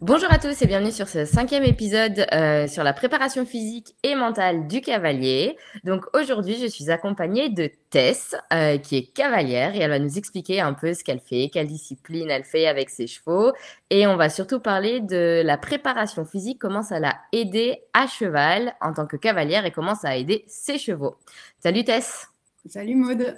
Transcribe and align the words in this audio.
Bonjour 0.00 0.32
à 0.32 0.38
tous 0.38 0.62
et 0.62 0.66
bienvenue 0.66 0.92
sur 0.92 1.08
ce 1.08 1.26
cinquième 1.26 1.62
épisode 1.62 2.24
euh, 2.32 2.66
sur 2.66 2.82
la 2.82 2.94
préparation 2.94 3.44
physique 3.44 3.94
et 4.02 4.14
mentale 4.14 4.66
du 4.66 4.80
cavalier. 4.80 5.58
Donc 5.84 6.06
aujourd'hui, 6.14 6.56
je 6.56 6.66
suis 6.66 6.90
accompagnée 6.90 7.50
de 7.50 7.70
Tess, 7.90 8.34
euh, 8.50 8.78
qui 8.78 8.96
est 8.96 9.12
cavalière, 9.12 9.74
et 9.74 9.80
elle 9.80 9.90
va 9.90 9.98
nous 9.98 10.16
expliquer 10.16 10.62
un 10.62 10.72
peu 10.72 10.94
ce 10.94 11.04
qu'elle 11.04 11.20
fait, 11.20 11.50
quelle 11.52 11.66
discipline 11.66 12.30
elle 12.30 12.44
fait 12.44 12.66
avec 12.66 12.88
ses 12.88 13.06
chevaux. 13.06 13.52
Et 13.90 14.06
on 14.06 14.16
va 14.16 14.30
surtout 14.30 14.58
parler 14.58 15.00
de 15.00 15.42
la 15.44 15.58
préparation 15.58 16.24
physique, 16.24 16.58
comment 16.58 16.82
ça 16.82 16.98
l'a 16.98 17.18
aidé 17.32 17.82
à 17.92 18.06
cheval 18.06 18.72
en 18.80 18.94
tant 18.94 19.06
que 19.06 19.18
cavalière 19.18 19.66
et 19.66 19.70
comment 19.70 19.94
ça 19.94 20.08
a 20.08 20.16
aidé 20.16 20.46
ses 20.48 20.78
chevaux. 20.78 21.16
Salut 21.58 21.84
Tess. 21.84 22.26
Salut 22.66 22.94
Maude. 22.94 23.36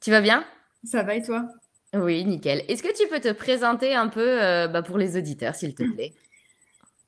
Tu 0.00 0.12
vas 0.12 0.20
bien? 0.20 0.44
Ça 0.84 1.02
va 1.02 1.16
et 1.16 1.22
toi? 1.22 1.48
Oui, 1.94 2.24
nickel. 2.24 2.64
Est-ce 2.68 2.82
que 2.82 2.96
tu 2.96 3.08
peux 3.08 3.20
te 3.20 3.32
présenter 3.32 3.94
un 3.94 4.08
peu 4.08 4.42
euh, 4.42 4.68
bah, 4.68 4.82
pour 4.82 4.96
les 4.96 5.16
auditeurs, 5.16 5.54
s'il 5.54 5.74
te 5.74 5.82
plaît? 5.82 6.12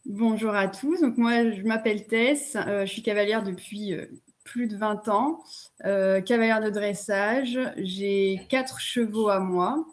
Bonjour 0.07 0.55
à 0.55 0.67
tous. 0.67 1.01
Donc 1.01 1.17
moi, 1.17 1.51
je 1.53 1.63
m'appelle 1.63 2.07
Tess. 2.07 2.57
Euh, 2.57 2.85
je 2.85 2.91
suis 2.91 3.03
cavalière 3.03 3.45
depuis 3.45 3.95
euh, 3.95 4.07
plus 4.43 4.67
de 4.67 4.77
20 4.77 5.09
ans. 5.09 5.45
cavalière 5.81 6.61
de 6.61 6.71
dressage. 6.71 7.59
J'ai 7.77 8.41
quatre 8.49 8.81
chevaux 8.81 9.29
à 9.29 9.39
moi. 9.39 9.87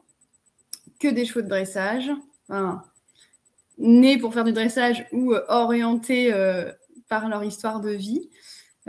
Que 1.00 1.08
des 1.08 1.26
chevaux 1.26 1.42
de 1.44 1.48
dressage. 1.48 2.10
nés 3.78 4.18
pour 4.18 4.34
faire 4.34 4.44
du 4.44 4.54
dressage 4.54 5.06
ou 5.12 5.36
orientés 5.48 6.34
par 7.08 7.30
leur 7.30 7.44
histoire 7.44 7.80
de 7.80 7.92
vie. 7.92 8.30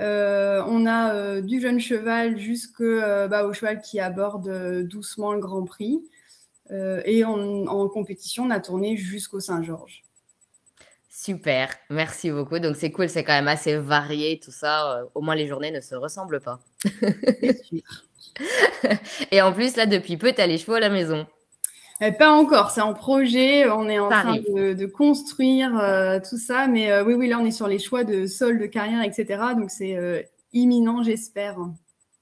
Euh, 0.01 0.63
on 0.67 0.87
a 0.87 1.15
euh, 1.15 1.41
du 1.43 1.61
jeune 1.61 1.79
cheval 1.79 2.39
jusqu'au 2.39 2.85
euh, 2.85 3.29
bah, 3.29 3.47
cheval 3.53 3.83
qui 3.83 4.01
aborde 4.01 4.83
doucement 4.85 5.35
le 5.35 5.41
Grand 5.41 5.65
Prix. 5.65 6.01
et 6.71 7.25
en 7.25 7.89
compétition, 7.89 8.45
on 8.45 8.51
a 8.51 8.61
tourné 8.61 8.97
jusqu'au 8.97 9.41
Saint-Georges. 9.41 10.05
Super, 11.11 11.69
merci 11.91 12.31
beaucoup. 12.31 12.61
Donc 12.61 12.77
c'est 12.77 12.93
cool, 12.93 13.09
c'est 13.09 13.25
quand 13.25 13.35
même 13.35 13.49
assez 13.49 13.77
varié 13.77 14.41
tout 14.43 14.53
ça. 14.53 15.05
au 15.15 15.21
moins 15.21 15.35
les 15.35 15.49
journées 15.49 15.73
ne 15.73 15.81
se 15.81 15.95
ressemblent 15.95 16.41
pas. 16.41 16.61
et 19.31 19.43
en 19.43 19.53
plus, 19.53 19.77
là, 19.77 19.87
depuis 19.87 20.17
peu, 20.17 20.33
tu 20.33 20.41
as 20.41 20.47
les 20.47 20.59
chevaux 20.59 20.75
à 20.75 20.81
la 20.81 20.89
maison. 20.89 21.27
Euh, 22.03 22.13
pas 22.13 22.31
encore, 22.31 22.71
c'est 22.71 22.81
en 22.81 22.95
projet. 22.95 23.69
On 23.69 23.89
est 23.89 23.99
en 23.99 24.09
train 24.09 24.37
de, 24.37 24.87
construire 24.87 25.79
euh, 25.79 26.19
tout 26.19 26.39
ça. 26.39 26.67
Mais 26.67 26.91
euh, 26.91 27.05
oui, 27.05 27.15
oui, 27.15 27.29
là, 27.29 27.39
on 27.39 27.45
est 27.45 27.51
sur 27.51 27.69
les 27.69 27.79
choix 27.79 28.05
de 28.05 28.27
sol, 28.27 28.59
de 28.59 28.67
carrière, 28.67 29.03
etc. 29.03 29.43
Donc, 29.57 29.71
c'est 29.71 30.31
imminent, 30.53 31.03
j'espère. 31.03 31.57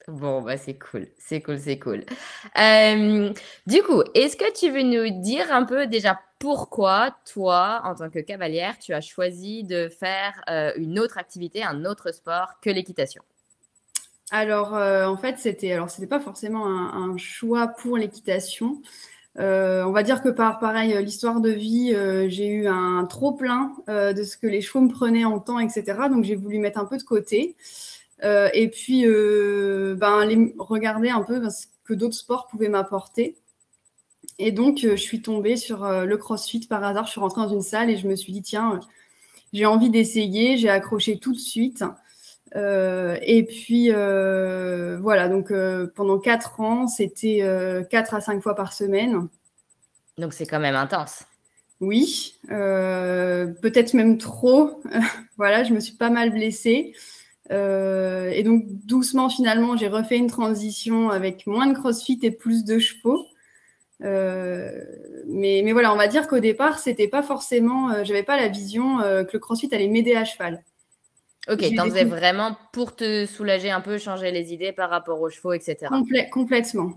Bon, 0.09 0.41
bah, 0.41 0.57
c'est 0.57 0.79
cool, 0.79 1.07
c'est 1.19 1.43
cool, 1.43 1.59
c'est 1.59 1.79
cool. 1.79 2.05
du 3.67 3.83
coup, 3.83 4.03
est-ce 4.15 4.37
que 4.37 4.53
tu 4.59 4.71
veux 4.71 4.83
nous 4.83 5.21
dire 5.23 5.53
un 5.53 5.65
peu 5.65 5.87
déjà 5.87 6.19
pourquoi 6.39 7.15
toi, 7.31 7.83
en 7.85 7.95
tant 7.95 8.09
que 8.09 8.21
cavalière, 8.21 8.79
tu 8.79 8.95
as 8.95 9.03
choisi 9.03 9.65
de 9.65 9.89
faire 9.89 10.43
une 10.77 10.99
autre 10.99 11.19
activité, 11.19 11.63
un 11.63 11.85
autre 11.85 12.13
sport 12.13 12.55
que 12.63 12.71
l'équitation? 12.71 13.23
Alors, 14.31 14.73
en 14.73 15.17
fait, 15.19 15.39
c'était 15.39 15.73
alors 15.73 15.91
c'était 15.91 16.07
pas 16.07 16.21
forcément 16.21 16.67
un 16.67 17.17
choix 17.19 17.69
pour 17.69 17.99
l'équitation. 17.99 18.81
Euh, 19.39 19.85
on 19.85 19.93
va 19.93 20.03
dire 20.03 20.23
que 20.23 20.29
par 20.29 20.59
pareil, 20.59 20.95
euh, 20.95 21.01
l'histoire 21.01 21.41
de 21.41 21.51
vie, 21.51 21.93
euh, 21.95 22.29
j'ai 22.29 22.49
eu 22.49 22.67
un 22.67 23.05
trop 23.05 23.33
plein 23.33 23.73
de 23.87 24.23
ce 24.25 24.37
que 24.37 24.47
les 24.47 24.61
chevaux 24.61 24.81
me 24.81 24.91
prenaient 24.91 25.25
en 25.25 25.39
temps, 25.39 25.59
etc. 25.59 25.85
Donc 26.11 26.25
j'ai 26.25 26.35
voulu 26.35 26.59
mettre 26.59 26.79
un 26.79 26.85
peu 26.85 26.97
de 26.97 27.03
côté. 27.03 27.57
et 28.23 28.69
puis 28.69 29.05
ben, 29.07 30.51
regarder 30.59 31.11
un 31.11 31.23
peu 31.23 31.49
ce 31.51 31.67
que 31.85 31.95
d'autres 31.95 32.17
sports 32.17 32.47
pouvaient 32.49 32.69
m'apporter. 32.69 33.37
Et 34.39 34.53
donc 34.53 34.79
je 34.83 34.97
suis 34.97 35.23
tombée 35.23 35.57
sur 35.57 35.87
le 35.87 36.17
CrossFit 36.17 36.67
par 36.69 36.83
hasard. 36.85 37.07
Je 37.07 37.13
suis 37.13 37.21
rentrée 37.21 37.43
dans 37.43 37.49
une 37.49 37.63
salle 37.63 37.91
et 37.91 37.97
je 37.97 38.09
me 38.09 38.17
suis 38.17 38.33
dit 38.33 38.43
tiens, 38.43 38.81
j'ai 39.53 39.67
envie 39.67 39.91
d'essayer. 39.91 40.57
J'ai 40.59 40.69
accroché 40.69 41.19
tout 41.19 41.33
de 41.33 41.39
suite. 41.39 41.85
Et 42.55 43.47
puis 43.49 43.91
voilà, 43.91 45.29
donc 45.29 45.53
pendant 45.95 46.19
quatre 46.19 46.61
ans, 46.61 46.87
c'était 46.89 47.43
quatre 47.91 48.15
à 48.15 48.21
cinq 48.21 48.43
fois 48.43 48.55
par 48.55 48.73
semaine. 48.73 49.29
Donc 50.19 50.33
c'est 50.33 50.47
quand 50.47 50.61
même 50.61 50.75
intense. 50.75 51.25
Oui, 51.81 52.35
euh, 52.51 53.47
peut-être 53.47 53.95
même 53.95 54.19
trop. 54.19 54.83
voilà, 55.37 55.63
je 55.63 55.73
me 55.73 55.81
suis 55.81 55.95
pas 55.95 56.11
mal 56.11 56.31
blessée. 56.31 56.93
Euh, 57.51 58.31
et 58.31 58.43
donc 58.43 58.65
doucement, 58.67 59.31
finalement, 59.31 59.77
j'ai 59.77 59.89
refait 59.89 60.19
une 60.19 60.27
transition 60.29 61.11
avec 61.11 61.47
moins 61.47 61.67
de 61.67 61.75
crossfit 61.75 62.19
et 62.23 62.31
plus 62.33 62.65
de 62.65 62.79
chevaux. 62.79 63.25
Euh, 64.03 64.85
mais, 65.27 65.63
mais, 65.65 65.73
voilà, 65.73 65.93
on 65.93 65.97
va 65.97 66.09
dire 66.09 66.27
qu'au 66.29 66.41
départ, 66.41 66.79
c'était 66.79 67.09
pas 67.09 67.23
forcément, 67.23 68.05
j'avais 68.05 68.23
pas 68.23 68.37
la 68.37 68.49
vision 68.49 68.99
que 68.99 69.31
le 69.33 69.39
crossfit 69.39 69.73
allait 69.73 69.89
m'aider 69.89 70.15
à 70.15 70.25
cheval. 70.25 70.63
Ok, 71.49 71.65
t'en 71.77 71.85
faisais 71.85 72.05
vraiment 72.05 72.57
pour 72.73 72.95
te 72.95 73.25
soulager 73.25 73.71
un 73.71 73.81
peu, 73.81 73.99
changer 73.99 74.31
les 74.31 74.53
idées 74.53 74.73
par 74.73 74.91
rapport 74.91 75.21
aux 75.21 75.31
chevaux, 75.31 75.53
etc. 75.53 75.87
complètement. 76.31 76.93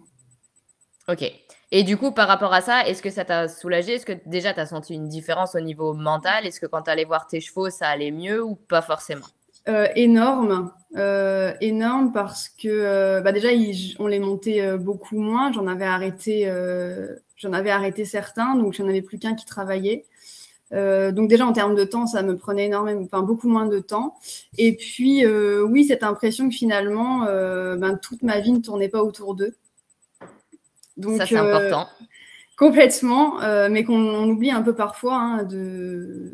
Ok. 1.07 1.31
Et 1.73 1.84
du 1.84 1.95
coup, 1.95 2.12
par 2.12 2.28
rapport 2.28 2.53
à 2.53 2.59
ça, 2.59 2.85
est-ce 2.85 3.01
que 3.01 3.09
ça 3.09 3.23
t'a 3.23 3.47
soulagé? 3.47 3.94
Est-ce 3.94 4.06
que 4.06 4.13
déjà 4.25 4.53
tu 4.53 4.59
as 4.59 4.66
senti 4.66 4.94
une 4.94 5.07
différence 5.07 5.56
au 5.56 5.61
niveau 5.61 5.94
mental? 5.94 6.45
Est-ce 6.45 6.59
que 6.59 6.66
quand 6.66 6.84
tu 6.84 6.90
allais 6.90 7.06
voir 7.06 7.28
tes 7.28 7.40
chevaux, 7.40 7.69
ça 7.69 7.88
allait 7.88 8.11
mieux 8.11 8.44
ou 8.44 8.56
pas 8.56 8.81
forcément? 8.81 9.25
Euh, 9.69 9.88
Énorme. 9.95 10.72
Euh, 10.97 11.53
énorme 11.61 12.11
parce 12.11 12.50
que 12.50 12.67
euh, 12.67 13.22
bah 13.22 13.31
déjà, 13.31 13.47
on 14.00 14.07
les 14.07 14.19
montait 14.19 14.78
beaucoup 14.78 15.17
moins. 15.17 15.53
J'en 15.53 15.66
avais 15.67 15.85
arrêté, 15.85 16.51
j'en 17.38 17.53
avais 17.53 17.72
arrêté 17.72 18.03
certains, 18.03 18.56
donc 18.56 18.73
j'en 18.73 18.88
avais 18.90 19.01
plus 19.01 19.17
qu'un 19.17 19.35
qui 19.35 19.45
travaillait. 19.45 20.06
Donc 20.71 21.29
déjà 21.29 21.45
en 21.45 21.53
termes 21.53 21.75
de 21.75 21.83
temps, 21.83 22.07
ça 22.07 22.23
me 22.23 22.37
prenait 22.37 22.65
énormément, 22.65 23.01
enfin 23.03 23.21
beaucoup 23.21 23.49
moins 23.49 23.65
de 23.65 23.79
temps. 23.79 24.15
Et 24.57 24.75
puis 24.75 25.25
oui, 25.27 25.85
cette 25.85 26.03
impression 26.03 26.49
que 26.49 26.55
finalement, 26.55 27.25
ben, 27.25 27.99
toute 28.01 28.23
ma 28.23 28.39
vie 28.39 28.51
ne 28.51 28.59
tournait 28.59 28.89
pas 28.89 29.03
autour 29.03 29.35
d'eux. 29.35 29.55
Donc, 30.97 31.17
ça, 31.17 31.25
c'est 31.25 31.37
euh, 31.37 31.55
important. 31.55 31.89
Complètement, 32.57 33.41
euh, 33.41 33.69
mais 33.69 33.83
qu'on 33.83 34.29
oublie 34.29 34.51
un 34.51 34.61
peu 34.61 34.75
parfois 34.75 35.15
hein, 35.15 35.43
de, 35.43 36.31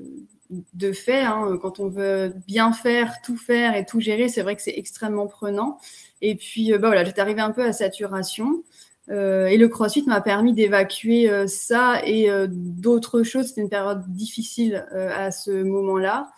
de 0.74 0.92
fait. 0.92 1.22
Hein, 1.22 1.58
quand 1.62 1.80
on 1.80 1.88
veut 1.88 2.34
bien 2.48 2.74
faire, 2.74 3.22
tout 3.24 3.38
faire 3.38 3.76
et 3.76 3.86
tout 3.86 4.00
gérer, 4.00 4.28
c'est 4.28 4.42
vrai 4.42 4.56
que 4.56 4.62
c'est 4.62 4.78
extrêmement 4.78 5.28
prenant. 5.28 5.78
Et 6.22 6.36
puis, 6.36 6.74
euh, 6.74 6.80
bah 6.80 6.88
voilà, 6.88 7.04
j'étais 7.04 7.22
arrivée 7.22 7.42
un 7.42 7.52
peu 7.52 7.64
à 7.64 7.72
saturation. 7.72 8.64
Et 9.10 9.58
le 9.58 9.68
crossfit 9.68 10.04
m'a 10.06 10.22
permis 10.22 10.54
d'évacuer 10.54 11.30
ça 11.48 12.02
et 12.06 12.30
d'autres 12.50 13.24
choses. 13.24 13.48
C'était 13.48 13.62
une 13.62 13.70
période 13.70 14.04
difficile 14.08 14.86
à 14.94 15.32
ce 15.32 15.64
moment-là 15.64 16.30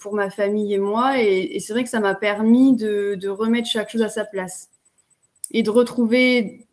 pour 0.00 0.14
ma 0.14 0.30
famille 0.30 0.74
et 0.74 0.78
moi. 0.78 1.20
Et, 1.20 1.60
c'est 1.60 1.72
vrai 1.72 1.84
que 1.84 1.90
ça 1.90 2.00
m'a 2.00 2.14
permis 2.14 2.74
de, 2.74 3.28
remettre 3.28 3.68
chaque 3.68 3.90
chose 3.90 4.02
à 4.02 4.08
sa 4.08 4.24
place 4.24 4.68
et 5.52 5.62
de 5.62 5.70
retrouver 5.70 6.66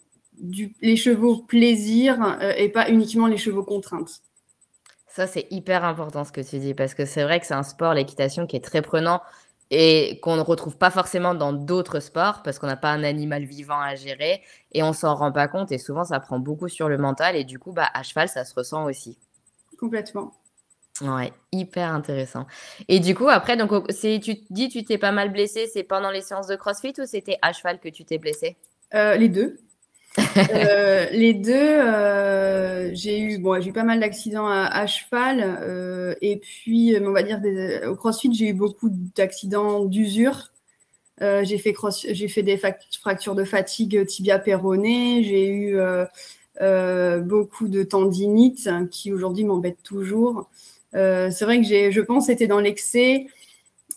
les 0.81 0.95
chevaux 0.95 1.37
plaisir 1.37 2.37
euh, 2.41 2.53
et 2.57 2.69
pas 2.69 2.89
uniquement 2.89 3.27
les 3.27 3.37
chevaux 3.37 3.63
contraintes. 3.63 4.21
Ça, 5.07 5.27
c'est 5.27 5.45
hyper 5.51 5.83
important 5.83 6.23
ce 6.23 6.31
que 6.31 6.41
tu 6.41 6.57
dis, 6.59 6.73
parce 6.73 6.93
que 6.93 7.05
c'est 7.05 7.23
vrai 7.23 7.39
que 7.39 7.45
c'est 7.45 7.53
un 7.53 7.63
sport, 7.63 7.93
l'équitation, 7.93 8.47
qui 8.47 8.55
est 8.55 8.63
très 8.63 8.81
prenant 8.81 9.21
et 9.71 10.19
qu'on 10.21 10.35
ne 10.35 10.41
retrouve 10.41 10.77
pas 10.77 10.91
forcément 10.91 11.33
dans 11.33 11.53
d'autres 11.53 12.01
sports, 12.01 12.43
parce 12.43 12.59
qu'on 12.59 12.67
n'a 12.67 12.75
pas 12.75 12.91
un 12.91 13.03
animal 13.03 13.45
vivant 13.45 13.79
à 13.79 13.95
gérer 13.95 14.41
et 14.73 14.83
on 14.83 14.93
s'en 14.93 15.15
rend 15.15 15.31
pas 15.31 15.47
compte. 15.47 15.71
Et 15.71 15.77
souvent, 15.77 16.03
ça 16.03 16.19
prend 16.19 16.39
beaucoup 16.39 16.67
sur 16.67 16.89
le 16.89 16.97
mental 16.97 17.35
et 17.37 17.45
du 17.45 17.57
coup, 17.57 17.71
bah, 17.71 17.89
à 17.93 18.03
cheval, 18.03 18.27
ça 18.27 18.43
se 18.43 18.53
ressent 18.53 18.83
aussi. 18.83 19.17
Complètement. 19.79 20.33
Ouais, 21.01 21.33
hyper 21.51 21.91
intéressant. 21.91 22.45
Et 22.87 22.99
du 22.99 23.15
coup, 23.15 23.29
après, 23.29 23.57
donc, 23.57 23.71
tu 23.87 24.35
dis 24.49 24.69
tu 24.69 24.83
t'es 24.83 24.97
pas 24.97 25.11
mal 25.11 25.31
blessé, 25.31 25.67
c'est 25.73 25.83
pendant 25.83 26.11
les 26.11 26.21
séances 26.21 26.47
de 26.47 26.55
CrossFit 26.55 26.93
ou 26.99 27.05
c'était 27.05 27.39
à 27.41 27.53
cheval 27.53 27.79
que 27.79 27.89
tu 27.89 28.05
t'es 28.05 28.17
blessé? 28.17 28.57
Euh, 28.93 29.15
Les 29.15 29.29
deux. 29.29 29.57
Euh, 30.53 31.07
les 31.11 31.33
deux, 31.33 31.53
euh, 31.53 32.91
j'ai 32.93 33.19
eu, 33.19 33.37
bon, 33.37 33.55
eu 33.61 33.71
pas 33.71 33.83
mal 33.83 33.99
d'accidents 33.99 34.47
à, 34.47 34.85
cheval. 34.87 35.41
Euh, 35.61 36.15
et 36.21 36.37
puis, 36.37 36.95
on 37.01 37.11
va 37.11 37.23
dire, 37.23 37.39
au 37.89 37.95
CrossFit, 37.95 38.33
j'ai 38.33 38.49
eu 38.49 38.53
beaucoup 38.53 38.89
d'accidents 39.15 39.85
d'usure. 39.85 40.51
j'ai 41.19 41.57
fait, 41.57 41.73
fait 42.27 42.43
des 42.43 42.59
fractures 42.99 43.35
de 43.35 43.43
fatigue 43.43 44.05
tibia 44.05 44.39
péroné. 44.39 45.23
J'ai 45.23 45.49
eu 45.49 45.77
beaucoup 47.23 47.67
de 47.67 47.83
tendinites 47.83 48.69
qui 48.89 49.13
aujourd'hui 49.13 49.43
m'embêtent 49.45 49.83
toujours. 49.83 50.49
c'est 50.93 51.41
vrai 51.41 51.61
que 51.61 51.91
je 51.91 52.01
pense, 52.01 52.25
c'était 52.27 52.47
dans 52.47 52.59
l'excès. 52.59 53.27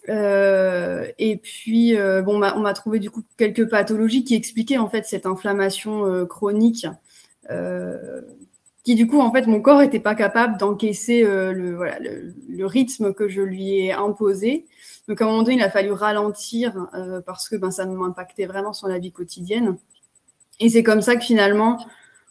Euh, 0.08 1.06
et 1.18 1.36
puis, 1.36 1.96
euh, 1.96 2.22
bon, 2.22 2.36
on 2.36 2.60
m'a 2.60 2.74
trouvé 2.74 2.98
du 2.98 3.10
coup 3.10 3.22
quelques 3.38 3.68
pathologies 3.68 4.24
qui 4.24 4.34
expliquaient 4.34 4.78
en 4.78 4.88
fait 4.88 5.04
cette 5.06 5.26
inflammation 5.26 6.06
euh, 6.06 6.26
chronique, 6.26 6.86
qui 8.84 8.94
du 8.94 9.06
coup 9.06 9.20
en 9.20 9.32
fait 9.32 9.46
mon 9.46 9.62
corps 9.62 9.80
n'était 9.80 10.00
pas 10.00 10.14
capable 10.14 10.58
d'encaisser 10.58 11.22
le, 11.22 11.74
voilà, 11.74 11.98
le, 12.00 12.66
rythme 12.66 13.14
que 13.14 13.28
je 13.28 13.40
lui 13.40 13.78
ai 13.78 13.92
imposé. 13.92 14.66
Donc 15.08 15.20
à 15.20 15.24
un 15.24 15.28
moment 15.28 15.42
donné, 15.42 15.56
il 15.56 15.62
a 15.62 15.70
fallu 15.70 15.92
ralentir 15.92 16.88
parce 17.26 17.48
que 17.48 17.56
ben, 17.56 17.70
ça 17.70 17.86
m'impactait 17.86 18.46
vraiment 18.46 18.72
sur 18.72 18.88
la 18.88 18.98
vie 18.98 19.12
quotidienne. 19.12 19.76
Et 20.60 20.68
c'est 20.68 20.82
comme 20.82 21.02
ça 21.02 21.16
que 21.16 21.24
finalement, 21.24 21.84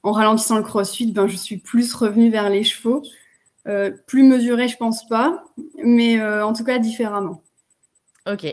en 0.03 0.11
ralentissant 0.11 0.57
le 0.57 0.63
crossfit, 0.63 1.11
ben, 1.11 1.27
je 1.27 1.37
suis 1.37 1.57
plus 1.57 1.93
revenue 1.93 2.29
vers 2.29 2.49
les 2.49 2.63
chevaux. 2.63 3.03
plus 4.07 4.23
mesuré, 4.23 4.67
je 4.67 4.77
pense 4.77 5.07
pas, 5.07 5.43
mais 5.83 6.21
en 6.23 6.53
tout 6.53 6.63
cas 6.63 6.79
différemment. 6.79 7.43
Ok. 8.25 8.43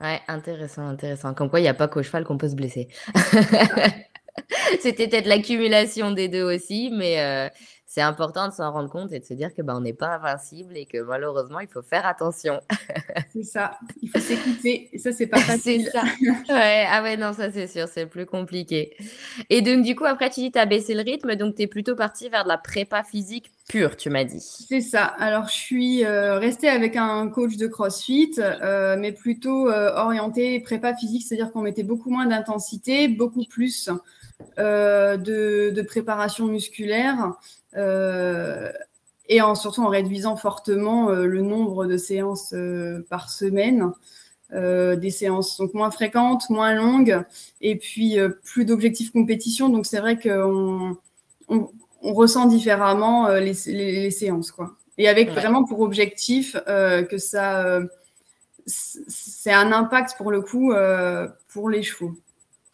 Ouais, 0.00 0.20
intéressant, 0.28 0.88
intéressant. 0.88 1.34
Comme 1.34 1.50
quoi, 1.50 1.60
il 1.60 1.62
n'y 1.62 1.68
a 1.68 1.74
pas 1.74 1.88
qu'au 1.88 2.02
cheval 2.02 2.24
qu'on 2.24 2.38
peut 2.38 2.48
se 2.48 2.54
blesser. 2.56 2.88
C'était 4.80 5.08
peut-être 5.08 5.26
l'accumulation 5.26 6.10
des 6.10 6.28
deux 6.28 6.42
aussi, 6.42 6.90
mais 6.92 7.50
c'est 7.94 8.02
important 8.02 8.48
de 8.48 8.52
s'en 8.52 8.72
rendre 8.72 8.90
compte 8.90 9.12
et 9.12 9.20
de 9.20 9.24
se 9.24 9.34
dire 9.34 9.54
que 9.54 9.62
ben, 9.62 9.76
on 9.76 9.80
n'est 9.80 9.92
pas 9.92 10.16
invincible 10.16 10.76
et 10.76 10.84
que 10.84 10.98
malheureusement, 10.98 11.60
il 11.60 11.68
faut 11.68 11.80
faire 11.80 12.04
attention. 12.06 12.60
c'est 13.32 13.44
ça, 13.44 13.78
il 14.02 14.10
faut 14.10 14.18
s'écouter. 14.20 14.88
Et 14.92 14.98
ça, 14.98 15.12
c'est 15.12 15.28
pas 15.28 15.38
facile. 15.38 15.88
ça. 15.92 16.02
Ouais, 16.48 16.86
ah 16.90 17.04
ouais, 17.04 17.16
non, 17.16 17.32
ça 17.32 17.52
c'est 17.52 17.68
sûr, 17.68 17.86
c'est 17.86 18.06
plus 18.06 18.26
compliqué. 18.26 18.96
Et 19.48 19.62
donc, 19.62 19.84
du 19.84 19.94
coup, 19.94 20.06
après, 20.06 20.28
tu 20.28 20.40
dis 20.40 20.50
tu 20.50 20.58
as 20.58 20.66
baissé 20.66 20.94
le 20.94 21.02
rythme, 21.02 21.36
donc 21.36 21.54
tu 21.54 21.62
es 21.62 21.66
plutôt 21.68 21.94
parti 21.94 22.28
vers 22.28 22.42
de 22.42 22.48
la 22.48 22.58
prépa 22.58 23.04
physique 23.04 23.52
pure, 23.68 23.96
tu 23.96 24.10
m'as 24.10 24.24
dit. 24.24 24.40
C'est 24.40 24.80
ça. 24.80 25.04
Alors, 25.04 25.46
je 25.46 25.54
suis 25.54 26.04
euh, 26.04 26.38
restée 26.38 26.68
avec 26.68 26.96
un 26.96 27.28
coach 27.28 27.56
de 27.56 27.66
CrossFit, 27.66 28.34
euh, 28.38 28.96
mais 28.98 29.12
plutôt 29.12 29.70
euh, 29.70 29.94
orienté 29.94 30.60
prépa 30.60 30.94
physique, 30.94 31.24
c'est-à-dire 31.26 31.52
qu'on 31.52 31.62
mettait 31.62 31.82
beaucoup 31.82 32.10
moins 32.10 32.26
d'intensité, 32.26 33.08
beaucoup 33.08 33.44
plus 33.44 33.88
de, 34.58 35.70
de, 35.70 35.82
préparation 35.82 36.46
musculaire. 36.46 37.34
Euh, 37.76 38.70
et 39.28 39.40
en, 39.40 39.54
surtout 39.54 39.82
en 39.82 39.88
réduisant 39.88 40.36
fortement 40.36 41.08
euh, 41.08 41.26
le 41.26 41.40
nombre 41.40 41.86
de 41.86 41.96
séances 41.96 42.52
euh, 42.52 43.04
par 43.08 43.30
semaine. 43.30 43.92
des 44.52 45.10
séances 45.10 45.56
donc 45.58 45.74
moins 45.74 45.90
fréquentes, 45.90 46.48
moins 46.48 46.74
longues, 46.74 47.24
et 47.60 47.76
puis 47.76 48.18
plus 48.44 48.64
d'objectifs 48.64 49.10
compétition. 49.10 49.68
Donc 49.68 49.84
c'est 49.84 49.98
vrai 49.98 50.16
qu'on 50.16 50.96
on, 51.48 51.68
ressent 52.02 52.46
différemment 52.46 53.28
les, 53.28 54.10
séances, 54.12 54.52
quoi. 54.52 54.76
Et 54.96 55.08
avec 55.08 55.30
vraiment 55.30 55.64
pour 55.64 55.80
objectif 55.80 56.56
que 56.66 57.18
ça, 57.18 57.80
c'est 58.66 59.52
un 59.52 59.72
impact 59.72 60.16
pour 60.18 60.30
le 60.30 60.40
coup 60.40 60.72
pour 61.48 61.68
les 61.68 61.82
chevaux. 61.82 62.14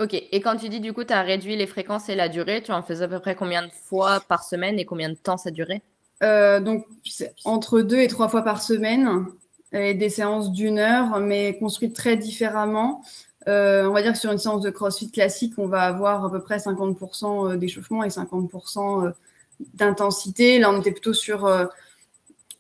Ok, 0.01 0.15
et 0.15 0.41
quand 0.41 0.57
tu 0.57 0.71
dis 0.71 0.81
du 0.81 0.95
coup, 0.95 1.05
tu 1.05 1.13
as 1.13 1.21
réduit 1.21 1.57
les 1.57 1.67
fréquences 1.67 2.09
et 2.09 2.15
la 2.15 2.31
durée, 2.31 2.63
tu 2.63 2.73
en 2.73 2.83
faisais 2.83 3.05
à 3.05 3.09
peu 3.09 3.19
près 3.19 3.35
combien 3.35 3.67
de 3.67 3.71
fois 3.71 4.21
par 4.21 4.43
semaine 4.45 4.79
et 4.79 4.87
combien 4.87 5.11
de 5.11 5.15
temps 5.15 5.37
ça 5.37 5.51
durait? 5.51 5.83
Euh, 6.23 6.59
Donc, 6.59 6.87
entre 7.45 7.83
deux 7.83 7.99
et 7.99 8.09
trois 8.09 8.31
fois 8.31 8.41
par 8.43 8.63
semaine, 8.63 9.27
et 9.73 9.93
des 9.93 10.09
séances 10.09 10.53
d'une 10.53 10.79
heure, 10.79 11.21
mais 11.21 11.59
construites 11.59 11.95
très 11.95 12.17
différemment. 12.17 13.03
Euh, 13.47 13.87
on 13.87 13.93
va 13.93 14.01
dire 14.01 14.13
que 14.13 14.19
sur 14.19 14.33
une 14.33 14.39
séance 14.39 14.63
de 14.63 14.71
CrossFit 14.71 15.11
classique, 15.11 15.53
on 15.59 15.67
va 15.67 15.83
avoir 15.83 16.25
à 16.25 16.31
peu 16.31 16.41
près 16.41 16.57
50% 16.57 17.53
euh, 17.53 17.57
d'échauffement 17.57 18.03
et 18.03 18.09
50% 18.09 19.13
d'intensité. 19.75 20.59
Là, 20.59 20.71
on 20.71 20.81
était 20.81 20.93
plutôt 20.93 21.13
sur 21.13 21.47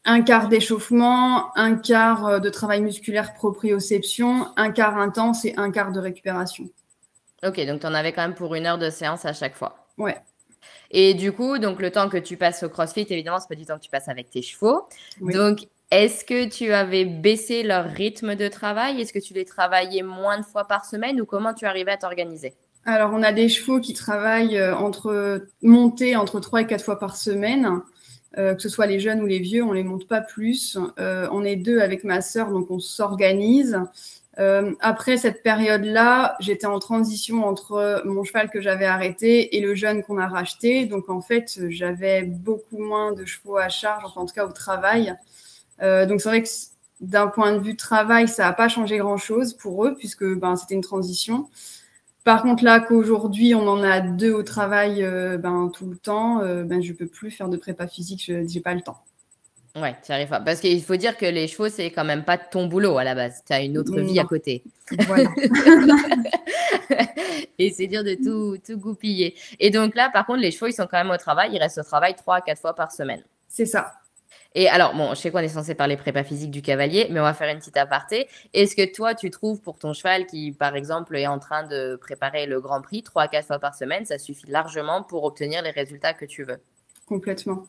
un 0.04 0.20
quart 0.20 0.48
d'échauffement, 0.48 1.56
un 1.56 1.76
quart 1.76 2.38
de 2.38 2.50
travail 2.50 2.82
musculaire 2.82 3.32
proprioception, 3.32 4.48
un 4.56 4.70
quart 4.70 4.98
intense 4.98 5.46
et 5.46 5.54
un 5.56 5.70
quart 5.70 5.92
de 5.92 6.00
récupération. 6.00 6.68
Ok, 7.46 7.64
donc 7.66 7.80
tu 7.80 7.86
en 7.86 7.94
avais 7.94 8.12
quand 8.12 8.22
même 8.22 8.34
pour 8.34 8.54
une 8.54 8.66
heure 8.66 8.78
de 8.78 8.90
séance 8.90 9.24
à 9.24 9.32
chaque 9.32 9.54
fois. 9.54 9.86
Ouais. 9.96 10.16
Et 10.90 11.14
du 11.14 11.32
coup, 11.32 11.58
donc 11.58 11.80
le 11.80 11.90
temps 11.90 12.08
que 12.08 12.18
tu 12.18 12.36
passes 12.36 12.62
au 12.62 12.68
CrossFit, 12.68 13.06
évidemment, 13.08 13.38
c'est 13.40 13.48
pas 13.48 13.54
du 13.54 13.64
temps 13.64 13.76
que 13.76 13.84
tu 13.84 13.90
passes 13.90 14.08
avec 14.08 14.30
tes 14.30 14.42
chevaux. 14.42 14.88
Donc, 15.20 15.68
est-ce 15.90 16.24
que 16.24 16.48
tu 16.48 16.72
avais 16.72 17.04
baissé 17.04 17.62
leur 17.62 17.84
rythme 17.84 18.34
de 18.34 18.48
travail? 18.48 19.00
Est-ce 19.00 19.12
que 19.12 19.18
tu 19.18 19.34
les 19.34 19.44
travaillais 19.44 20.02
moins 20.02 20.38
de 20.38 20.44
fois 20.44 20.64
par 20.64 20.84
semaine 20.84 21.20
ou 21.20 21.26
comment 21.26 21.54
tu 21.54 21.64
arrivais 21.64 21.92
à 21.92 21.96
t'organiser? 21.96 22.54
Alors, 22.84 23.10
on 23.12 23.22
a 23.22 23.32
des 23.32 23.48
chevaux 23.48 23.80
qui 23.80 23.94
travaillent 23.94 24.58
euh, 24.58 24.74
entre 24.74 25.46
montés 25.62 26.16
entre 26.16 26.40
3 26.40 26.62
et 26.62 26.66
4 26.66 26.84
fois 26.84 26.98
par 26.98 27.16
semaine. 27.16 27.80
Euh, 28.38 28.54
que 28.54 28.62
ce 28.62 28.68
soit 28.68 28.86
les 28.86 29.00
jeunes 29.00 29.20
ou 29.20 29.26
les 29.26 29.40
vieux, 29.40 29.64
on 29.64 29.72
les 29.72 29.82
monte 29.82 30.06
pas 30.06 30.20
plus. 30.20 30.78
Euh, 30.98 31.28
on 31.32 31.44
est 31.44 31.56
deux 31.56 31.80
avec 31.80 32.04
ma 32.04 32.20
sœur, 32.20 32.50
donc 32.50 32.70
on 32.70 32.78
s'organise. 32.78 33.78
Euh, 34.38 34.72
après 34.80 35.16
cette 35.16 35.42
période-là, 35.42 36.36
j'étais 36.40 36.66
en 36.66 36.78
transition 36.78 37.44
entre 37.44 38.02
mon 38.06 38.22
cheval 38.22 38.48
que 38.48 38.60
j'avais 38.60 38.86
arrêté 38.86 39.56
et 39.56 39.60
le 39.60 39.74
jeune 39.74 40.02
qu'on 40.02 40.18
a 40.18 40.28
racheté. 40.28 40.86
Donc 40.86 41.08
en 41.08 41.20
fait, 41.20 41.60
j'avais 41.68 42.22
beaucoup 42.22 42.78
moins 42.78 43.12
de 43.12 43.24
chevaux 43.24 43.56
à 43.56 43.68
charge, 43.68 44.12
en 44.16 44.26
tout 44.26 44.34
cas 44.34 44.46
au 44.46 44.52
travail. 44.52 45.14
Euh, 45.82 46.06
donc 46.06 46.20
c'est 46.20 46.28
vrai 46.28 46.42
que 46.42 46.48
d'un 47.00 47.26
point 47.26 47.52
de 47.52 47.58
vue 47.58 47.76
travail, 47.76 48.28
ça 48.28 48.44
n'a 48.44 48.52
pas 48.52 48.68
changé 48.68 48.98
grand-chose 48.98 49.54
pour 49.54 49.84
eux 49.86 49.94
puisque 49.96 50.24
ben, 50.24 50.56
c'était 50.56 50.74
une 50.74 50.82
transition. 50.82 51.48
Par 52.30 52.42
contre, 52.42 52.62
là 52.62 52.78
qu'aujourd'hui, 52.78 53.56
on 53.56 53.66
en 53.66 53.82
a 53.82 53.98
deux 53.98 54.32
au 54.32 54.44
travail 54.44 55.02
euh, 55.02 55.36
ben, 55.36 55.68
tout 55.74 55.90
le 55.90 55.96
temps, 55.96 56.38
ben, 56.38 56.80
je 56.80 56.92
ne 56.92 56.96
peux 56.96 57.08
plus 57.08 57.32
faire 57.32 57.48
de 57.48 57.56
prépa 57.56 57.88
physique, 57.88 58.22
je 58.24 58.34
n'ai 58.34 58.60
pas 58.60 58.72
le 58.72 58.82
temps. 58.82 59.02
Ouais, 59.74 59.96
tu 60.06 60.12
arrives 60.12 60.28
pas. 60.28 60.38
Parce 60.38 60.60
qu'il 60.60 60.80
faut 60.80 60.94
dire 60.94 61.16
que 61.16 61.26
les 61.26 61.48
chevaux, 61.48 61.68
c'est 61.68 61.90
quand 61.90 62.04
même 62.04 62.22
pas 62.22 62.38
ton 62.38 62.68
boulot 62.68 62.98
à 62.98 63.04
la 63.04 63.16
base. 63.16 63.42
Tu 63.44 63.52
as 63.52 63.62
une 63.62 63.76
autre 63.76 63.98
vie 63.98 64.20
à 64.20 64.24
côté. 64.24 64.62
Voilà. 65.08 65.28
et 67.58 67.72
c'est 67.72 67.88
dur 67.88 68.04
de 68.04 68.14
tout, 68.14 68.58
tout 68.64 68.78
goupiller. 68.78 69.34
Et 69.58 69.70
donc 69.70 69.96
là, 69.96 70.08
par 70.12 70.24
contre, 70.24 70.38
les 70.38 70.52
chevaux, 70.52 70.68
ils 70.68 70.72
sont 70.72 70.86
quand 70.88 71.02
même 71.02 71.10
au 71.10 71.16
travail. 71.16 71.50
Ils 71.52 71.58
restent 71.58 71.78
au 71.78 71.82
travail 71.82 72.14
trois 72.14 72.36
à 72.36 72.40
quatre 72.42 72.60
fois 72.60 72.76
par 72.76 72.92
semaine. 72.92 73.24
C'est 73.48 73.66
ça. 73.66 73.94
Et 74.54 74.68
alors, 74.68 74.94
bon, 74.94 75.10
je 75.10 75.20
sais 75.20 75.30
qu'on 75.30 75.38
est 75.38 75.48
censé 75.48 75.74
parler 75.74 75.96
prépa 75.96 76.24
physique 76.24 76.50
du 76.50 76.60
cavalier, 76.60 77.06
mais 77.10 77.20
on 77.20 77.24
va 77.24 77.34
faire 77.34 77.48
une 77.48 77.58
petite 77.58 77.76
aparté. 77.76 78.28
Est-ce 78.52 78.74
que 78.74 78.92
toi, 78.92 79.14
tu 79.14 79.30
trouves 79.30 79.60
pour 79.60 79.78
ton 79.78 79.92
cheval 79.92 80.26
qui, 80.26 80.52
par 80.52 80.74
exemple, 80.74 81.16
est 81.16 81.26
en 81.26 81.38
train 81.38 81.62
de 81.66 81.96
préparer 81.96 82.46
le 82.46 82.60
Grand 82.60 82.80
Prix 82.80 83.02
trois 83.02 83.22
à 83.24 83.28
quatre 83.28 83.46
fois 83.46 83.60
par 83.60 83.74
semaine, 83.74 84.04
ça 84.04 84.18
suffit 84.18 84.48
largement 84.48 85.02
pour 85.02 85.24
obtenir 85.24 85.62
les 85.62 85.70
résultats 85.70 86.14
que 86.14 86.24
tu 86.24 86.42
veux? 86.42 86.60
Complètement. 87.06 87.64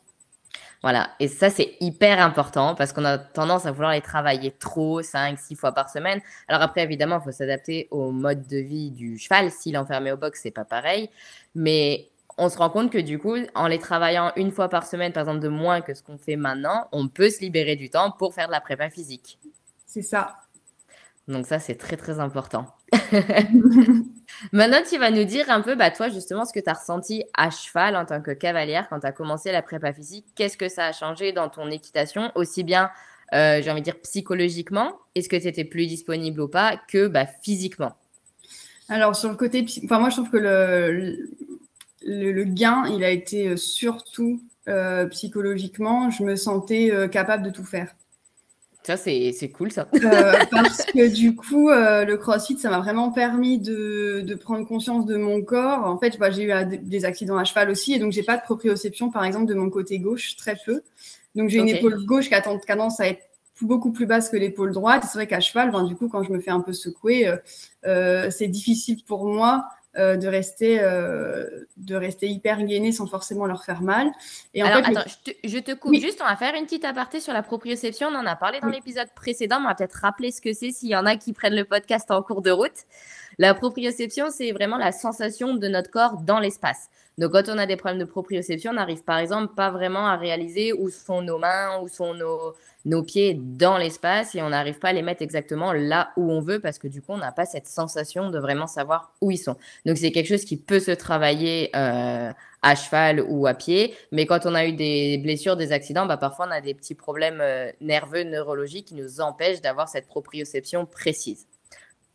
Voilà, 0.81 1.11
et 1.19 1.27
ça 1.27 1.51
c'est 1.51 1.75
hyper 1.79 2.19
important 2.19 2.73
parce 2.73 2.91
qu'on 2.91 3.05
a 3.05 3.19
tendance 3.19 3.67
à 3.67 3.71
vouloir 3.71 3.91
les 3.91 4.01
travailler 4.01 4.51
trop, 4.51 5.03
5, 5.03 5.39
6 5.39 5.55
fois 5.55 5.73
par 5.73 5.89
semaine. 5.91 6.21
Alors 6.47 6.63
après, 6.63 6.81
évidemment, 6.81 7.19
il 7.19 7.23
faut 7.23 7.31
s'adapter 7.31 7.87
au 7.91 8.11
mode 8.11 8.47
de 8.47 8.57
vie 8.57 8.89
du 8.89 9.19
cheval. 9.19 9.51
S'il 9.51 9.75
est 9.75 9.77
enfermé 9.77 10.11
au 10.11 10.17
box, 10.17 10.39
c'est 10.41 10.51
pas 10.51 10.65
pareil. 10.65 11.11
Mais 11.53 12.09
on 12.41 12.49
se 12.49 12.57
rend 12.57 12.71
compte 12.71 12.91
que 12.91 12.97
du 12.97 13.19
coup, 13.19 13.35
en 13.53 13.67
les 13.67 13.77
travaillant 13.77 14.31
une 14.35 14.51
fois 14.51 14.67
par 14.67 14.87
semaine, 14.87 15.13
par 15.13 15.21
exemple, 15.21 15.41
de 15.41 15.47
moins 15.47 15.81
que 15.81 15.93
ce 15.93 16.01
qu'on 16.01 16.17
fait 16.17 16.35
maintenant, 16.35 16.87
on 16.91 17.07
peut 17.07 17.29
se 17.29 17.39
libérer 17.39 17.75
du 17.75 17.91
temps 17.91 18.09
pour 18.09 18.33
faire 18.33 18.47
de 18.47 18.51
la 18.51 18.59
prépa 18.59 18.89
physique. 18.89 19.37
C'est 19.85 20.01
ça. 20.01 20.37
Donc 21.27 21.45
ça, 21.45 21.59
c'est 21.59 21.75
très, 21.75 21.97
très 21.97 22.19
important. 22.19 22.65
Maintenant, 24.51 24.79
tu 24.89 24.97
vas 24.97 25.11
nous 25.11 25.23
dire 25.23 25.51
un 25.51 25.61
peu, 25.61 25.75
bah, 25.75 25.91
toi, 25.91 26.09
justement, 26.09 26.45
ce 26.45 26.51
que 26.51 26.59
tu 26.59 26.67
as 26.67 26.73
ressenti 26.73 27.23
à 27.37 27.51
cheval 27.51 27.95
en 27.95 28.05
tant 28.05 28.21
que 28.21 28.31
cavalière 28.31 28.89
quand 28.89 28.99
tu 28.99 29.05
as 29.05 29.11
commencé 29.11 29.51
la 29.51 29.61
prépa 29.61 29.93
physique. 29.93 30.25
Qu'est-ce 30.33 30.57
que 30.57 30.67
ça 30.67 30.87
a 30.87 30.91
changé 30.93 31.33
dans 31.33 31.47
ton 31.47 31.69
équitation, 31.69 32.31
aussi 32.33 32.63
bien, 32.63 32.89
euh, 33.35 33.61
j'ai 33.61 33.69
envie 33.69 33.81
de 33.81 33.85
dire, 33.85 33.99
psychologiquement, 34.01 34.97
est-ce 35.13 35.29
que 35.29 35.35
tu 35.35 35.47
étais 35.47 35.63
plus 35.63 35.85
disponible 35.85 36.41
ou 36.41 36.47
pas, 36.47 36.75
que 36.87 37.07
bah, 37.07 37.27
physiquement? 37.27 37.95
Alors, 38.89 39.15
sur 39.15 39.29
le 39.29 39.35
côté, 39.35 39.63
enfin, 39.83 39.99
moi, 39.99 40.09
je 40.09 40.15
trouve 40.15 40.31
que 40.31 40.37
le, 40.37 41.29
le, 42.05 42.43
gain, 42.43 42.85
il 42.93 43.03
a 43.03 43.09
été 43.09 43.49
euh, 43.49 43.57
surtout 43.57 44.41
euh, 44.67 45.07
psychologiquement. 45.07 46.09
Je 46.09 46.23
me 46.23 46.35
sentais 46.35 46.91
capable 47.11 47.43
de 47.43 47.49
tout 47.49 47.65
faire. 47.65 47.93
Ça, 48.83 48.97
c'est 48.97 49.51
cool, 49.55 49.71
ça. 49.71 49.87
Euh, 49.93 50.33
parce 50.51 50.85
que 50.85 51.07
du 51.07 51.35
coup, 51.35 51.69
euh, 51.69 52.03
le 52.03 52.17
crossfit, 52.17 52.57
ça 52.57 52.71
m'a 52.71 52.79
vraiment 52.79 53.11
permis 53.11 53.59
de, 53.59 54.21
de, 54.25 54.35
prendre 54.35 54.67
conscience 54.67 55.05
de 55.05 55.17
mon 55.17 55.43
corps. 55.43 55.85
En 55.85 55.99
fait, 55.99 56.17
bah, 56.17 56.31
j'ai 56.31 56.45
eu 56.45 56.77
des 56.77 57.05
accidents 57.05 57.37
à 57.37 57.43
cheval 57.43 57.69
aussi, 57.69 57.93
et 57.93 57.99
donc 57.99 58.11
j'ai 58.11 58.23
pas 58.23 58.37
de 58.37 58.41
proprioception, 58.41 59.11
par 59.11 59.23
exemple, 59.23 59.45
de 59.45 59.53
mon 59.53 59.69
côté 59.69 59.99
gauche, 59.99 60.35
très 60.35 60.57
peu. 60.65 60.81
Donc 61.35 61.49
j'ai 61.49 61.59
une 61.59 61.69
épaule 61.69 62.03
gauche 62.05 62.27
qui 62.27 62.33
a 62.33 62.41
tendance 62.41 62.99
à 62.99 63.07
être 63.07 63.21
beaucoup 63.61 63.91
plus 63.91 64.07
basse 64.07 64.29
que 64.29 64.37
l'épaule 64.37 64.71
droite. 64.71 65.03
C'est 65.03 65.19
vrai 65.19 65.27
qu'à 65.27 65.39
cheval, 65.39 65.69
ben, 65.69 65.83
du 65.83 65.95
coup, 65.95 66.09
quand 66.09 66.23
je 66.23 66.31
me 66.31 66.39
fais 66.39 66.49
un 66.49 66.61
peu 66.61 66.73
secouer, 66.73 67.31
euh, 67.85 68.31
c'est 68.31 68.47
difficile 68.47 69.03
pour 69.05 69.27
moi 69.27 69.65
euh, 69.97 70.15
de, 70.15 70.27
rester, 70.27 70.79
euh, 70.79 71.65
de 71.75 71.95
rester 71.95 72.29
hyper 72.29 72.63
gainé 72.63 72.93
sans 72.93 73.07
forcément 73.07 73.45
leur 73.45 73.65
faire 73.65 73.81
mal. 73.81 74.09
Et 74.53 74.63
en 74.63 74.67
Alors, 74.67 74.87
attends, 74.87 75.09
je, 75.43 75.59
te, 75.59 75.73
coupe 75.73 75.95
juste, 75.95 76.21
on 76.21 76.29
va 76.29 76.37
faire 76.37 76.55
une 76.55 76.63
petite 76.63 76.85
aparté 76.85 77.19
sur 77.19 77.33
la 77.33 77.43
proprioception. 77.43 78.07
On 78.07 78.15
en 78.15 78.25
a 78.25 78.37
parlé 78.37 78.61
dans 78.61 78.69
l'épisode 78.69 79.09
précédent, 79.13 79.59
mais 79.59 79.65
on 79.65 79.69
va 79.69 79.75
peut-être 79.75 79.99
rappeler 80.01 80.31
ce 80.31 80.39
que 80.39 80.53
c'est 80.53 80.71
s'il 80.71 80.89
y 80.89 80.95
en 80.95 81.05
a 81.05 81.17
qui 81.17 81.33
prennent 81.33 81.55
le 81.55 81.65
podcast 81.65 82.09
en 82.09 82.21
cours 82.23 82.41
de 82.41 82.51
route. 82.51 82.85
La 83.37 83.53
proprioception, 83.53 84.29
c'est 84.29 84.51
vraiment 84.51 84.77
la 84.77 84.91
sensation 84.91 85.55
de 85.55 85.67
notre 85.67 85.89
corps 85.89 86.17
dans 86.21 86.39
l'espace. 86.39 86.89
Donc, 87.17 87.33
quand 87.33 87.49
on 87.49 87.57
a 87.57 87.65
des 87.65 87.75
problèmes 87.75 87.99
de 87.99 88.05
proprioception, 88.05 88.71
on 88.71 88.75
n'arrive 88.75 89.03
par 89.03 89.17
exemple 89.17 89.53
pas 89.53 89.69
vraiment 89.69 90.07
à 90.07 90.15
réaliser 90.15 90.73
où 90.73 90.89
sont 90.89 91.21
nos 91.21 91.37
mains, 91.37 91.79
où 91.81 91.87
sont 91.87 92.13
nos, 92.15 93.03
pieds 93.03 93.33
dans 93.35 93.77
l'espace 93.77 94.33
et 94.33 94.41
on 94.41 94.49
n'arrive 94.49 94.79
pas 94.79 94.89
à 94.89 94.93
les 94.93 95.01
mettre 95.01 95.21
exactement 95.21 95.71
là 95.73 96.11
où 96.17 96.31
on 96.31 96.41
veut 96.41 96.59
parce 96.59 96.79
que 96.79 96.87
du 96.87 97.01
coup, 97.01 97.11
on 97.11 97.17
n'a 97.17 97.31
pas 97.31 97.45
cette 97.45 97.67
sensation 97.67 98.29
de 98.29 98.39
vraiment 98.39 98.65
savoir 98.65 99.13
où 99.21 99.29
ils 99.29 99.37
sont. 99.37 99.55
Donc, 99.85 99.97
c'est 99.97 100.11
quelque 100.11 100.27
chose 100.27 100.45
qui 100.45 100.57
peut 100.57 100.79
se 100.79 100.91
travailler 100.91 101.69
euh, 101.75 102.31
à 102.61 102.75
cheval 102.75 103.23
ou 103.27 103.45
à 103.45 103.53
pied. 103.53 103.93
Mais 104.11 104.25
quand 104.25 104.45
on 104.45 104.55
a 104.55 104.65
eu 104.65 104.73
des 104.73 105.17
blessures, 105.17 105.57
des 105.57 105.73
accidents, 105.73 106.05
bah, 106.05 106.17
parfois 106.17 106.47
on 106.47 106.51
a 106.51 106.61
des 106.61 106.73
petits 106.73 106.95
problèmes 106.95 107.41
euh, 107.41 107.71
nerveux, 107.81 108.23
neurologiques 108.23 108.87
qui 108.87 108.95
nous 108.95 109.21
empêchent 109.21 109.61
d'avoir 109.61 109.89
cette 109.89 110.07
proprioception 110.07 110.85
précise. 110.85 111.45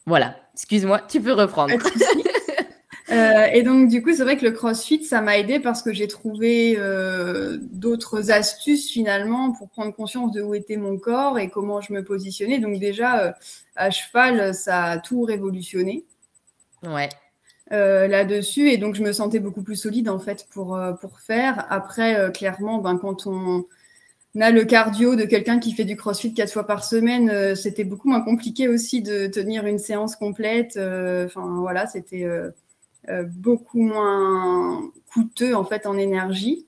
Voilà, 0.07 0.37
excuse-moi, 0.55 1.01
tu 1.09 1.21
peux 1.21 1.33
reprendre. 1.33 1.75
Euh, 3.09 3.45
et 3.53 3.63
donc, 3.63 3.89
du 3.89 4.03
coup, 4.03 4.13
c'est 4.13 4.25
vrai 4.25 4.37
que 4.37 4.45
le 4.45 4.51
CrossFit, 4.51 5.05
ça 5.05 5.21
m'a 5.21 5.39
aidé 5.39 5.61
parce 5.61 5.81
que 5.81 5.93
j'ai 5.93 6.09
trouvé 6.09 6.77
euh, 6.77 7.57
d'autres 7.61 8.33
astuces 8.33 8.91
finalement 8.91 9.53
pour 9.53 9.69
prendre 9.69 9.95
conscience 9.95 10.33
de 10.33 10.43
où 10.43 10.57
était 10.57 10.77
mon 10.77 10.99
corps 10.99 11.39
et 11.39 11.49
comment 11.49 11.81
je 11.81 11.93
me 11.93 12.03
positionnais. 12.03 12.59
Donc, 12.59 12.81
déjà, 12.81 13.21
euh, 13.21 13.33
à 13.77 13.91
cheval, 13.91 14.53
ça 14.57 14.85
a 14.87 14.99
tout 14.99 15.23
révolutionné. 15.23 16.05
Ouais. 16.83 17.09
Là-dessus. 17.71 18.71
Et 18.71 18.77
donc, 18.77 18.97
je 18.97 19.05
me 19.05 19.13
sentais 19.13 19.39
beaucoup 19.39 19.63
plus 19.63 19.77
solide 19.77 20.09
en 20.09 20.19
fait 20.19 20.49
pour, 20.51 20.77
pour 21.01 21.21
faire. 21.21 21.65
Après, 21.71 22.33
clairement, 22.33 22.79
ben, 22.79 22.99
quand 22.99 23.29
on 23.29 23.67
a 24.41 24.51
le 24.51 24.65
cardio 24.65 25.17
de 25.17 25.25
quelqu'un 25.25 25.59
qui 25.59 25.73
fait 25.73 25.85
du 25.85 25.97
crossfit 25.97 26.35
quatre 26.35 26.53
fois 26.53 26.67
par 26.67 26.85
semaine, 26.85 27.55
c'était 27.57 27.85
beaucoup 27.85 28.09
moins 28.09 28.21
compliqué 28.21 28.69
aussi 28.69 29.03
de 29.03 29.27
tenir 29.27 29.67
une 29.67 29.79
séance 29.79 30.17
complète. 30.17 30.77
Enfin, 30.77 31.61
voilà, 31.61 31.87
c'était 31.87 32.27
euh, 33.09 33.25
beaucoup 33.25 33.83
moins 33.83 34.91
coûteux 35.13 35.55
en 35.55 35.65
fait 35.65 35.87
en 35.87 35.97
énergie. 35.97 36.67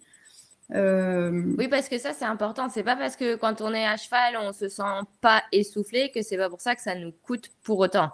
Euh, 0.75 1.55
oui, 1.59 1.67
parce 1.69 1.89
que 1.89 1.99
ça, 1.99 2.13
c'est 2.13 2.27
important. 2.27 2.69
C'est 2.69 2.83
pas 2.83 2.95
parce 2.95 3.17
que 3.17 3.35
quand 3.35 3.61
on 3.61 3.73
est 3.73 3.87
à 3.87 3.97
cheval, 3.97 4.37
on 4.41 4.53
se 4.53 4.69
sent 4.69 4.83
pas 5.21 5.43
essoufflé 5.51 6.11
que 6.15 6.23
c'est 6.23 6.37
pas 6.37 6.49
pour 6.49 6.61
ça 6.61 6.77
que 6.77 6.83
ça 6.83 6.95
nous 6.95 7.13
coûte 7.23 7.51
pour 7.63 7.79
autant. 7.79 8.11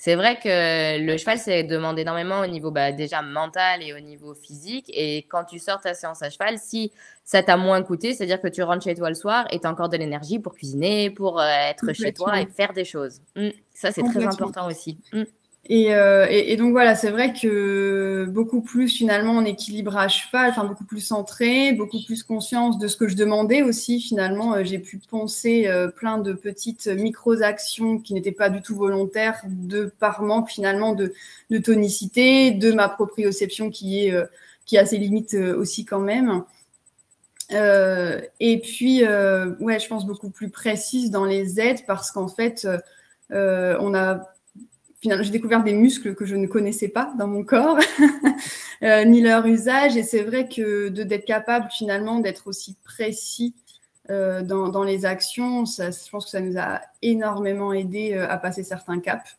C'est 0.00 0.14
vrai 0.14 0.38
que 0.38 1.04
le 1.04 1.16
cheval, 1.16 1.38
c'est 1.38 1.64
demande 1.64 1.98
énormément 1.98 2.40
au 2.40 2.46
niveau 2.46 2.70
bah, 2.70 2.92
déjà 2.92 3.20
mental 3.20 3.82
et 3.82 3.92
au 3.92 3.98
niveau 3.98 4.32
physique. 4.32 4.88
Et 4.94 5.26
quand 5.28 5.42
tu 5.42 5.58
sors 5.58 5.80
ta 5.80 5.92
séance 5.92 6.22
à 6.22 6.30
cheval, 6.30 6.56
si 6.56 6.92
ça 7.24 7.42
t'a 7.42 7.56
moins 7.56 7.82
coûté, 7.82 8.14
c'est-à-dire 8.14 8.40
que 8.40 8.46
tu 8.46 8.62
rentres 8.62 8.84
chez 8.84 8.94
toi 8.94 9.08
le 9.08 9.16
soir 9.16 9.46
et 9.50 9.58
tu 9.58 9.66
as 9.66 9.70
encore 9.70 9.88
de 9.88 9.96
l'énergie 9.96 10.38
pour 10.38 10.54
cuisiner, 10.54 11.10
pour 11.10 11.40
euh, 11.40 11.46
être 11.46 11.92
chez 11.92 12.12
toi 12.12 12.40
et 12.40 12.46
faire 12.46 12.72
des 12.72 12.84
choses. 12.84 13.20
Mmh. 13.34 13.48
Ça, 13.74 13.90
c'est 13.90 14.04
très 14.04 14.24
important 14.24 14.68
aussi. 14.68 14.98
Mmh. 15.12 15.22
Euh, 15.70 16.26
et, 16.30 16.56
donc 16.56 16.70
voilà, 16.72 16.94
c'est 16.94 17.10
vrai 17.10 17.34
que 17.34 18.24
beaucoup 18.30 18.62
plus 18.62 18.88
finalement 18.88 19.32
en 19.32 19.44
équilibre 19.44 19.98
à 19.98 20.08
cheval, 20.08 20.50
enfin 20.50 20.64
beaucoup 20.64 20.84
plus 20.84 21.00
centré, 21.00 21.72
beaucoup 21.72 22.02
plus 22.06 22.22
conscience 22.22 22.78
de 22.78 22.88
ce 22.88 22.96
que 22.96 23.06
je 23.06 23.16
demandais 23.16 23.62
aussi. 23.62 24.00
Finalement, 24.00 24.54
euh, 24.54 24.64
j'ai 24.64 24.78
pu 24.78 24.98
penser 24.98 25.66
euh, 25.66 25.88
plein 25.88 26.18
de 26.18 26.32
petites 26.32 26.86
micro-actions 26.86 27.98
qui 27.98 28.14
n'étaient 28.14 28.32
pas 28.32 28.48
du 28.48 28.62
tout 28.62 28.76
volontaires, 28.76 29.42
de 29.46 29.92
par 29.98 30.22
manque 30.22 30.48
finalement 30.48 30.94
de, 30.94 31.12
de 31.50 31.58
tonicité, 31.58 32.50
de 32.50 32.72
ma 32.72 32.88
proprioception 32.88 33.68
qui 33.70 34.06
est 34.06 34.14
qui 34.64 34.76
a 34.78 34.84
ses 34.86 34.98
limites 34.98 35.34
aussi 35.34 35.84
quand 35.84 36.00
même. 36.00 36.44
et 37.50 38.60
puis, 38.60 39.02
ouais, 39.02 39.80
je 39.80 39.88
pense 39.88 40.06
beaucoup 40.06 40.30
plus 40.30 40.50
précise 40.50 41.10
dans 41.10 41.24
les 41.24 41.60
aides 41.60 41.84
parce 41.86 42.10
qu'en 42.10 42.28
fait, 42.28 42.66
on 43.30 43.94
a 43.94 44.37
finalement, 45.00 45.22
j'ai 45.22 45.30
découvert 45.30 45.62
des 45.62 45.72
muscles 45.72 46.14
que 46.14 46.24
je 46.24 46.36
ne 46.36 46.46
connaissais 46.46 46.88
pas 46.88 47.12
dans 47.18 47.26
mon 47.26 47.44
corps, 47.44 47.78
euh, 48.82 49.04
ni 49.04 49.20
leur 49.20 49.46
usage. 49.46 49.96
Et 49.96 50.02
c'est 50.02 50.22
vrai 50.22 50.48
que 50.48 50.88
d'être 50.88 51.24
capable 51.24 51.68
finalement 51.70 52.18
d'être 52.18 52.46
aussi 52.46 52.76
précis 52.84 53.54
euh, 54.10 54.42
dans, 54.42 54.68
dans, 54.68 54.84
les 54.84 55.04
actions, 55.04 55.66
ça, 55.66 55.90
je 55.90 56.10
pense 56.10 56.24
que 56.24 56.30
ça 56.30 56.40
nous 56.40 56.58
a 56.58 56.80
énormément 57.02 57.72
aidé 57.72 58.14
euh, 58.14 58.28
à 58.28 58.38
passer 58.38 58.64
certains 58.64 59.00
caps. 59.00 59.38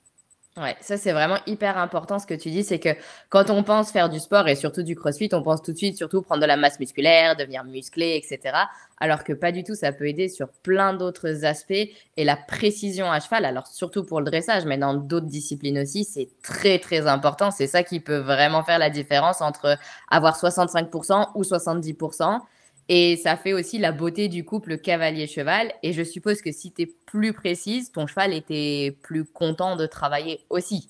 Ouais, 0.60 0.75
ça 0.82 0.98
c'est 0.98 1.13
vraiment 1.13 1.38
hyper 1.48 1.78
important 1.78 2.20
ce 2.20 2.28
que 2.28 2.34
tu 2.34 2.50
dis, 2.50 2.66
c'est 2.66 2.80
que 2.80 2.89
quand 3.30 3.50
on 3.50 3.63
pense 3.63 3.92
faire 3.92 4.10
du 4.10 4.20
sport 4.20 4.46
et 4.50 4.56
surtout 4.56 4.84
du 4.84 4.94
crossfit, 4.94 5.30
on 5.32 5.42
pense 5.42 5.62
tout 5.62 5.72
de 5.72 5.78
suite 5.78 5.96
surtout 5.96 6.22
prendre 6.22 6.42
de 6.42 6.46
la 6.46 6.58
masse 6.58 6.82
musculaire, 6.82 7.38
devenir 7.38 7.63
musclé, 7.63 8.22
etc. 8.22 8.58
Alors 9.00 9.24
que 9.24 9.32
pas 9.32 9.54
du 9.54 9.63
tout, 9.63 9.74
ça 9.74 9.94
peut 9.94 10.06
aider 10.10 10.28
sur 10.28 10.50
plein 10.50 10.94
d'autres 10.94 11.46
aspects 11.46 11.72
et 11.72 12.25
la 12.25 12.36
précision 12.36 13.10
à 13.10 13.22
cheval, 13.22 13.46
alors 13.46 13.68
surtout 13.68 14.04
pour 14.04 14.20
le 14.20 14.25
dressage, 14.25 14.66
mais 14.66 14.78
dans 14.78 14.96
d'autres 14.96 15.28
disciplines 15.28 15.80
aussi, 15.80 16.04
c'est 16.04 16.28
très 16.44 16.78
très 16.78 17.08
important. 17.08 17.51
C'est 17.51 17.68
ça 17.68 17.84
qui 17.84 18.01
peut 18.01 18.18
vraiment 18.18 18.62
faire 18.62 18.80
la 18.80 18.89
différence 18.89 19.39
entre 19.39 19.78
avoir 20.10 20.38
65% 20.38 21.30
ou 21.36 21.44
70%. 21.44 22.42
Et 22.91 23.17
ça 23.17 23.38
fait 23.38 23.53
aussi 23.53 23.77
la 23.77 23.91
beauté 23.91 24.27
du 24.27 24.43
couple 24.43 24.79
cavalier-cheval. 24.79 25.72
Et 25.84 25.93
je 25.93 26.01
suppose 26.01 26.41
que 26.41 26.51
si 26.51 26.72
tu 26.72 26.81
es 26.81 26.86
plus 26.88 27.34
précise, 27.34 27.91
ton 27.91 28.08
cheval 28.08 28.34
était 28.34 28.98
plus 29.03 29.25
content 29.25 29.75
de 29.75 29.86
travailler 29.86 30.39
aussi. 30.50 30.89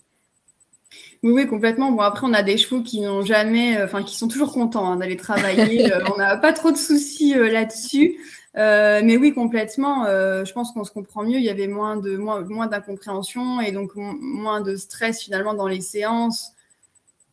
Oui, 1.21 1.33
oui, 1.33 1.47
complètement. 1.47 1.91
Bon, 1.91 2.01
après, 2.01 2.25
on 2.25 2.33
a 2.33 2.41
des 2.41 2.57
chevaux 2.57 2.81
qui 2.81 3.01
n'ont 3.01 3.23
jamais, 3.23 3.77
euh, 3.77 3.85
enfin, 3.85 4.03
qui 4.03 4.15
sont 4.15 4.29
toujours 4.29 4.53
contents 4.53 4.89
hein, 4.89 4.95
d'aller 4.95 5.17
travailler. 5.17 5.91
Euh, 5.91 6.03
on 6.13 6.17
n'a 6.17 6.37
pas 6.37 6.53
trop 6.53 6.71
de 6.71 6.77
soucis 6.77 7.35
euh, 7.35 7.51
là-dessus. 7.51 8.17
mais 8.55 9.17
oui, 9.17 9.33
complètement. 9.33 10.05
je 10.05 10.51
pense 10.53 10.71
qu'on 10.71 10.83
se 10.83 10.91
comprend 10.91 11.23
mieux. 11.23 11.37
Il 11.37 11.43
y 11.43 11.49
avait 11.49 11.67
moins 11.67 11.97
de 11.97 12.15
moins, 12.15 12.41
moins 12.41 12.67
d'incompréhension 12.67 13.59
et 13.59 13.71
donc 13.71 13.91
moins 13.95 14.61
de 14.61 14.75
stress 14.75 15.21
finalement 15.21 15.53
dans 15.53 15.67
les 15.67 15.81
séances. 15.81 16.53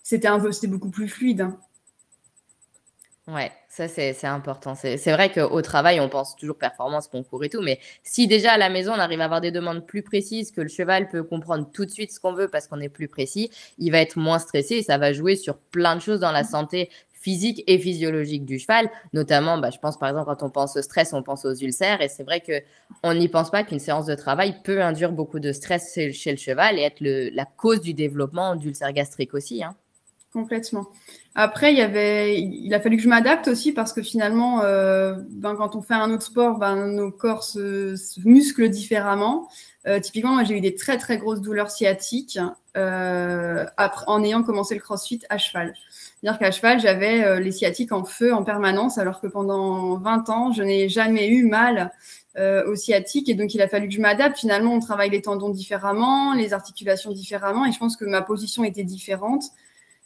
C'était 0.02 0.28
un 0.28 0.40
peu, 0.40 0.52
c'était 0.52 0.68
beaucoup 0.68 0.90
plus 0.90 1.08
fluide. 1.08 1.42
Hein. 1.42 1.58
Ouais, 3.28 3.52
ça 3.76 3.88
c'est 3.88 4.26
important. 4.26 4.75
C'est 4.75 5.12
vrai 5.12 5.30
qu'au 5.30 5.61
travail, 5.61 6.00
on 6.00 6.09
pense 6.09 6.35
toujours 6.35 6.56
performance, 6.56 7.09
concours 7.09 7.45
et 7.45 7.50
tout, 7.50 7.61
mais 7.61 7.78
si 8.02 8.26
déjà 8.26 8.52
à 8.52 8.59
la 8.59 8.71
maison, 8.71 8.92
on 8.92 8.99
arrive 8.99 9.21
à 9.21 9.25
avoir 9.25 9.42
des 9.42 9.50
demandes 9.50 9.87
plus 9.87 10.02
précises, 10.02 10.50
que 10.50 10.62
le 10.62 10.68
cheval 10.68 11.09
peut 11.09 11.23
comprendre 11.23 11.68
tout 11.71 11.85
de 11.85 11.90
suite 11.90 12.11
ce 12.11 12.18
qu'on 12.18 12.33
veut 12.33 12.49
parce 12.49 12.68
qu'on 12.68 12.80
est 12.80 12.88
plus 12.88 13.09
précis, 13.09 13.50
il 13.78 13.92
va 13.92 13.99
être 13.99 14.16
moins 14.16 14.38
stressé 14.38 14.76
et 14.76 14.83
ça 14.83 14.97
va 14.97 15.12
jouer 15.12 15.37
sur 15.37 15.59
plein 15.59 15.95
de 15.95 16.00
choses 16.00 16.21
dans 16.21 16.33
la 16.33 16.42
santé 16.42 16.88
physique 17.12 17.64
et 17.66 17.78
physiologique 17.78 18.47
du 18.47 18.59
cheval, 18.59 18.88
notamment, 19.12 19.59
bah, 19.59 19.71
je 19.71 19.78
pense 19.78 19.99
par 19.99 20.09
exemple 20.09 20.26
quand 20.26 20.47
on 20.47 20.50
pense 20.50 20.76
au 20.76 20.83
stress, 20.83 21.12
on 21.12 21.23
pense 21.23 21.45
aux 21.45 21.54
ulcères, 21.54 22.00
et 22.00 22.09
c'est 22.09 22.25
vrai 22.25 22.40
que 22.40 22.62
on 23.02 23.12
n'y 23.12 23.28
pense 23.28 23.50
pas 23.50 23.62
qu'une 23.62 23.80
séance 23.80 24.06
de 24.06 24.14
travail 24.14 24.54
peut 24.64 24.80
induire 24.80 25.12
beaucoup 25.12 25.40
de 25.40 25.52
stress 25.52 25.92
chez, 26.12 26.30
le 26.30 26.38
cheval 26.38 26.78
et 26.78 26.83
être 26.83 27.00
la 27.02 27.45
cause 27.45 27.83
du 27.83 27.92
développement 27.92 28.56
d'ulcères 28.56 28.92
gastriques 28.92 29.35
aussi. 29.35 29.62
Hein. 29.62 29.75
Complètement. 30.37 30.88
Après, 31.35 31.73
il, 31.73 32.75
a 32.75 32.81
fallu 32.81 32.99
que 32.99 33.02
je 33.02 33.09
m'adapte 33.09 33.49
aussi 33.49 33.73
parce 33.73 33.95
que 33.95 34.02
finalement, 34.02 34.61
euh, 34.61 35.14
ben, 35.31 35.55
quand 35.55 35.75
on 35.75 35.81
fait 35.81 35.95
un 35.95 36.11
autre 36.11 36.25
sport, 36.25 36.59
ben, 36.59 36.88
nos 36.88 37.11
corps 37.11 37.43
se, 37.43 37.97
musclent 38.28 38.69
différemment. 38.69 39.49
Euh, 39.87 39.99
typiquement, 39.99 40.33
moi, 40.33 40.45
j'ai 40.45 40.59
eu 40.59 40.61
des 40.61 40.75
très 40.75 40.99
très 40.99 41.16
grosses 41.16 41.40
douleurs 41.40 41.71
sciatiques 41.71 42.38
euh, 42.76 43.64
après, 43.78 44.05
en 44.09 44.23
ayant 44.23 44.43
commencé 44.43 44.75
le 44.75 44.83
crossfit 44.83 45.23
à 45.31 45.38
cheval. 45.38 45.73
C'est-à-dire 46.21 46.38
qu'à 46.38 46.50
cheval, 46.50 46.81
j'avais 46.81 47.40
les 47.40 47.52
sciatiques 47.52 47.93
en 47.93 48.05
feu 48.05 48.35
en 48.35 48.45
permanence, 48.45 48.99
alors 48.99 49.23
que 49.23 49.26
pendant 49.26 49.97
20 49.97 50.28
ans, 50.28 50.52
je 50.52 50.62
n'ai 50.62 50.90
jamais 50.90 51.28
eu 51.28 51.47
mal 51.47 51.93
aux 52.38 52.76
sciatiques. 52.76 53.31
Et 53.31 53.35
donc, 53.35 53.55
il 53.55 53.62
a 53.62 53.69
fallu 53.69 53.88
que 53.88 53.95
je 53.95 54.02
m'adapte. 54.02 54.37
Finalement, 54.37 54.75
on 54.75 54.81
travaille 54.81 55.09
les 55.09 55.23
tendons 55.23 55.49
différemment, 55.49 56.35
les 56.35 56.52
articulations 56.52 57.12
différemment. 57.12 57.64
Et 57.64 57.73
je 57.73 57.78
pense 57.78 57.97
que 57.97 58.05
ma 58.05 58.21
position 58.21 58.64
était 58.64 58.85
différente. 58.85 59.45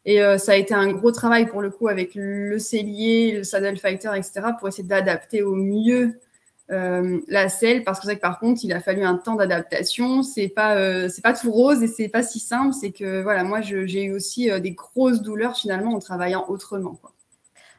Et 0.04 0.23
euh, 0.23 0.38
ça 0.38 0.52
a 0.52 0.54
été 0.57 0.75
un 0.75 0.92
gros 0.92 1.12
travail 1.12 1.47
pour 1.47 1.61
le 1.62 1.71
coup 1.71 1.88
avec 1.88 2.14
le 2.14 2.59
cellier, 2.59 3.33
le 3.33 3.45
saddle 3.45 3.76
fighter, 3.76 4.11
etc. 4.16 4.40
pour 4.59 4.69
essayer 4.69 4.87
d'adapter 4.87 5.42
au 5.42 5.54
mieux 5.54 6.19
euh, 6.71 7.21
la 7.28 7.49
selle. 7.49 7.85
Parce 7.85 8.00
que 8.00 8.07
c'est 8.07 8.16
que 8.16 8.21
par 8.21 8.38
contre, 8.38 8.61
il 8.64 8.73
a 8.73 8.80
fallu 8.80 9.04
un 9.04 9.16
temps 9.16 9.35
d'adaptation. 9.35 10.23
C'est 10.23 10.49
pas, 10.49 10.76
euh, 10.76 11.09
c'est 11.09 11.23
pas 11.23 11.35
tout 11.35 11.50
rose 11.50 11.83
et 11.83 11.88
c'est 11.88 12.09
pas 12.09 12.23
si 12.23 12.38
simple. 12.38 12.73
C'est 12.73 12.92
que 12.92 13.23
voilà, 13.23 13.45
moi, 13.45 13.61
j'ai 13.61 14.04
eu 14.04 14.12
aussi 14.12 14.50
des 14.61 14.73
grosses 14.73 15.23
douleurs 15.23 15.57
finalement 15.57 15.92
en 15.95 15.99
travaillant 15.99 16.47
autrement. 16.49 16.95
Quoi. 16.95 17.12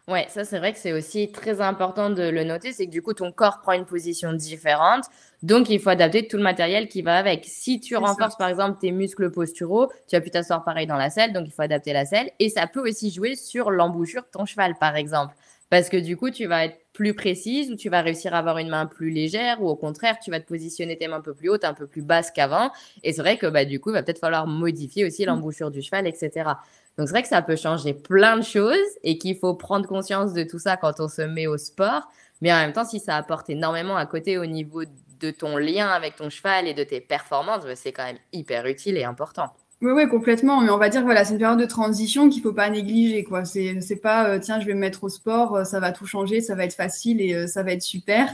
Ouais, 0.07 0.25
ça 0.29 0.43
c'est 0.43 0.57
vrai 0.57 0.73
que 0.73 0.79
c'est 0.79 0.93
aussi 0.93 1.31
très 1.31 1.61
important 1.61 2.09
de 2.09 2.23
le 2.23 2.43
noter, 2.43 2.73
c'est 2.73 2.87
que 2.87 2.91
du 2.91 3.03
coup 3.03 3.13
ton 3.13 3.31
corps 3.31 3.61
prend 3.61 3.73
une 3.73 3.85
position 3.85 4.33
différente, 4.33 5.05
donc 5.43 5.69
il 5.69 5.79
faut 5.79 5.89
adapter 5.89 6.27
tout 6.27 6.37
le 6.37 6.43
matériel 6.43 6.87
qui 6.87 7.01
va 7.01 7.17
avec. 7.17 7.45
Si 7.47 7.79
tu 7.79 7.95
renforces 7.95 8.37
par 8.37 8.47
exemple 8.47 8.77
tes 8.79 8.91
muscles 8.91 9.31
posturaux, 9.31 9.91
tu 10.07 10.15
vas 10.15 10.21
plus 10.21 10.31
t'asseoir 10.31 10.63
pareil 10.63 10.85
dans 10.85 10.97
la 10.97 11.09
selle, 11.09 11.33
donc 11.33 11.45
il 11.47 11.51
faut 11.51 11.63
adapter 11.63 11.93
la 11.93 12.05
selle, 12.05 12.29
et 12.39 12.49
ça 12.49 12.67
peut 12.67 12.87
aussi 12.87 13.11
jouer 13.11 13.35
sur 13.35 13.71
l'embouchure 13.71 14.21
de 14.21 14.27
ton 14.31 14.45
cheval 14.45 14.75
par 14.79 14.95
exemple, 14.95 15.33
parce 15.69 15.89
que 15.89 15.97
du 15.97 16.15
coup 16.15 16.29
tu 16.29 16.45
vas 16.45 16.65
être 16.65 16.77
plus 16.93 17.13
précise 17.13 17.71
ou 17.71 17.75
tu 17.75 17.89
vas 17.89 18.01
réussir 18.01 18.35
à 18.35 18.39
avoir 18.39 18.57
une 18.59 18.69
main 18.69 18.85
plus 18.85 19.09
légère 19.09 19.61
ou 19.63 19.69
au 19.69 19.75
contraire 19.75 20.17
tu 20.23 20.29
vas 20.29 20.39
te 20.39 20.47
positionner 20.47 20.97
tes 20.97 21.07
mains 21.07 21.17
un 21.17 21.21
peu 21.21 21.33
plus 21.33 21.49
hautes, 21.49 21.63
un 21.63 21.73
peu 21.73 21.87
plus 21.87 22.01
basses 22.01 22.29
qu'avant, 22.31 22.71
et 23.03 23.13
c'est 23.13 23.21
vrai 23.21 23.37
que 23.37 23.47
bah, 23.47 23.65
du 23.65 23.79
coup 23.79 23.89
il 23.89 23.93
va 23.93 24.03
peut-être 24.03 24.19
falloir 24.19 24.45
modifier 24.45 25.05
aussi 25.05 25.23
mmh. 25.23 25.27
l'embouchure 25.27 25.71
du 25.71 25.81
cheval, 25.81 26.05
etc. 26.05 26.51
Donc 26.97 27.07
c'est 27.07 27.13
vrai 27.13 27.23
que 27.23 27.29
ça 27.29 27.41
peut 27.41 27.55
changer 27.55 27.93
plein 27.93 28.37
de 28.37 28.43
choses 28.43 28.75
et 29.03 29.17
qu'il 29.17 29.37
faut 29.37 29.55
prendre 29.55 29.87
conscience 29.87 30.33
de 30.33 30.43
tout 30.43 30.59
ça 30.59 30.77
quand 30.77 30.99
on 30.99 31.07
se 31.07 31.21
met 31.21 31.47
au 31.47 31.57
sport. 31.57 32.03
Mais 32.41 32.51
en 32.51 32.57
même 32.57 32.73
temps, 32.73 32.85
si 32.85 32.99
ça 32.99 33.15
apporte 33.15 33.49
énormément 33.49 33.95
à 33.95 34.05
côté 34.05 34.37
au 34.37 34.45
niveau 34.45 34.83
de 35.21 35.31
ton 35.31 35.57
lien 35.57 35.87
avec 35.87 36.15
ton 36.15 36.29
cheval 36.29 36.67
et 36.67 36.73
de 36.73 36.83
tes 36.83 36.99
performances, 36.99 37.63
bah, 37.63 37.75
c'est 37.75 37.91
quand 37.91 38.05
même 38.05 38.19
hyper 38.33 38.65
utile 38.65 38.97
et 38.97 39.03
important. 39.03 39.53
Oui, 39.81 39.91
oui, 39.93 40.07
complètement. 40.07 40.61
Mais 40.61 40.69
on 40.69 40.77
va 40.77 40.89
dire, 40.89 41.01
voilà, 41.01 41.25
c'est 41.25 41.33
une 41.33 41.39
période 41.39 41.59
de 41.59 41.65
transition 41.65 42.29
qu'il 42.29 42.43
ne 42.43 42.49
faut 42.49 42.53
pas 42.53 42.69
négliger. 42.69 43.23
quoi. 43.23 43.45
C'est 43.45 43.99
pas, 44.01 44.29
euh, 44.29 44.39
tiens, 44.39 44.59
je 44.59 44.67
vais 44.67 44.75
me 44.75 44.79
mettre 44.79 45.03
au 45.03 45.09
sport, 45.09 45.55
euh, 45.55 45.63
ça 45.63 45.79
va 45.79 45.91
tout 45.91 46.05
changer, 46.05 46.41
ça 46.41 46.53
va 46.53 46.65
être 46.65 46.75
facile 46.75 47.19
et 47.19 47.33
euh, 47.33 47.47
ça 47.47 47.63
va 47.63 47.71
être 47.71 47.81
super. 47.81 48.31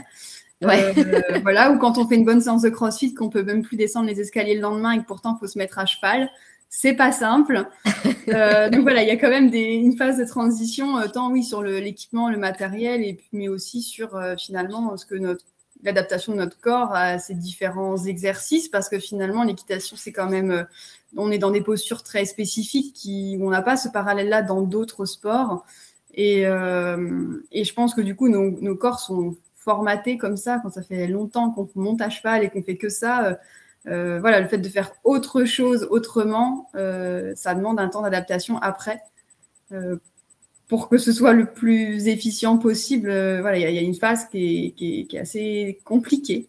Ouais. 0.60 0.92
voilà, 1.42 1.70
ou 1.70 1.78
quand 1.78 1.96
on 1.96 2.06
fait 2.06 2.16
une 2.16 2.26
bonne 2.26 2.42
séance 2.42 2.62
de 2.62 2.68
crossfit, 2.68 3.14
qu'on 3.14 3.30
peut 3.30 3.42
même 3.42 3.62
plus 3.62 3.76
descendre 3.76 4.08
les 4.08 4.20
escaliers 4.20 4.56
le 4.56 4.60
lendemain 4.60 4.92
et 4.92 4.98
que 4.98 5.06
pourtant, 5.06 5.36
il 5.36 5.40
faut 5.40 5.50
se 5.50 5.58
mettre 5.58 5.78
à 5.78 5.86
cheval 5.86 6.30
c'est 6.70 6.92
pas 6.92 7.12
simple. 7.12 7.64
Donc 8.26 8.82
voilà, 8.82 9.02
il 9.02 9.08
y 9.08 9.10
a 9.10 9.16
quand 9.16 9.30
même 9.30 9.48
des, 9.48 9.62
une 9.62 9.96
phase 9.96 10.18
de 10.18 10.26
transition, 10.26 11.00
tant 11.10 11.30
oui 11.30 11.42
sur 11.42 11.62
l'équipement, 11.62 12.28
le, 12.28 12.36
matériel, 12.36 13.02
et 13.02 13.18
mais 13.32 13.48
aussi 13.48 13.80
sur 13.80 14.10
finalement 14.36 14.94
ce 14.98 15.06
que 15.06 15.14
notre, 15.14 15.46
l'adaptation 15.82 16.32
de 16.32 16.38
notre 16.38 16.60
corps 16.60 16.92
à 16.92 17.18
ces 17.18 17.34
différents 17.34 17.96
exercices 17.96 18.68
parce 18.68 18.88
que 18.88 18.98
finalement 18.98 19.44
l'équitation 19.44 19.96
c'est 19.96 20.12
quand 20.12 20.28
même 20.28 20.66
on 21.16 21.30
est 21.30 21.38
dans 21.38 21.50
des 21.50 21.60
postures 21.60 22.02
très 22.02 22.24
spécifiques 22.24 22.94
qui 22.94 23.38
on 23.40 23.50
n'a 23.50 23.62
pas 23.62 23.76
ce 23.76 23.88
parallèle 23.88 24.28
là 24.28 24.42
dans 24.42 24.62
d'autres 24.62 25.04
sports 25.04 25.64
et, 26.14 26.40
et, 26.42 27.64
je 27.64 27.74
pense 27.74 27.94
que 27.94 28.00
du 28.00 28.16
coup 28.16 28.28
nos, 28.28 28.50
nos, 28.60 28.74
corps 28.74 28.98
sont 28.98 29.36
formatés 29.54 30.18
comme 30.18 30.36
ça 30.36 30.58
quand 30.62 30.70
ça 30.70 30.82
fait 30.82 31.06
longtemps 31.06 31.50
qu'on 31.50 31.68
monte 31.76 32.00
à 32.02 32.10
cheval 32.10 32.42
et 32.42 32.50
qu'on 32.50 32.62
fait 32.62 32.76
que 32.76 32.88
ça 32.88 33.38
euh, 33.86 34.18
voilà, 34.20 34.40
le 34.40 34.48
fait 34.48 34.58
de 34.58 34.68
faire 34.68 34.92
autre 35.04 35.44
chose 35.44 35.86
autrement, 35.90 36.68
euh, 36.74 37.32
ça 37.36 37.54
demande 37.54 37.80
un 37.80 37.88
temps 37.88 38.02
d'adaptation 38.02 38.58
après. 38.58 39.00
Euh, 40.68 40.76
pour 40.76 40.88
que 40.88 40.98
ce 40.98 41.12
soit 41.12 41.32
le 41.32 41.46
plus 41.46 42.08
efficient 42.08 42.58
possible, 42.58 43.08
voilà, 43.40 43.56
il 43.58 43.74
y, 43.74 43.78
a 43.78 43.82
une 43.82 43.94
phase 43.94 44.28
qui 44.28 44.74
est, 44.78 45.18
assez 45.18 45.80
compliquée. 45.84 46.48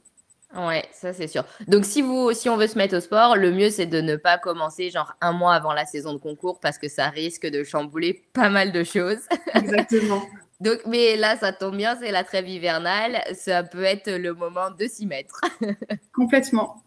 Ouais, 0.56 0.84
ça 0.92 1.14
c'est 1.14 1.28
sûr. 1.28 1.46
Donc 1.68 1.86
si 1.86 2.02
vous, 2.02 2.34
si 2.34 2.50
on 2.50 2.58
veut 2.58 2.68
se 2.68 2.78
mettre 2.78 2.98
au 2.98 3.00
sport, 3.00 3.36
le 3.36 3.52
mieux 3.52 3.70
c'est 3.70 3.86
de 3.86 4.02
ne 4.02 4.16
pas 4.16 4.40
commencer 4.40 4.90
genre 4.90 5.14
un 5.22 5.32
mois 5.32 5.54
avant 5.54 5.74
la 5.74 5.86
saison 5.86 6.14
de 6.14 6.18
concours 6.18 6.60
parce 6.60 6.80
que 6.80 6.90
ça 6.90 7.10
risque 7.10 7.46
de 7.46 7.64
chambouler 7.64 8.24
pas 8.34 8.50
mal 8.50 8.72
de 8.72 8.84
choses. 8.84 9.20
Exactement. 9.54 10.24
Donc, 10.60 10.80
mais 10.86 11.16
là, 11.16 11.38
ça 11.38 11.54
tombe 11.54 11.78
bien, 11.78 11.96
c'est 12.02 12.12
la 12.12 12.24
trêve 12.24 12.50
hivernale. 12.50 13.22
Ça 13.34 13.64
peut 13.64 13.84
être 13.84 14.12
le 14.12 14.34
moment 14.34 14.72
de 14.78 14.88
s'y 14.88 15.06
mettre. 15.06 15.40
Complètement. 16.14 16.84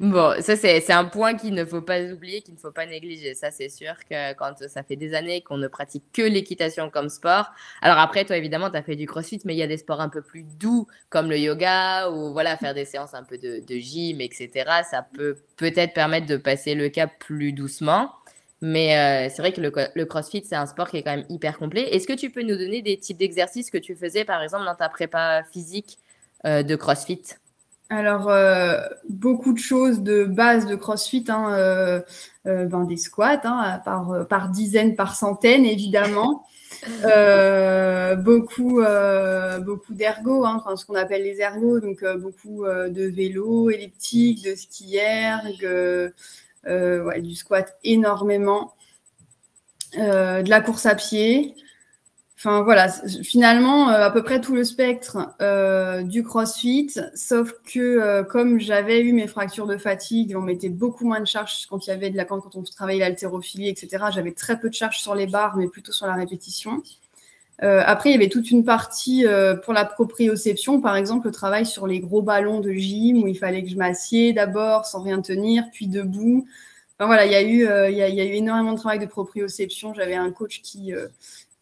Bon, 0.00 0.34
ça 0.40 0.56
c'est 0.56 0.90
un 0.92 1.04
point 1.04 1.34
qu'il 1.34 1.54
ne 1.54 1.64
faut 1.64 1.80
pas 1.82 2.00
oublier, 2.02 2.42
qu'il 2.42 2.54
ne 2.54 2.58
faut 2.58 2.72
pas 2.72 2.86
négliger. 2.86 3.34
Ça 3.34 3.50
c'est 3.50 3.68
sûr 3.68 3.94
que 4.08 4.32
quand 4.34 4.54
ça 4.68 4.82
fait 4.82 4.96
des 4.96 5.14
années 5.14 5.42
qu'on 5.42 5.58
ne 5.58 5.68
pratique 5.68 6.04
que 6.12 6.22
l'équitation 6.22 6.90
comme 6.90 7.08
sport. 7.08 7.52
Alors 7.82 7.98
après, 7.98 8.24
toi 8.24 8.36
évidemment, 8.36 8.70
tu 8.70 8.76
as 8.76 8.82
fait 8.82 8.96
du 8.96 9.06
crossfit, 9.06 9.40
mais 9.44 9.54
il 9.54 9.58
y 9.58 9.62
a 9.62 9.66
des 9.66 9.76
sports 9.76 10.00
un 10.00 10.08
peu 10.08 10.22
plus 10.22 10.42
doux 10.42 10.86
comme 11.10 11.30
le 11.30 11.38
yoga 11.38 12.10
ou 12.10 12.32
voilà, 12.32 12.56
faire 12.56 12.74
des 12.74 12.84
séances 12.84 13.14
un 13.14 13.22
peu 13.22 13.38
de, 13.38 13.62
gym, 13.68 14.20
etc. 14.20 14.50
Ça 14.88 15.02
peut 15.02 15.36
peut-être 15.56 15.94
permettre 15.94 16.26
de 16.26 16.36
passer 16.36 16.74
le 16.74 16.88
cap 16.88 17.12
plus 17.18 17.52
doucement. 17.52 18.12
Mais 18.62 18.96
euh, 18.96 19.30
c'est 19.30 19.42
vrai 19.42 19.52
que 19.52 19.60
le, 19.60 19.70
le 19.94 20.04
crossfit, 20.06 20.42
c'est 20.44 20.56
un 20.56 20.66
sport 20.66 20.88
qui 20.88 20.96
est 20.96 21.02
quand 21.02 21.14
même 21.14 21.26
hyper 21.28 21.58
complet. 21.58 21.94
Est-ce 21.94 22.06
que 22.06 22.14
tu 22.14 22.30
peux 22.30 22.42
nous 22.42 22.56
donner 22.56 22.80
des 22.80 22.96
types 22.96 23.18
d'exercices 23.18 23.70
que 23.70 23.76
tu 23.76 23.94
faisais, 23.94 24.24
par 24.24 24.42
exemple, 24.42 24.64
dans 24.64 24.74
ta 24.74 24.88
prépa 24.88 25.42
physique 25.52 25.98
euh, 26.46 26.62
de 26.62 26.74
crossfit? 26.74 27.22
Alors, 27.88 28.28
euh, 28.28 28.80
beaucoup 29.08 29.52
de 29.52 29.58
choses 29.58 30.00
de 30.00 30.24
base 30.24 30.66
de 30.66 30.74
CrossFit, 30.74 31.24
hein, 31.28 31.52
euh, 31.52 32.00
euh, 32.46 32.64
ben, 32.66 32.84
des 32.84 32.96
squats 32.96 33.40
hein, 33.44 33.80
par, 33.84 34.26
par 34.28 34.48
dizaines, 34.48 34.96
par 34.96 35.14
centaines, 35.14 35.64
évidemment. 35.64 36.44
beaucoup 38.18 38.82
beaucoup 39.64 39.94
d'ergo, 39.94 40.44
hein, 40.44 40.62
ce 40.76 40.84
qu'on 40.84 40.96
appelle 40.96 41.22
les 41.22 41.40
ergos, 41.40 41.80
donc 41.80 42.04
beaucoup 42.18 42.64
de 42.64 43.04
vélo, 43.04 43.70
elliptique, 43.70 44.44
de 44.44 44.54
ski 44.54 44.96
erg, 44.96 45.64
ouais, 46.66 47.22
du 47.22 47.34
squat 47.34 47.76
énormément, 47.84 48.74
de 49.94 50.48
la 50.50 50.60
course 50.60 50.86
à 50.86 50.96
pied, 50.96 51.54
Enfin 52.38 52.62
voilà, 52.62 52.88
finalement 53.22 53.88
euh, 53.88 54.04
à 54.04 54.10
peu 54.10 54.22
près 54.22 54.42
tout 54.42 54.54
le 54.54 54.62
spectre 54.62 55.34
euh, 55.40 56.02
du 56.02 56.22
CrossFit, 56.22 56.92
sauf 57.14 57.54
que 57.64 57.80
euh, 57.80 58.24
comme 58.24 58.60
j'avais 58.60 59.00
eu 59.00 59.14
mes 59.14 59.26
fractures 59.26 59.66
de 59.66 59.78
fatigue, 59.78 60.36
on 60.36 60.42
mettait 60.42 60.68
beaucoup 60.68 61.06
moins 61.06 61.20
de 61.20 61.26
charge 61.26 61.64
quand 61.66 61.86
il 61.86 61.90
y 61.90 61.92
avait 61.94 62.10
de 62.10 62.16
la 62.18 62.26
quand 62.26 62.54
on 62.54 62.62
travaillait 62.62 63.00
l'haltérophilie, 63.00 63.70
etc. 63.70 64.04
J'avais 64.14 64.32
très 64.32 64.60
peu 64.60 64.68
de 64.68 64.74
charge 64.74 64.98
sur 64.98 65.14
les 65.14 65.26
barres, 65.26 65.56
mais 65.56 65.66
plutôt 65.66 65.92
sur 65.92 66.06
la 66.06 66.14
répétition. 66.14 66.82
après, 67.60 68.10
il 68.10 68.12
y 68.12 68.16
avait 68.16 68.28
toute 68.28 68.50
une 68.50 68.64
partie 68.64 69.24
pour 69.64 69.72
la 69.72 69.86
proprioception, 69.86 70.80
par 70.82 70.96
exemple 70.96 71.28
le 71.28 71.32
travail 71.32 71.64
sur 71.64 71.86
les 71.86 72.00
gros 72.00 72.20
ballons 72.22 72.60
de 72.60 72.72
gym 72.72 73.22
où 73.22 73.28
il 73.28 73.38
fallait 73.38 73.62
que 73.62 73.70
je 73.70 73.76
m'assieds 73.76 74.34
d'abord 74.34 74.84
sans 74.84 75.02
rien 75.02 75.22
tenir, 75.22 75.64
puis 75.72 75.86
debout. 75.86 76.46
Enfin, 76.98 77.06
voilà, 77.06 77.24
il 77.26 77.32
y 77.32 77.34
a 77.34 77.42
eu 77.42 77.60
il 77.90 77.96
y 77.96 78.02
a, 78.02 78.08
il 78.08 78.14
y 78.14 78.20
a 78.20 78.24
eu 78.24 78.34
énormément 78.34 78.72
de 78.72 78.78
travail 78.78 78.98
de 78.98 79.06
proprioception. 79.06 79.94
J'avais 79.94 80.16
un 80.16 80.30
coach 80.32 80.60
qui 80.62 80.92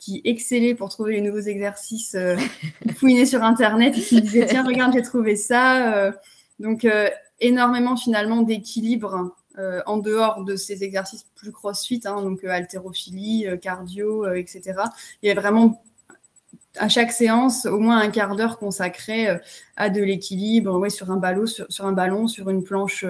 qui 0.05 0.21
excellait 0.25 0.75
pour 0.75 0.91
trouver 0.91 1.15
les 1.15 1.21
nouveaux 1.23 1.41
exercices, 1.41 2.15
euh, 2.15 2.37
sur 3.27 3.43
Internet 3.43 3.97
et 3.97 4.01
qui 4.01 4.17
me 4.17 4.21
disait 4.21 4.47
tiens, 4.47 4.65
regarde, 4.65 4.93
j'ai 4.93 5.03
trouvé 5.03 5.35
ça. 5.35 5.95
Euh. 5.95 6.13
donc, 6.59 6.85
euh, 6.85 7.09
énormément 7.41 7.97
finalement 7.97 8.43
d'équilibre 8.43 9.35
en 9.87 9.99
dehors 9.99 10.43
de 10.43 10.57
ces 10.57 10.83
exercices 10.83 11.27
plus 11.37 11.53
crossfit, 11.53 12.01
hein, 12.07 12.23
donc 12.23 12.43
haltérophilie, 12.43 13.47
cardio, 13.63 14.27
etc. 14.33 14.63
Il 15.23 15.29
y 15.29 15.31
avait 15.31 15.41
vraiment 15.41 15.83
à 16.77 16.89
chaque 16.89 17.13
séance 17.13 17.67
au 17.67 17.79
moins 17.79 17.99
un 17.99 18.11
quart 18.11 18.35
d'heure 18.35 18.59
consacré 18.59 19.29
à 19.77 19.91
de 19.91 20.03
l'équilibre 20.03 20.77
ouais, 20.79 20.91
sur, 20.91 21.07
sur, 21.69 21.87
un 21.87 21.93
ballon, 21.93 22.27
sur 22.27 22.51
une 22.51 22.65
planche 22.65 23.05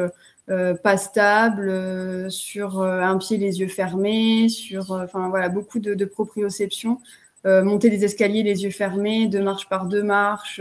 euh, 0.51 0.75
pas 0.75 0.99
stable, 0.99 1.71
euh, 1.71 2.29
sur 2.29 2.83
euh, 2.83 3.01
un 3.01 3.17
pied 3.17 3.39
les 3.39 3.61
yeux 3.61 3.69
fermés, 3.69 4.51
sur 4.51 4.91
enfin 4.91 5.31
voilà 5.31 5.49
beaucoup 5.49 5.79
de, 5.79 5.95
de 5.95 6.05
proprioception, 6.05 6.99
monter 7.47 7.89
des 7.89 8.05
escaliers 8.05 8.43
les 8.43 8.63
yeux 8.65 8.71
fermés, 8.71 9.27
deux 9.27 9.43
marches 9.43 9.69
par 9.71 9.87
deux 9.87 10.03
marches. 10.03 10.61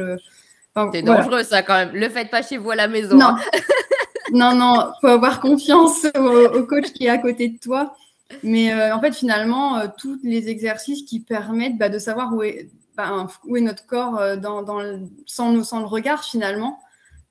c'est 0.93 1.01
dangereux 1.01 1.43
ça 1.43 1.63
quand 1.63 1.75
même. 1.75 1.91
Le 1.93 2.07
faites 2.07 2.29
pas 2.29 2.41
chez 2.41 2.57
vous 2.57 2.71
à 2.71 2.75
la 2.75 2.87
maison. 2.87 3.17
Non, 3.17 3.25
hein. 3.25 3.39
non, 4.31 4.55
non, 4.55 4.91
faut 5.01 5.07
avoir 5.07 5.41
confiance 5.41 6.05
au, 6.17 6.63
coach 6.63 6.91
qui 6.93 7.05
est 7.05 7.09
à 7.09 7.17
côté 7.17 7.49
de 7.49 7.57
toi. 7.57 7.93
Mais 8.41 8.73
en 8.91 8.99
fait, 9.01 9.13
finalement, 9.13 9.81
tous 9.97 10.17
les 10.23 10.47
exercices 10.49 11.03
qui 11.03 11.19
permettent 11.19 11.77
bah, 11.77 11.89
de 11.89 11.99
savoir 11.99 12.33
où 12.33 12.41
est, 12.41 12.69
bah, 12.95 13.27
où 13.45 13.57
est 13.57 13.61
notre 13.61 13.85
corps 13.85 14.37
dans, 14.37 14.61
dans 14.61 14.81
sans, 15.25 15.61
sans, 15.63 15.79
le 15.79 15.87
regard 15.87 16.23
finalement. 16.23 16.79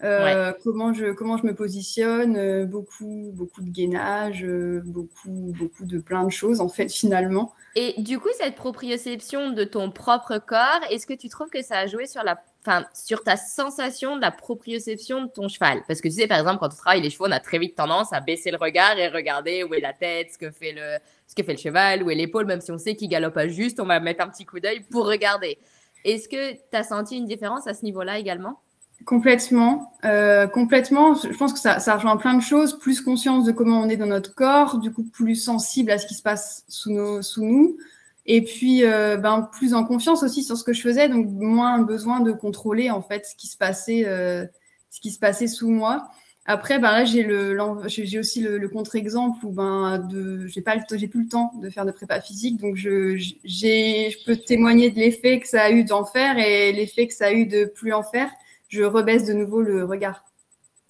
Euh, 0.04 0.52
comment, 0.64 0.92
je, 0.92 1.12
comment 1.12 1.36
je 1.36 1.46
me 1.46 1.54
positionne, 1.54 2.36
euh, 2.36 2.64
beaucoup, 2.64 3.30
beaucoup 3.34 3.62
de 3.62 3.70
gainage, 3.70 4.44
euh, 4.44 4.82
beaucoup, 4.84 5.54
beaucoup 5.56 5.84
de 5.84 5.98
plein 6.00 6.24
de 6.24 6.30
choses 6.30 6.60
en 6.60 6.68
fait 6.68 6.90
finalement. 6.90 7.52
Et 7.76 7.94
du 8.02 8.18
coup, 8.18 8.28
cette 8.36 8.56
proprioception 8.56 9.50
de 9.50 9.64
ton 9.64 9.92
propre 9.92 10.38
corps, 10.38 10.80
est-ce 10.90 11.06
que 11.06 11.14
tu 11.14 11.28
trouves 11.28 11.50
que 11.50 11.62
ça 11.62 11.78
a 11.78 11.86
joué 11.86 12.06
sur, 12.06 12.24
la, 12.24 12.42
enfin, 12.66 12.84
sur 12.92 13.22
ta 13.22 13.36
sensation 13.36 14.16
de 14.16 14.20
la 14.20 14.32
proprioception 14.32 15.22
de 15.22 15.28
ton 15.28 15.48
cheval? 15.48 15.82
Parce 15.86 16.00
que 16.00 16.08
tu 16.08 16.14
sais, 16.14 16.26
par 16.26 16.40
exemple, 16.40 16.58
quand 16.58 16.72
on 16.72 16.76
travaille 16.76 17.00
les 17.00 17.10
chevaux, 17.10 17.26
on 17.28 17.32
a 17.32 17.40
très 17.40 17.58
vite 17.58 17.76
tendance 17.76 18.12
à 18.12 18.20
baisser 18.20 18.50
le 18.50 18.58
regard 18.58 18.98
et 18.98 19.08
regarder 19.08 19.62
où 19.62 19.72
est 19.72 19.80
la 19.80 19.92
tête, 19.92 20.32
ce 20.32 20.38
que 20.38 20.50
fait 20.50 20.72
le, 20.72 20.98
ce 21.28 21.34
que 21.34 21.44
fait 21.44 21.52
le 21.52 21.58
cheval, 21.58 22.02
où 22.02 22.10
est 22.10 22.16
l'épaule, 22.16 22.46
même 22.46 22.60
si 22.60 22.72
on 22.72 22.78
sait 22.78 22.96
qu'il 22.96 23.08
galope 23.08 23.34
pas 23.34 23.46
juste, 23.46 23.78
on 23.78 23.86
va 23.86 24.00
mettre 24.00 24.24
un 24.24 24.28
petit 24.28 24.44
coup 24.44 24.58
d'œil 24.58 24.80
pour 24.90 25.06
regarder. 25.06 25.58
Est-ce 26.04 26.28
que 26.28 26.54
tu 26.54 26.76
as 26.76 26.82
senti 26.82 27.16
une 27.16 27.26
différence 27.26 27.68
à 27.68 27.74
ce 27.74 27.84
niveau-là 27.84 28.18
également? 28.18 28.58
Complètement, 29.06 29.92
euh, 30.04 30.46
complètement. 30.46 31.14
Je 31.14 31.36
pense 31.36 31.52
que 31.52 31.58
ça, 31.58 31.78
ça, 31.78 31.96
rejoint 31.96 32.16
plein 32.16 32.34
de 32.34 32.42
choses. 32.42 32.78
Plus 32.78 33.00
conscience 33.00 33.44
de 33.44 33.52
comment 33.52 33.80
on 33.80 33.88
est 33.88 33.96
dans 33.96 34.06
notre 34.06 34.34
corps, 34.34 34.78
du 34.78 34.92
coup 34.92 35.04
plus 35.04 35.36
sensible 35.36 35.90
à 35.90 35.98
ce 35.98 36.06
qui 36.06 36.14
se 36.14 36.22
passe 36.22 36.64
sous, 36.68 36.92
nos, 36.92 37.22
sous 37.22 37.44
nous, 37.44 37.78
et 38.26 38.42
puis 38.42 38.84
euh, 38.84 39.16
ben, 39.16 39.48
plus 39.50 39.72
en 39.72 39.84
confiance 39.84 40.22
aussi 40.22 40.42
sur 40.44 40.56
ce 40.56 40.64
que 40.64 40.72
je 40.72 40.82
faisais, 40.82 41.08
donc 41.08 41.26
moins 41.26 41.78
besoin 41.80 42.20
de 42.20 42.32
contrôler 42.32 42.90
en 42.90 43.00
fait 43.00 43.24
ce 43.24 43.34
qui 43.34 43.46
se 43.46 43.56
passait, 43.56 44.04
euh, 44.06 44.44
ce 44.90 45.00
qui 45.00 45.10
se 45.10 45.18
passait 45.18 45.48
sous 45.48 45.70
moi. 45.70 46.08
Après, 46.44 46.78
ben 46.78 46.92
là 46.92 47.04
j'ai 47.04 47.22
le, 47.22 47.56
j'ai 47.86 48.18
aussi 48.18 48.40
le, 48.40 48.58
le 48.58 48.68
contre-exemple 48.68 49.44
où 49.46 49.52
ben 49.52 49.98
de, 49.98 50.46
j'ai 50.48 50.60
pas, 50.60 50.76
j'ai 50.92 51.08
plus 51.08 51.22
le 51.22 51.28
temps 51.28 51.52
de 51.62 51.70
faire 51.70 51.86
de 51.86 51.92
prépa 51.92 52.20
physique, 52.20 52.60
donc 52.60 52.76
je, 52.76 53.16
j'ai, 53.44 54.10
je 54.10 54.24
peux 54.26 54.36
témoigner 54.36 54.90
de 54.90 54.98
l'effet 54.98 55.40
que 55.40 55.48
ça 55.48 55.62
a 55.62 55.70
eu 55.70 55.84
d'en 55.84 56.04
faire 56.04 56.36
et 56.38 56.72
l'effet 56.72 57.06
que 57.06 57.14
ça 57.14 57.26
a 57.26 57.32
eu 57.32 57.46
de 57.46 57.64
plus 57.64 57.92
en 57.92 58.02
faire 58.02 58.28
je 58.72 58.82
rebaisse 58.82 59.26
de 59.26 59.34
nouveau 59.34 59.60
le 59.60 59.84
regard. 59.84 60.24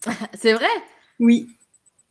c'est 0.35 0.53
vrai? 0.53 0.69
Oui. 1.19 1.49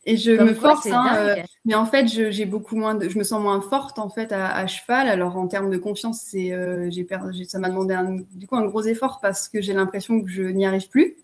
Et 0.04 0.16
je 0.16 0.32
me 0.32 0.52
force, 0.52 0.86
hein, 0.86 1.14
euh, 1.16 1.36
mais 1.64 1.76
en 1.76 1.86
fait, 1.86 2.08
j'ai 2.08 2.44
beaucoup 2.44 2.74
moins, 2.74 2.96
de, 2.96 3.08
je 3.08 3.16
me 3.16 3.22
sens 3.22 3.40
moins 3.40 3.60
forte 3.60 4.00
en 4.00 4.10
fait 4.10 4.32
à, 4.32 4.66
cheval. 4.66 5.08
Alors 5.08 5.36
en 5.36 5.46
termes 5.46 5.70
de 5.70 5.78
confiance, 5.78 6.20
c'est, 6.20 6.52
euh, 6.52 6.90
j'ai 6.90 7.06
ça 7.46 7.60
m'a 7.60 7.68
demandé 7.68 7.94
un, 7.94 8.18
du 8.32 8.48
coup 8.48 8.56
un 8.56 8.64
gros 8.64 8.82
effort 8.82 9.20
parce 9.22 9.48
que 9.48 9.62
j'ai 9.62 9.72
l'impression 9.72 10.20
que 10.20 10.28
je 10.28 10.42
n'y 10.42 10.66
arrive 10.66 10.88
plus. 10.88 11.14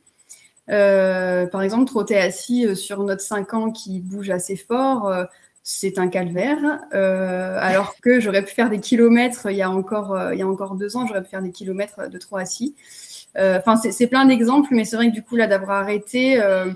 Euh, 0.70 1.46
par 1.48 1.62
exemple, 1.62 1.86
trotter 1.86 2.18
assis 2.18 2.76
sur 2.76 3.02
notre 3.02 3.22
5 3.22 3.52
ans 3.54 3.72
qui 3.72 3.98
bouge 4.00 4.30
assez 4.30 4.54
fort, 4.54 5.12
c'est 5.70 5.98
un 5.98 6.08
calvaire. 6.08 6.80
alors 6.92 7.94
que 8.00 8.20
j'aurais 8.20 8.44
pu 8.44 8.54
faire 8.54 8.70
des 8.70 8.80
kilomètres 8.80 9.50
il 9.50 9.56
y 9.56 9.62
a 9.62 9.70
encore, 9.70 10.32
il 10.32 10.38
y 10.38 10.42
a 10.42 10.48
encore 10.48 10.74
deux 10.76 10.96
ans, 10.96 11.06
j'aurais 11.06 11.22
pu 11.22 11.28
faire 11.28 11.42
des 11.42 11.52
kilomètres 11.52 12.08
de 12.08 12.18
trop 12.18 12.36
assis. 12.38 12.74
Euh, 13.36 13.58
enfin, 13.58 13.76
c'est 13.76 14.06
plein 14.06 14.24
d'exemples, 14.24 14.68
mais 14.72 14.84
c'est 14.84 14.96
vrai 14.96 15.08
que 15.08 15.14
du 15.14 15.22
coup, 15.22 15.36
là, 15.36 15.46
d'avoir 15.46 15.70
arrêté, 15.70 16.40
euh, 16.42 16.72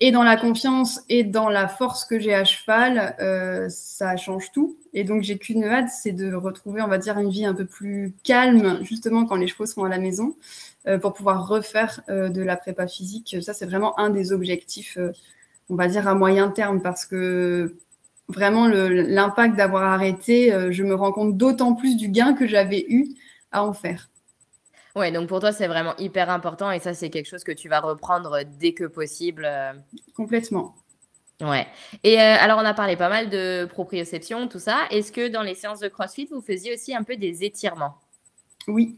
et 0.00 0.12
dans 0.12 0.22
la 0.22 0.36
confiance 0.36 1.00
et 1.08 1.24
dans 1.24 1.48
la 1.48 1.68
force 1.68 2.04
que 2.04 2.18
j'ai 2.18 2.34
à 2.34 2.44
cheval, 2.44 3.16
euh, 3.20 3.66
ça 3.70 4.16
change 4.16 4.52
tout. 4.52 4.76
Et 4.92 5.04
donc, 5.04 5.22
j'ai 5.22 5.38
qu'une 5.38 5.64
hâte, 5.64 5.88
c'est 5.88 6.12
de 6.12 6.34
retrouver, 6.34 6.82
on 6.82 6.88
va 6.88 6.98
dire, 6.98 7.18
une 7.18 7.30
vie 7.30 7.46
un 7.46 7.54
peu 7.54 7.64
plus 7.64 8.14
calme, 8.22 8.78
justement, 8.82 9.24
quand 9.24 9.36
les 9.36 9.46
chevaux 9.46 9.66
sont 9.66 9.84
à 9.84 9.88
la 9.88 9.98
maison, 9.98 10.36
pour 11.02 11.14
pouvoir 11.14 11.48
refaire 11.48 12.02
de 12.08 12.42
la 12.42 12.56
prépa 12.56 12.86
physique. 12.86 13.36
Ça, 13.42 13.52
c'est 13.54 13.66
vraiment 13.66 13.98
un 13.98 14.08
des 14.10 14.32
objectifs, 14.32 14.98
on 15.68 15.74
va 15.74 15.88
dire, 15.88 16.06
à 16.06 16.14
moyen 16.14 16.48
terme, 16.48 16.80
parce 16.80 17.04
que 17.04 17.74
vraiment, 18.28 18.66
l'impact 18.66 19.56
d'avoir 19.56 19.84
arrêté, 19.84 20.52
je 20.70 20.82
me 20.82 20.94
rends 20.94 21.12
compte 21.12 21.36
d'autant 21.36 21.74
plus 21.74 21.96
du 21.96 22.08
gain 22.08 22.34
que 22.34 22.46
j'avais 22.46 22.84
eu 22.88 23.08
à 23.52 23.64
en 23.64 23.72
faire. 23.72 24.08
Ouais, 24.96 25.12
donc 25.12 25.28
pour 25.28 25.40
toi, 25.40 25.52
c'est 25.52 25.66
vraiment 25.66 25.94
hyper 25.98 26.30
important 26.30 26.70
et 26.70 26.78
ça, 26.80 26.94
c'est 26.94 27.10
quelque 27.10 27.28
chose 27.28 27.44
que 27.44 27.52
tu 27.52 27.68
vas 27.68 27.80
reprendre 27.80 28.40
dès 28.58 28.72
que 28.72 28.84
possible. 28.84 29.44
Euh. 29.46 29.74
Complètement. 30.16 30.74
Ouais. 31.42 31.66
Et 32.02 32.18
euh, 32.18 32.36
alors, 32.40 32.58
on 32.58 32.64
a 32.64 32.72
parlé 32.72 32.96
pas 32.96 33.10
mal 33.10 33.28
de 33.28 33.66
proprioception, 33.66 34.48
tout 34.48 34.58
ça. 34.58 34.86
Est-ce 34.90 35.12
que 35.12 35.28
dans 35.28 35.42
les 35.42 35.54
séances 35.54 35.80
de 35.80 35.88
CrossFit, 35.88 36.28
vous 36.32 36.40
faisiez 36.40 36.72
aussi 36.72 36.94
un 36.94 37.02
peu 37.02 37.16
des 37.16 37.44
étirements? 37.44 37.98
Oui. 38.68 38.96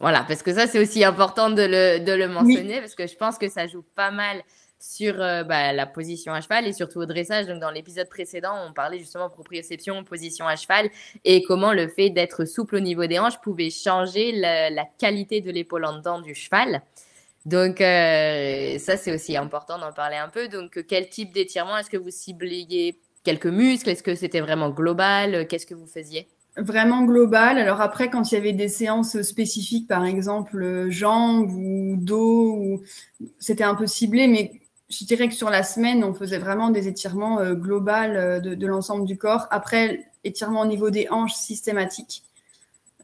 Voilà, 0.00 0.24
parce 0.26 0.42
que 0.42 0.52
ça, 0.52 0.66
c'est 0.66 0.80
aussi 0.80 1.04
important 1.04 1.48
de 1.48 1.62
le, 1.62 2.26
mentionner, 2.26 2.80
parce 2.80 2.96
que 2.96 3.06
je 3.06 3.14
pense 3.14 3.38
que 3.38 3.48
ça 3.48 3.68
joue 3.68 3.84
pas 3.94 4.10
mal 4.10 4.42
sur 4.78 5.20
euh, 5.20 5.44
bah, 5.44 5.72
la 5.72 5.86
position 5.86 6.32
à 6.32 6.40
cheval 6.40 6.66
et 6.66 6.72
surtout 6.72 7.00
au 7.00 7.06
dressage. 7.06 7.46
Donc, 7.46 7.60
dans 7.60 7.70
l'épisode 7.70 8.08
précédent, 8.08 8.54
on 8.68 8.72
parlait 8.72 8.98
justement 8.98 9.30
proprioception, 9.30 10.04
position 10.04 10.46
à 10.46 10.56
cheval 10.56 10.90
et 11.24 11.42
comment 11.42 11.72
le 11.72 11.88
fait 11.88 12.10
d'être 12.10 12.44
souple 12.44 12.76
au 12.76 12.80
niveau 12.80 13.06
des 13.06 13.18
hanches 13.18 13.40
pouvait 13.40 13.70
changer 13.70 14.32
la, 14.32 14.84
qualité 14.98 15.40
de 15.40 15.50
l'épaule 15.50 15.84
en 15.84 15.96
dedans 15.96 16.20
du 16.20 16.34
cheval. 16.34 16.82
Donc, 17.46 17.80
euh, 17.80 18.78
ça, 18.78 18.96
c'est 18.96 19.14
aussi 19.14 19.36
important 19.36 19.78
d'en 19.78 19.92
parler 19.92 20.16
un 20.16 20.28
peu. 20.28 20.48
Donc, 20.48 20.84
quel 20.86 21.08
type 21.08 21.32
d'étirement 21.32 21.76
Est-ce 21.76 21.90
que 21.90 21.96
vous 21.96 22.10
cibliez? 22.10 22.98
Quelques 23.22 23.46
muscles? 23.46 23.90
Est-ce 23.90 24.02
que 24.02 24.14
c'était 24.14 24.40
vraiment 24.40 24.70
global? 24.70 25.46
Qu'est-ce 25.46 25.66
que 25.66 25.74
vous 25.74 25.86
faisiez? 25.86 26.28
Vraiment 26.56 27.02
global. 27.02 27.58
Alors 27.58 27.80
après, 27.80 28.10
quand 28.10 28.30
il 28.30 28.36
y 28.36 28.38
avait 28.38 28.52
des 28.52 28.68
séances 28.68 29.20
spécifiques, 29.22 29.88
par 29.88 30.04
exemple 30.04 30.62
euh, 30.62 30.88
jambes 30.88 31.50
ou 31.50 31.96
dos, 31.96 32.80
c'était 33.40 33.64
un 33.64 33.74
peu 33.74 33.88
ciblé, 33.88 34.28
mais 34.28 34.52
je 34.98 35.04
dirais 35.04 35.28
que 35.28 35.34
sur 35.34 35.50
la 35.50 35.62
semaine, 35.62 36.04
on 36.04 36.14
faisait 36.14 36.38
vraiment 36.38 36.70
des 36.70 36.88
étirements 36.88 37.40
euh, 37.40 37.54
globaux 37.54 37.90
euh, 37.90 38.40
de, 38.40 38.66
l'ensemble 38.66 39.04
du 39.06 39.16
corps. 39.16 39.46
Après, 39.50 40.06
étirement 40.24 40.62
au 40.62 40.66
niveau 40.66 40.90
des 40.90 41.08
hanches 41.10 41.34
systématique. 41.34 42.22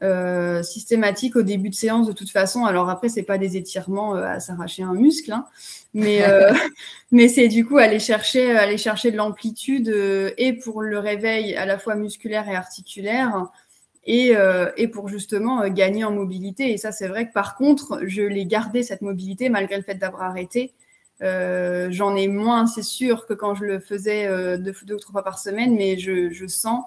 Euh, 0.03 0.63
systématique 0.63 1.35
au 1.35 1.43
début 1.43 1.69
de 1.69 1.75
séance 1.75 2.07
de 2.07 2.11
toute 2.11 2.31
façon. 2.31 2.65
Alors 2.65 2.89
après, 2.89 3.07
c'est 3.07 3.21
pas 3.21 3.37
des 3.37 3.55
étirements 3.55 4.15
à 4.15 4.39
s'arracher 4.39 4.81
un 4.81 4.95
muscle, 4.95 5.31
hein, 5.31 5.45
mais, 5.93 6.23
mais 7.11 7.27
c'est 7.27 7.47
du 7.47 7.65
coup 7.65 7.77
aller 7.77 7.99
chercher, 7.99 8.57
aller 8.57 8.79
chercher 8.79 9.11
de 9.11 9.17
l'amplitude 9.17 9.93
et 10.39 10.53
pour 10.53 10.81
le 10.81 10.97
réveil 10.97 11.55
à 11.55 11.67
la 11.67 11.77
fois 11.77 11.93
musculaire 11.93 12.49
et 12.49 12.55
articulaire. 12.55 13.47
Et, 14.07 14.33
et 14.77 14.87
pour 14.87 15.07
justement 15.09 15.67
gagner 15.69 16.03
en 16.03 16.11
mobilité. 16.11 16.73
Et 16.73 16.77
ça, 16.77 16.91
c'est 16.91 17.07
vrai 17.07 17.27
que 17.27 17.33
par 17.33 17.55
contre, 17.55 17.99
je 18.07 18.23
l'ai 18.23 18.47
gardé 18.47 18.81
cette 18.81 19.03
mobilité 19.03 19.49
malgré 19.49 19.77
le 19.77 19.83
fait 19.83 19.93
d'avoir 19.93 20.23
arrêté. 20.23 20.73
Euh, 21.21 21.87
j'en 21.91 22.15
ai 22.15 22.27
moins, 22.27 22.65
c'est 22.65 22.83
sûr, 22.83 23.25
que 23.25 23.33
quand 23.33 23.53
je 23.55 23.65
le 23.65 23.79
faisais 23.79 24.25
euh, 24.25 24.57
deux, 24.57 24.73
ou 24.93 24.99
trois 24.99 25.11
fois 25.11 25.23
par 25.23 25.37
semaine, 25.37 25.75
mais 25.75 25.97
je, 25.97 26.47
sens 26.47 26.83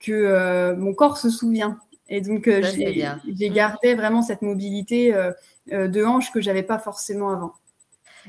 que 0.00 0.12
euh, 0.12 0.76
mon 0.76 0.92
corps 0.94 1.16
se 1.16 1.30
souvient. 1.30 1.78
Et 2.08 2.20
donc, 2.20 2.48
j'ai 2.48 3.50
gardé 3.50 3.94
vraiment 3.94 4.20
cette 4.20 4.42
mobilité 4.42 5.12
de 5.70 6.04
hanche 6.04 6.30
que 6.30 6.42
j'avais 6.42 6.62
pas 6.62 6.78
forcément 6.78 7.30
avant. 7.30 7.54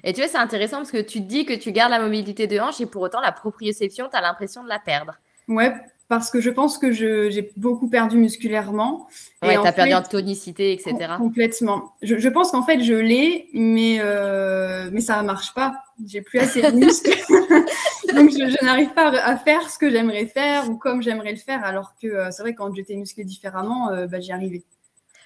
Et 0.04 0.14
tu 0.14 0.22
vois, 0.22 0.30
c'est 0.30 0.38
intéressant 0.38 0.78
parce 0.78 0.92
que 0.92 1.02
tu 1.02 1.20
te 1.20 1.28
dis 1.28 1.46
que 1.46 1.54
tu 1.54 1.72
gardes 1.72 1.92
la 1.92 2.00
mobilité 2.00 2.48
de 2.48 2.58
hanche 2.60 2.80
et 2.80 2.86
pour 2.86 3.02
autant, 3.02 3.20
la 3.20 3.32
proprioception, 3.32 4.10
tu 4.10 4.16
as 4.16 4.22
l'impression 4.22 4.64
de 4.64 4.70
la 4.70 4.80
perdre. 4.80 5.20
Ouais, 5.50 5.74
parce 6.08 6.30
que 6.30 6.42
je 6.42 6.50
pense 6.50 6.78
que 6.78 6.92
j'ai 6.92 7.52
beaucoup 7.56 7.90
perdu 7.90 8.18
musculairement. 8.18 9.08
Ouais, 9.42 9.56
tu 9.60 9.68
as 9.68 9.72
perdu 9.72 9.94
en 9.94 10.02
tonicité, 10.02 10.74
etc. 10.74 11.14
complètement. 11.18 11.94
Je, 12.02 12.28
pense 12.30 12.52
qu'en 12.52 12.64
fait, 12.64 12.82
je 12.82 12.94
l'ai, 12.94 13.50
mais, 13.54 13.98
euh, 14.00 14.90
mais 14.92 15.02
ça 15.02 15.22
ne 15.22 15.28
marche 15.28 15.54
pas. 15.54 15.74
J'ai 16.06 16.22
plus 16.22 16.40
assez 16.40 16.62
de 16.62 16.72
muscles. 16.72 17.12
Donc, 18.14 18.30
je, 18.30 18.64
n'arrive 18.64 18.94
pas 18.94 19.10
à 19.10 19.38
faire 19.38 19.70
ce 19.70 19.80
que 19.80 19.90
j'aimerais 19.90 20.26
faire 20.26 20.70
ou 20.70 20.78
comme 20.78 21.02
j'aimerais 21.02 21.32
le 21.32 21.38
faire, 21.38 21.64
alors 21.64 21.94
que 22.00 22.08
euh, 22.08 22.32
c'est 22.32 22.44
vrai, 22.44 22.54
quand 22.54 22.74
j'étais 22.76 22.96
musclée 22.96 23.24
différemment, 23.24 23.90
euh, 23.90 24.06
bah, 24.08 24.20
j'y 24.20 24.32
arrivais. 24.32 24.64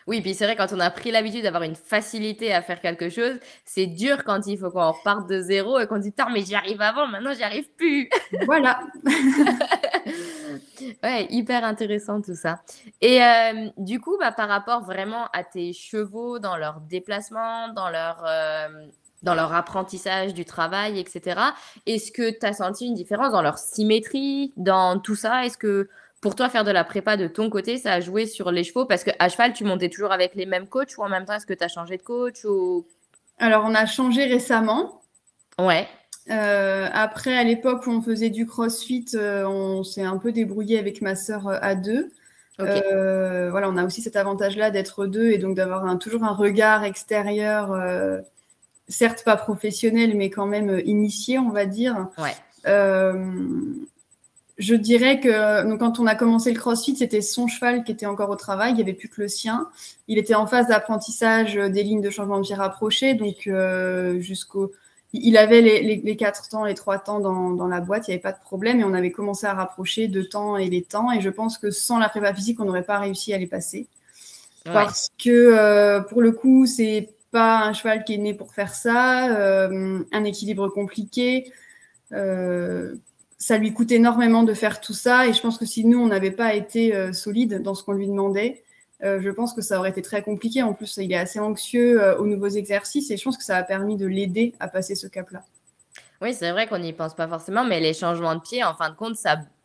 Oui, 0.07 0.21
puis 0.21 0.33
c'est 0.33 0.45
vrai, 0.45 0.55
quand 0.55 0.71
on 0.71 0.79
a 0.79 0.89
pris 0.89 1.11
l'habitude 1.11 1.43
d'avoir 1.43 1.63
une 1.63 1.75
facilité 1.75 2.53
à 2.53 2.61
faire 2.61 2.79
quelque 2.79 3.09
chose, 3.09 3.39
c'est 3.65 3.87
dur 3.87 4.23
quand 4.23 4.47
il 4.47 4.57
faut 4.57 4.71
qu'on 4.71 4.89
reparte 4.93 5.29
de 5.29 5.41
zéro 5.41 5.79
et 5.79 5.87
qu'on 5.87 5.97
dit 5.97 6.13
mais 6.33 6.45
j'y 6.45 6.55
arrive 6.55 6.79
avant, 6.81 7.07
maintenant 7.07 7.33
j'y 7.33 7.43
arrive 7.43 7.67
plus. 7.75 8.09
Voilà. 8.45 8.79
ouais, 11.03 11.27
hyper 11.29 11.63
intéressant 11.63 12.21
tout 12.21 12.35
ça. 12.35 12.61
Et 13.01 13.23
euh, 13.23 13.69
du 13.77 13.99
coup, 13.99 14.17
bah, 14.19 14.31
par 14.31 14.49
rapport 14.49 14.83
vraiment 14.83 15.27
à 15.33 15.43
tes 15.43 15.73
chevaux 15.73 16.39
dans 16.39 16.57
leur 16.57 16.81
déplacement, 16.81 17.69
dans 17.69 17.89
leur. 17.89 18.23
Euh, 18.25 18.87
dans 19.23 19.33
leur 19.33 19.51
apprentissage 19.51 20.35
du 20.35 20.45
travail, 20.45 20.99
etc. 20.99 21.41
Est-ce 21.87 22.11
que 22.11 22.29
tu 22.29 22.45
as 22.45 22.53
senti 22.53 22.85
une 22.85 22.93
différence 22.93 23.31
dans 23.31 23.41
leur 23.41 23.57
symétrie, 23.57 24.53
dans 24.57 24.99
tout 24.99 25.15
ça? 25.15 25.43
Est-ce 25.43 25.57
que 25.57 25.89
pour 26.21 26.35
toi, 26.35 26.49
faire 26.49 26.63
de 26.63 26.71
la 26.71 26.83
prépa 26.83 27.17
de 27.17 27.27
ton 27.27 27.49
côté, 27.49 27.77
ça 27.77 27.93
a 27.93 27.99
joué 27.99 28.25
sur 28.25 28.51
les 28.51 28.63
chevaux? 28.63 28.85
Parce 28.85 29.03
qu'à 29.03 29.29
cheval, 29.29 29.53
tu 29.53 29.63
montais 29.63 29.89
toujours 29.89 30.11
avec 30.11 30.35
les 30.35 30.45
mêmes 30.45 30.67
coachs 30.67 30.97
ou 30.97 31.03
en 31.03 31.09
même 31.09 31.25
temps, 31.25 31.33
est-ce 31.33 31.45
que 31.45 31.53
tu 31.53 31.63
as 31.63 31.67
changé 31.67 31.97
de 31.97 32.03
coach 32.03 32.43
ou... 32.45 32.85
Alors, 33.39 33.65
on 33.65 33.73
a 33.75 33.85
changé 33.85 34.25
récemment. 34.25 35.01
Ouais. 35.59 35.87
Euh, 36.29 36.89
après, 36.91 37.37
à 37.37 37.43
l'époque 37.43 37.87
où 37.87 37.91
on 37.91 38.01
faisait 38.01 38.29
du 38.29 38.45
crossfit, 38.45 39.05
euh, 39.15 39.45
on 39.45 39.83
s'est 39.83 40.03
un 40.03 40.17
peu 40.17 40.31
débrouillé 40.31 40.77
avec 40.77 41.01
ma 41.01 41.15
sœur 41.15 41.47
euh, 41.47 41.57
à 41.61 41.75
deux. 41.75 42.11
voilà, 42.57 43.69
on 43.69 43.77
a 43.77 43.85
aussi 43.85 44.01
cet 44.01 44.15
avantage-là 44.15 44.71
d'être 44.71 45.05
deux 45.05 45.31
et 45.31 45.37
donc 45.37 45.55
d'avoir 45.55 45.97
toujours 45.99 46.23
un 46.23 46.33
regard 46.33 46.83
extérieur, 46.83 47.77
certes 48.87 49.23
pas 49.23 49.37
professionnel, 49.37 50.15
mais 50.15 50.29
quand 50.29 50.47
même 50.47 50.81
initié, 50.85 51.39
on 51.39 51.49
va 51.49 51.65
dire. 51.65 52.07
Ouais 52.17 52.35
je 54.59 54.73
dirais 54.73 55.19
que 55.19 55.69
donc, 55.69 55.81
quand 55.81 55.99
on 55.99 56.07
a 56.07 56.15
commencé 56.15 56.51
le 56.51 56.57
crossfit, 56.59 56.95
c'était 56.95 57.21
son 57.21 57.47
cheval 57.47 57.83
qui 57.83 57.91
était 57.91 58.07
encore 58.07 58.31
au 58.31 58.35
travail, 58.35 58.71
il 58.71 58.77
n'y 58.77 58.81
avait 58.81 58.93
plus 58.93 59.07
que 59.07 59.21
le 59.21 59.27
sien. 59.27 59.69
Il 60.07 60.17
était 60.17 60.33
en 60.33 60.47
phase 60.47 60.67
d'apprentissage 60.67 61.53
des 61.53 61.83
lignes 61.83 62.01
de 62.01 62.09
changement 62.09 62.37
de 62.37 62.41
pied 62.41 62.55
rapprochées, 62.55 63.13
donc 63.13 63.47
jusqu'au. 64.19 64.71
Il 65.13 65.37
avait 65.37 65.61
les, 65.61 66.15
quatre 66.17 66.49
temps, 66.49 66.65
les 66.65 66.73
trois 66.73 66.99
temps 66.99 67.19
dans, 67.19 67.67
la 67.67 67.79
boîte, 67.79 68.07
il 68.07 68.11
n'y 68.11 68.15
avait 68.15 68.21
pas 68.21 68.33
de 68.33 68.41
problème, 68.41 68.79
et 68.79 68.83
on 68.83 68.93
avait 68.93 69.11
commencé 69.11 69.47
à 69.47 69.53
rapprocher 69.53 70.07
deux 70.07 70.27
temps 70.27 70.57
et 70.57 70.69
les 70.69 70.83
temps, 70.83 71.11
et 71.11 71.21
je 71.21 71.29
pense 71.29 71.57
que 71.57 71.71
sans 71.71 71.97
la 71.97 72.09
prépa 72.09 72.33
physique, 72.33 72.59
on 72.59 72.65
n'aurait 72.65 72.83
pas 72.83 72.99
réussi 72.99 73.33
à 73.33 73.37
les 73.37 73.47
passer. 73.47 73.87
Parce 74.65 75.09
que 75.17 75.29
euh, 75.29 76.01
pour 76.01 76.21
le 76.21 76.33
coup, 76.33 76.65
c'est 76.65 77.09
pas 77.31 77.59
un 77.59 77.71
cheval 77.71 78.03
qui 78.03 78.15
est 78.15 78.17
né 78.17 78.33
pour 78.33 78.53
faire 78.53 78.75
ça, 78.75 79.33
euh, 79.37 80.03
un 80.11 80.23
équilibre 80.25 80.67
compliqué 80.67 81.51
ça 83.37 83.57
lui 83.57 83.73
coûte 83.73 83.91
énormément 83.91 84.43
de 84.43 84.53
faire 84.53 84.81
tout 84.81 84.93
ça. 84.93 85.27
Et 85.27 85.33
je 85.33 85.41
pense 85.41 85.57
que 85.57 85.65
si 85.65 85.85
nous, 85.85 85.99
on 85.99 86.07
n'avait 86.07 86.31
pas 86.31 86.55
été 86.55 86.95
euh, 86.95 87.13
solide 87.13 87.61
dans 87.61 87.75
ce 87.75 87.83
qu'on 87.83 87.93
lui 87.93 88.07
demandait, 88.07 88.63
euh, 89.03 89.21
je 89.21 89.29
pense 89.29 89.53
que 89.53 89.62
ça 89.62 89.77
aurait 89.79 89.91
été 89.91 90.01
très 90.01 90.23
compliqué. 90.23 90.63
En 90.63 90.73
plus, 90.73 90.97
il 90.97 91.12
est 91.12 91.17
assez 91.17 91.39
anxieux 91.39 92.01
euh, 92.01 92.17
aux 92.17 92.25
nouveaux 92.25 92.49
exercices 92.49 93.12
et 93.12 93.17
je 93.17 93.23
pense 93.23 93.38
que 93.38 93.43
ça 93.43 93.57
a 93.57 93.63
permis 93.63 93.95
de 93.97 94.05
l'aider 94.05 94.55
à 94.60 94.67
passer 94.67 94.95
ce 94.95 95.07
cap-là. 95.07 95.43
Oui, 96.19 96.33
c'est 96.33 96.51
vrai 96.51 96.65
qu'on 96.65 96.79
n'y 96.79 96.93
pense 96.93 97.13
pas 97.13 97.27
forcément, 97.27 97.63
mais 97.63 97.79
les 97.79 97.93
changements 97.93 98.33
de 98.33 98.39
pied, 98.39 98.63
en 98.63 98.73
fin 98.73 98.89
de 98.89 98.95
compte, 98.95 99.15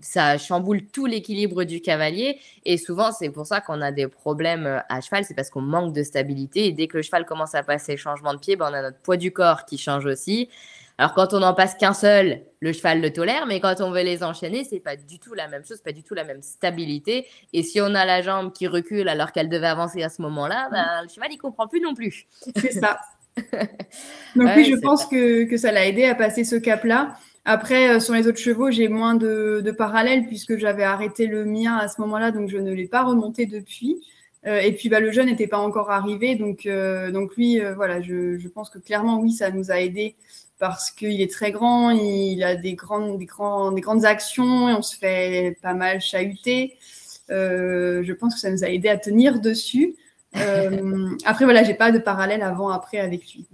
ça, 0.00 0.36
chamboule 0.36 0.84
tout 0.84 1.06
l'équilibre 1.06 1.64
du 1.64 1.80
cavalier. 1.80 2.38
Et 2.66 2.76
souvent, 2.76 3.10
c'est 3.10 3.30
pour 3.30 3.46
ça 3.46 3.62
qu'on 3.62 3.80
a 3.80 3.90
des 3.90 4.06
problèmes 4.06 4.82
à 4.90 5.00
cheval, 5.00 5.24
c'est 5.24 5.32
parce 5.32 5.48
qu'on 5.48 5.62
manque 5.62 5.94
de 5.94 6.02
stabilité. 6.02 6.66
Et 6.66 6.72
dès 6.72 6.88
que 6.88 6.98
le 6.98 7.02
cheval 7.02 7.24
commence 7.24 7.54
à 7.54 7.62
passer 7.62 7.96
changement 7.96 8.34
de 8.34 8.38
pied, 8.38 8.56
ben, 8.56 8.68
on 8.70 8.74
a 8.74 8.82
notre 8.82 8.98
poids 8.98 9.16
du 9.16 9.32
corps 9.32 9.64
qui 9.64 9.78
change 9.78 10.04
aussi. 10.04 10.50
Alors 10.98 11.14
quand 11.14 11.34
on 11.34 11.40
n'en 11.40 11.54
passe 11.54 11.74
qu'un 11.74 11.94
seul, 11.94 12.42
le 12.60 12.72
cheval 12.72 13.00
le 13.00 13.12
tolère, 13.12 13.46
mais 13.46 13.60
quand 13.60 13.80
on 13.80 13.90
veut 13.90 14.02
les 14.02 14.22
enchaîner, 14.22 14.64
c'est 14.64 14.80
pas 14.80 14.96
du 14.96 15.18
tout 15.18 15.34
la 15.34 15.48
même 15.48 15.64
chose, 15.64 15.80
pas 15.80 15.92
du 15.92 16.02
tout 16.02 16.14
la 16.14 16.24
même 16.24 16.42
stabilité. 16.42 17.26
Et 17.52 17.62
si 17.62 17.80
on 17.80 17.94
a 17.94 18.04
la 18.04 18.22
jambe 18.22 18.52
qui 18.52 18.66
recule 18.66 19.08
alors 19.08 19.32
qu'elle 19.32 19.48
devait 19.48 19.66
avancer 19.66 20.02
à 20.02 20.08
ce 20.08 20.22
moment-là, 20.22 20.68
ben, 20.70 21.02
le 21.02 21.08
cheval 21.08 21.28
il 21.32 21.38
comprend 21.38 21.66
plus 21.66 21.80
non 21.80 21.94
plus. 21.94 22.26
C'est 22.56 22.72
ça. 22.72 22.98
Donc 24.36 24.48
oui, 24.56 24.64
je 24.64 24.76
pense 24.76 25.06
que, 25.06 25.56
ça 25.56 25.72
l'a 25.72 25.86
aidé 25.86 26.04
à 26.04 26.14
passer 26.14 26.44
ce 26.44 26.56
cap-là. 26.56 27.16
Après, 27.44 27.96
euh, 27.96 28.00
sur 28.00 28.14
les 28.14 28.28
autres 28.28 28.38
chevaux, 28.38 28.70
j'ai 28.70 28.88
moins 28.88 29.14
de, 29.14 29.74
parallèles 29.76 30.26
puisque 30.26 30.56
j'avais 30.56 30.84
arrêté 30.84 31.26
le 31.26 31.44
mien 31.44 31.76
à 31.76 31.88
ce 31.88 32.00
moment-là, 32.02 32.30
donc 32.30 32.48
je 32.48 32.58
ne 32.58 32.72
l'ai 32.72 32.86
pas 32.86 33.02
remonté 33.02 33.46
depuis. 33.46 34.00
Euh, 34.46 34.60
et 34.60 34.72
puis 34.72 34.88
bah, 34.88 35.00
le 35.00 35.10
jeune 35.12 35.26
n'était 35.26 35.46
pas 35.46 35.58
encore 35.58 35.90
arrivé, 35.90 36.34
donc, 36.36 36.66
euh, 36.66 37.10
donc 37.10 37.36
lui, 37.36 37.60
voilà, 37.76 38.00
je, 38.00 38.38
je, 38.38 38.48
pense 38.48 38.70
que 38.70 38.78
clairement, 38.78 39.18
oui, 39.20 39.32
ça 39.32 39.50
nous 39.50 39.70
a 39.70 39.80
aidé 39.80 40.16
parce 40.62 40.92
qu'il 40.92 41.20
est 41.20 41.32
très 41.32 41.50
grand, 41.50 41.90
il 41.90 42.44
a 42.44 42.54
des 42.54 42.74
grandes, 42.74 43.18
des, 43.18 43.26
des 43.26 43.80
grandes 43.80 44.04
actions 44.04 44.68
et 44.68 44.72
on 44.72 44.80
se 44.80 44.96
fait 44.96 45.58
pas 45.60 45.74
mal 45.74 46.00
chahuter. 46.00 46.76
Euh, 47.30 48.04
je 48.04 48.12
pense 48.12 48.34
que 48.34 48.40
ça 48.40 48.48
nous 48.48 48.62
a 48.62 48.68
aidé 48.68 48.88
à 48.88 48.96
tenir 48.96 49.40
dessus. 49.40 49.96
Euh, 50.36 51.08
après, 51.24 51.46
voilà, 51.46 51.64
j'ai 51.64 51.74
pas 51.74 51.90
de 51.90 51.98
parallèle 51.98 52.42
avant-après 52.42 53.00
avec 53.00 53.34
lui. 53.34 53.44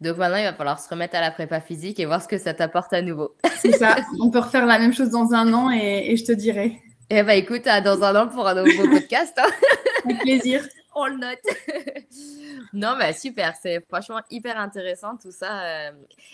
Donc 0.00 0.16
maintenant, 0.16 0.38
il 0.38 0.42
va 0.42 0.52
falloir 0.54 0.80
se 0.80 0.88
remettre 0.88 1.14
à 1.14 1.20
la 1.20 1.30
prépa 1.30 1.60
physique 1.60 2.00
et 2.00 2.04
voir 2.04 2.20
ce 2.20 2.26
que 2.26 2.36
ça 2.36 2.52
t'apporte 2.52 2.92
à 2.92 3.00
nouveau. 3.00 3.36
C'est 3.58 3.70
ça. 3.70 3.94
On 4.20 4.28
peut 4.28 4.40
refaire 4.40 4.66
la 4.66 4.80
même 4.80 4.92
chose 4.92 5.10
dans 5.10 5.34
un 5.34 5.54
an 5.54 5.70
et, 5.70 6.16
je 6.16 6.24
te 6.24 6.32
dirai. 6.32 6.82
Eh 7.10 7.22
bien, 7.22 7.34
écoute, 7.34 7.66
dans 7.66 8.02
un 8.02 8.24
an 8.24 8.26
pour 8.26 8.48
un 8.48 8.56
nouveau 8.56 8.90
podcast. 8.90 9.34
Hein. 9.38 9.50
Avec 10.04 10.18
plaisir. 10.22 10.64
On 10.94 11.06
le 11.06 11.16
note. 11.16 11.38
non, 12.72 12.94
mais 12.96 13.12
super, 13.12 13.54
c'est 13.60 13.84
franchement 13.88 14.20
hyper 14.30 14.58
intéressant 14.58 15.16
tout 15.16 15.32
ça. 15.32 15.62
Euh. 15.62 15.90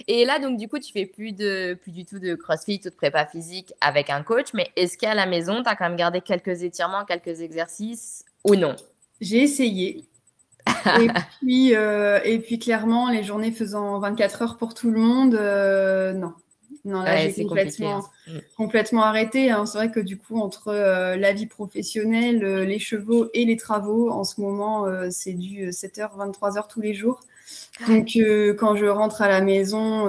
Et 0.07 0.25
là, 0.25 0.39
donc, 0.39 0.59
du 0.59 0.69
coup, 0.69 0.79
tu 0.79 0.93
fais 0.93 1.07
plus, 1.07 1.33
de, 1.33 1.75
plus 1.81 1.93
du 1.93 2.05
tout 2.05 2.19
de 2.19 2.35
crossfit 2.35 2.81
ou 2.85 2.91
de 2.91 2.95
prépa 2.95 3.27
physique 3.27 3.73
avec 3.81 4.11
un 4.11 4.23
coach, 4.23 4.49
mais 4.55 4.71
est-ce 4.77 4.99
qu'à 4.99 5.15
la 5.15 5.27
maison, 5.27 5.63
tu 5.63 5.69
as 5.69 5.77
quand 5.77 5.89
même 5.89 5.97
gardé 5.97 6.21
quelques 6.21 6.63
étirements, 6.63 7.05
quelques 7.05 7.41
exercices 7.41 8.25
ou 8.45 8.55
non? 8.55 8.77
J'ai 9.21 9.43
essayé. 9.43 10.05
et, 11.01 11.09
puis, 11.41 11.73
et 11.73 12.39
puis, 12.39 12.59
clairement, 12.59 13.09
les 13.09 13.23
journées 13.23 13.53
faisant 13.53 13.99
24 13.99 14.43
heures 14.43 14.57
pour 14.57 14.75
tout 14.75 14.91
le 14.91 15.01
monde, 15.01 15.35
non. 16.19 16.35
Non, 16.85 17.03
là, 17.03 17.29
j'ai 17.29 17.45
complètement, 17.45 17.99
hein. 17.99 18.33
mm. 18.33 18.39
complètement 18.57 19.03
arrêté. 19.03 19.51
Hein. 19.51 19.67
C'est 19.67 19.79
vrai 19.79 19.91
que 19.91 20.01
du 20.01 20.17
coup, 20.17 20.41
entre 20.41 20.73
la 20.73 21.33
vie 21.33 21.47
professionnelle, 21.47 22.43
les 22.63 22.79
chevaux 22.79 23.29
et 23.35 23.45
les 23.45 23.57
travaux, 23.57 24.11
en 24.11 24.25
ce 24.25 24.41
moment, 24.41 24.87
c'est 25.11 25.35
du 25.35 25.69
7h, 25.71 26.17
23h 26.17 26.69
tous 26.69 26.81
les 26.81 26.95
jours. 26.95 27.21
Donc, 27.87 28.17
quand 28.59 28.77
je 28.77 28.87
rentre 28.87 29.23
à 29.23 29.29
la 29.29 29.41
maison, 29.41 30.09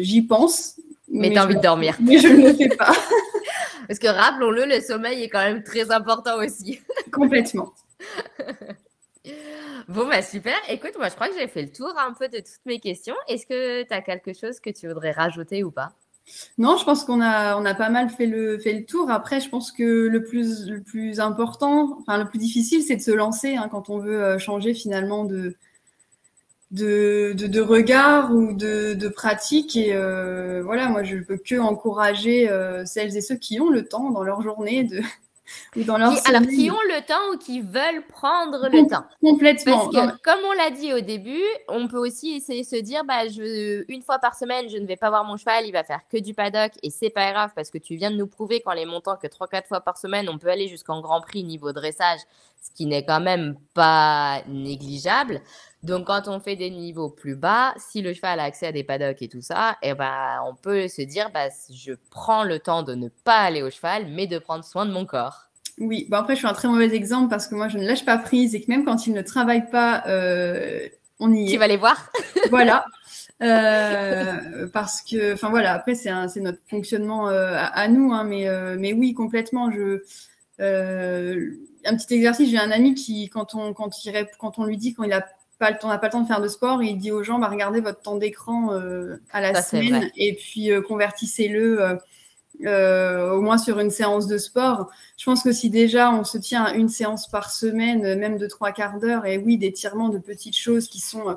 j'y 0.00 0.22
pense. 0.22 0.76
Mais, 1.10 1.30
tu 1.30 1.38
as 1.38 1.44
envie 1.44 1.56
de 1.56 1.60
dormir. 1.60 1.96
Mais 2.00 2.18
je 2.18 2.28
ne 2.28 2.48
le 2.48 2.54
fais 2.54 2.68
pas. 2.68 2.92
Parce 3.88 3.98
que 3.98 4.08
rappelons-le, 4.08 4.66
le 4.66 4.80
sommeil 4.80 5.22
est 5.22 5.28
quand 5.28 5.42
même 5.42 5.62
très 5.62 5.90
important 5.90 6.38
aussi. 6.38 6.80
Complètement. 7.10 7.72
Bon, 9.88 10.06
bah 10.06 10.22
super. 10.22 10.54
Écoute, 10.68 10.92
moi, 10.98 11.08
je 11.08 11.14
crois 11.14 11.28
que 11.28 11.34
j'ai 11.38 11.48
fait 11.48 11.62
le 11.62 11.72
tour 11.72 11.92
un 11.96 12.12
peu 12.12 12.28
de 12.28 12.38
toutes 12.38 12.66
mes 12.66 12.78
questions. 12.78 13.14
Est-ce 13.26 13.46
que 13.46 13.84
tu 13.84 13.92
as 13.92 14.02
quelque 14.02 14.34
chose 14.34 14.60
que 14.60 14.70
tu 14.70 14.86
voudrais 14.86 15.12
rajouter 15.12 15.64
ou 15.64 15.70
pas? 15.70 15.92
Non, 16.58 16.76
je 16.76 16.84
pense 16.84 17.04
qu'on 17.04 17.20
a, 17.20 17.56
on 17.56 17.64
a 17.64 17.74
pas 17.74 17.88
mal 17.88 18.10
fait 18.10 18.26
le, 18.26 18.58
fait 18.58 18.74
le 18.74 18.84
tour. 18.84 19.10
Après, 19.10 19.40
je 19.40 19.48
pense 19.48 19.72
que 19.72 20.08
le 20.08 20.22
plus, 20.24 20.68
le 20.68 20.82
plus 20.82 21.20
important, 21.20 21.96
enfin 22.00 22.18
le 22.18 22.28
plus 22.28 22.38
difficile, 22.38 22.82
c'est 22.82 22.96
de 22.96 23.02
se 23.02 23.10
lancer 23.10 23.56
hein, 23.56 23.68
quand 23.70 23.88
on 23.88 23.98
veut 23.98 24.22
euh, 24.22 24.38
changer 24.38 24.74
finalement 24.74 25.24
de, 25.24 25.56
de, 26.70 27.32
de, 27.34 27.60
regard 27.60 28.34
ou 28.34 28.52
de, 28.52 29.08
pratique. 29.08 29.76
Et 29.76 29.94
euh, 29.94 30.62
voilà, 30.62 30.88
moi, 30.88 31.02
je 31.02 31.16
peux 31.16 31.38
que 31.38 31.58
encourager 31.58 32.50
euh, 32.50 32.84
celles 32.84 33.16
et 33.16 33.20
ceux 33.20 33.36
qui 33.36 33.60
ont 33.60 33.70
le 33.70 33.86
temps 33.86 34.10
dans 34.10 34.22
leur 34.22 34.42
journée 34.42 34.84
de. 34.84 35.00
Ou 35.76 35.84
dans 35.84 35.98
leur 35.98 36.12
alors, 36.26 36.42
qui 36.42 36.70
ont 36.70 36.84
le 36.88 37.06
temps 37.06 37.32
ou 37.32 37.38
qui 37.38 37.60
veulent 37.60 38.04
prendre 38.08 38.68
le 38.68 38.86
temps. 38.88 39.04
Complètement. 39.22 39.88
Parce 39.90 40.12
que, 40.12 40.22
comme 40.22 40.40
on 40.48 40.52
l'a 40.52 40.70
dit 40.70 40.92
au 40.92 41.00
début, 41.00 41.42
on 41.68 41.88
peut 41.88 41.98
aussi 41.98 42.32
essayer 42.32 42.62
de 42.62 42.66
se 42.66 42.76
dire 42.76 43.04
bah, 43.04 43.28
je, 43.28 43.84
une 43.88 44.02
fois 44.02 44.18
par 44.18 44.34
semaine, 44.34 44.68
je 44.68 44.78
ne 44.78 44.86
vais 44.86 44.96
pas 44.96 45.10
voir 45.10 45.24
mon 45.24 45.36
cheval, 45.36 45.66
il 45.66 45.72
va 45.72 45.84
faire 45.84 46.00
que 46.10 46.18
du 46.18 46.34
paddock 46.34 46.72
et 46.82 46.90
c'est 46.90 47.10
pas 47.10 47.30
grave 47.32 47.50
parce 47.54 47.70
que 47.70 47.78
tu 47.78 47.96
viens 47.96 48.10
de 48.10 48.16
nous 48.16 48.26
prouver 48.26 48.60
qu'en 48.60 48.72
les 48.72 48.86
montant 48.86 49.16
que 49.16 49.26
3-4 49.26 49.66
fois 49.66 49.80
par 49.80 49.98
semaine, 49.98 50.28
on 50.28 50.38
peut 50.38 50.48
aller 50.48 50.68
jusqu'en 50.68 51.00
Grand 51.00 51.20
Prix 51.20 51.44
niveau 51.44 51.72
dressage, 51.72 52.20
ce 52.60 52.70
qui 52.74 52.86
n'est 52.86 53.04
quand 53.04 53.20
même 53.20 53.56
pas 53.74 54.42
négligeable. 54.48 55.40
Donc, 55.84 56.06
quand 56.08 56.26
on 56.26 56.40
fait 56.40 56.56
des 56.56 56.70
niveaux 56.70 57.08
plus 57.08 57.36
bas, 57.36 57.72
si 57.76 58.02
le 58.02 58.12
cheval 58.12 58.40
a 58.40 58.44
accès 58.44 58.66
à 58.66 58.72
des 58.72 58.82
paddocks 58.82 59.22
et 59.22 59.28
tout 59.28 59.40
ça, 59.40 59.76
eh 59.82 59.94
ben, 59.94 60.40
on 60.46 60.54
peut 60.54 60.88
se 60.88 61.02
dire, 61.02 61.30
bah, 61.32 61.48
je 61.72 61.92
prends 62.10 62.42
le 62.42 62.58
temps 62.58 62.82
de 62.82 62.94
ne 62.94 63.08
pas 63.08 63.38
aller 63.38 63.62
au 63.62 63.70
cheval, 63.70 64.06
mais 64.08 64.26
de 64.26 64.38
prendre 64.38 64.64
soin 64.64 64.86
de 64.86 64.90
mon 64.90 65.06
corps. 65.06 65.48
Oui, 65.80 66.06
bon 66.10 66.16
après, 66.16 66.34
je 66.34 66.38
suis 66.40 66.48
un 66.48 66.52
très 66.52 66.68
mauvais 66.68 66.92
exemple 66.94 67.28
parce 67.28 67.46
que 67.46 67.54
moi, 67.54 67.68
je 67.68 67.78
ne 67.78 67.86
lâche 67.86 68.04
pas 68.04 68.18
prise 68.18 68.54
et 68.54 68.60
que 68.60 68.68
même 68.68 68.84
quand 68.84 69.06
il 69.06 69.12
ne 69.12 69.22
travaille 69.22 69.70
pas, 69.70 70.02
euh, 70.08 70.88
on 71.20 71.32
y 71.32 71.44
est. 71.44 71.52
Tu 71.52 71.58
vas 71.58 71.68
les 71.68 71.76
voir? 71.76 72.10
Voilà. 72.50 72.84
Euh, 73.40 74.66
parce 74.72 75.00
que, 75.00 75.34
enfin 75.34 75.48
voilà, 75.48 75.72
après, 75.72 75.94
c'est 75.94 76.10
notre 76.40 76.58
fonctionnement 76.68 77.28
euh, 77.28 77.54
à, 77.56 77.86
nous, 77.86 78.12
hein, 78.12 78.24
mais, 78.24 78.48
mais 78.76 78.92
oui, 78.92 79.14
complètement. 79.14 79.70
Je, 79.70 80.02
un 80.58 81.96
petit 81.96 82.14
exercice, 82.14 82.50
j'ai 82.50 82.58
un 82.58 82.72
ami 82.72 82.94
qui, 82.94 83.28
quand 83.28 83.54
on, 83.54 83.74
quand, 83.74 84.04
il, 84.04 84.26
quand 84.40 84.58
on 84.58 84.64
lui 84.64 84.76
dit 84.76 84.92
qu'il 84.92 85.12
a 85.12 85.24
pas 85.58 85.70
le 85.70 85.78
temps, 85.78 85.88
n'a 85.88 85.98
pas 85.98 86.06
le 86.06 86.12
temps 86.12 86.22
de 86.22 86.26
faire 86.26 86.40
de 86.40 86.48
sport, 86.48 86.82
il 86.82 86.96
dit 86.96 87.10
aux 87.10 87.22
gens, 87.22 87.38
bah, 87.38 87.48
regardez 87.48 87.80
votre 87.80 88.00
temps 88.00 88.16
d'écran 88.16 88.72
euh, 88.72 89.20
à 89.32 89.40
la 89.40 89.60
semaine 89.60 90.10
et 90.16 90.34
puis 90.34 90.70
euh, 90.70 90.80
convertissez-le 90.80 91.98
euh, 92.64 93.30
au 93.30 93.40
moins 93.40 93.58
sur 93.58 93.80
une 93.80 93.90
séance 93.90 94.26
de 94.26 94.38
sport. 94.38 94.88
Je 95.16 95.24
pense 95.24 95.42
que 95.42 95.52
si 95.52 95.68
déjà 95.68 96.12
on 96.12 96.24
se 96.24 96.38
tient 96.38 96.64
à 96.64 96.74
une 96.74 96.88
séance 96.88 97.28
par 97.28 97.50
semaine, 97.50 98.18
même 98.18 98.38
de 98.38 98.46
trois 98.46 98.72
quarts 98.72 98.98
d'heure, 99.00 99.26
et 99.26 99.38
oui, 99.38 99.58
d'étirement 99.58 100.08
de 100.08 100.18
petites 100.18 100.56
choses 100.56 100.88
qui 100.88 101.00
sont 101.00 101.36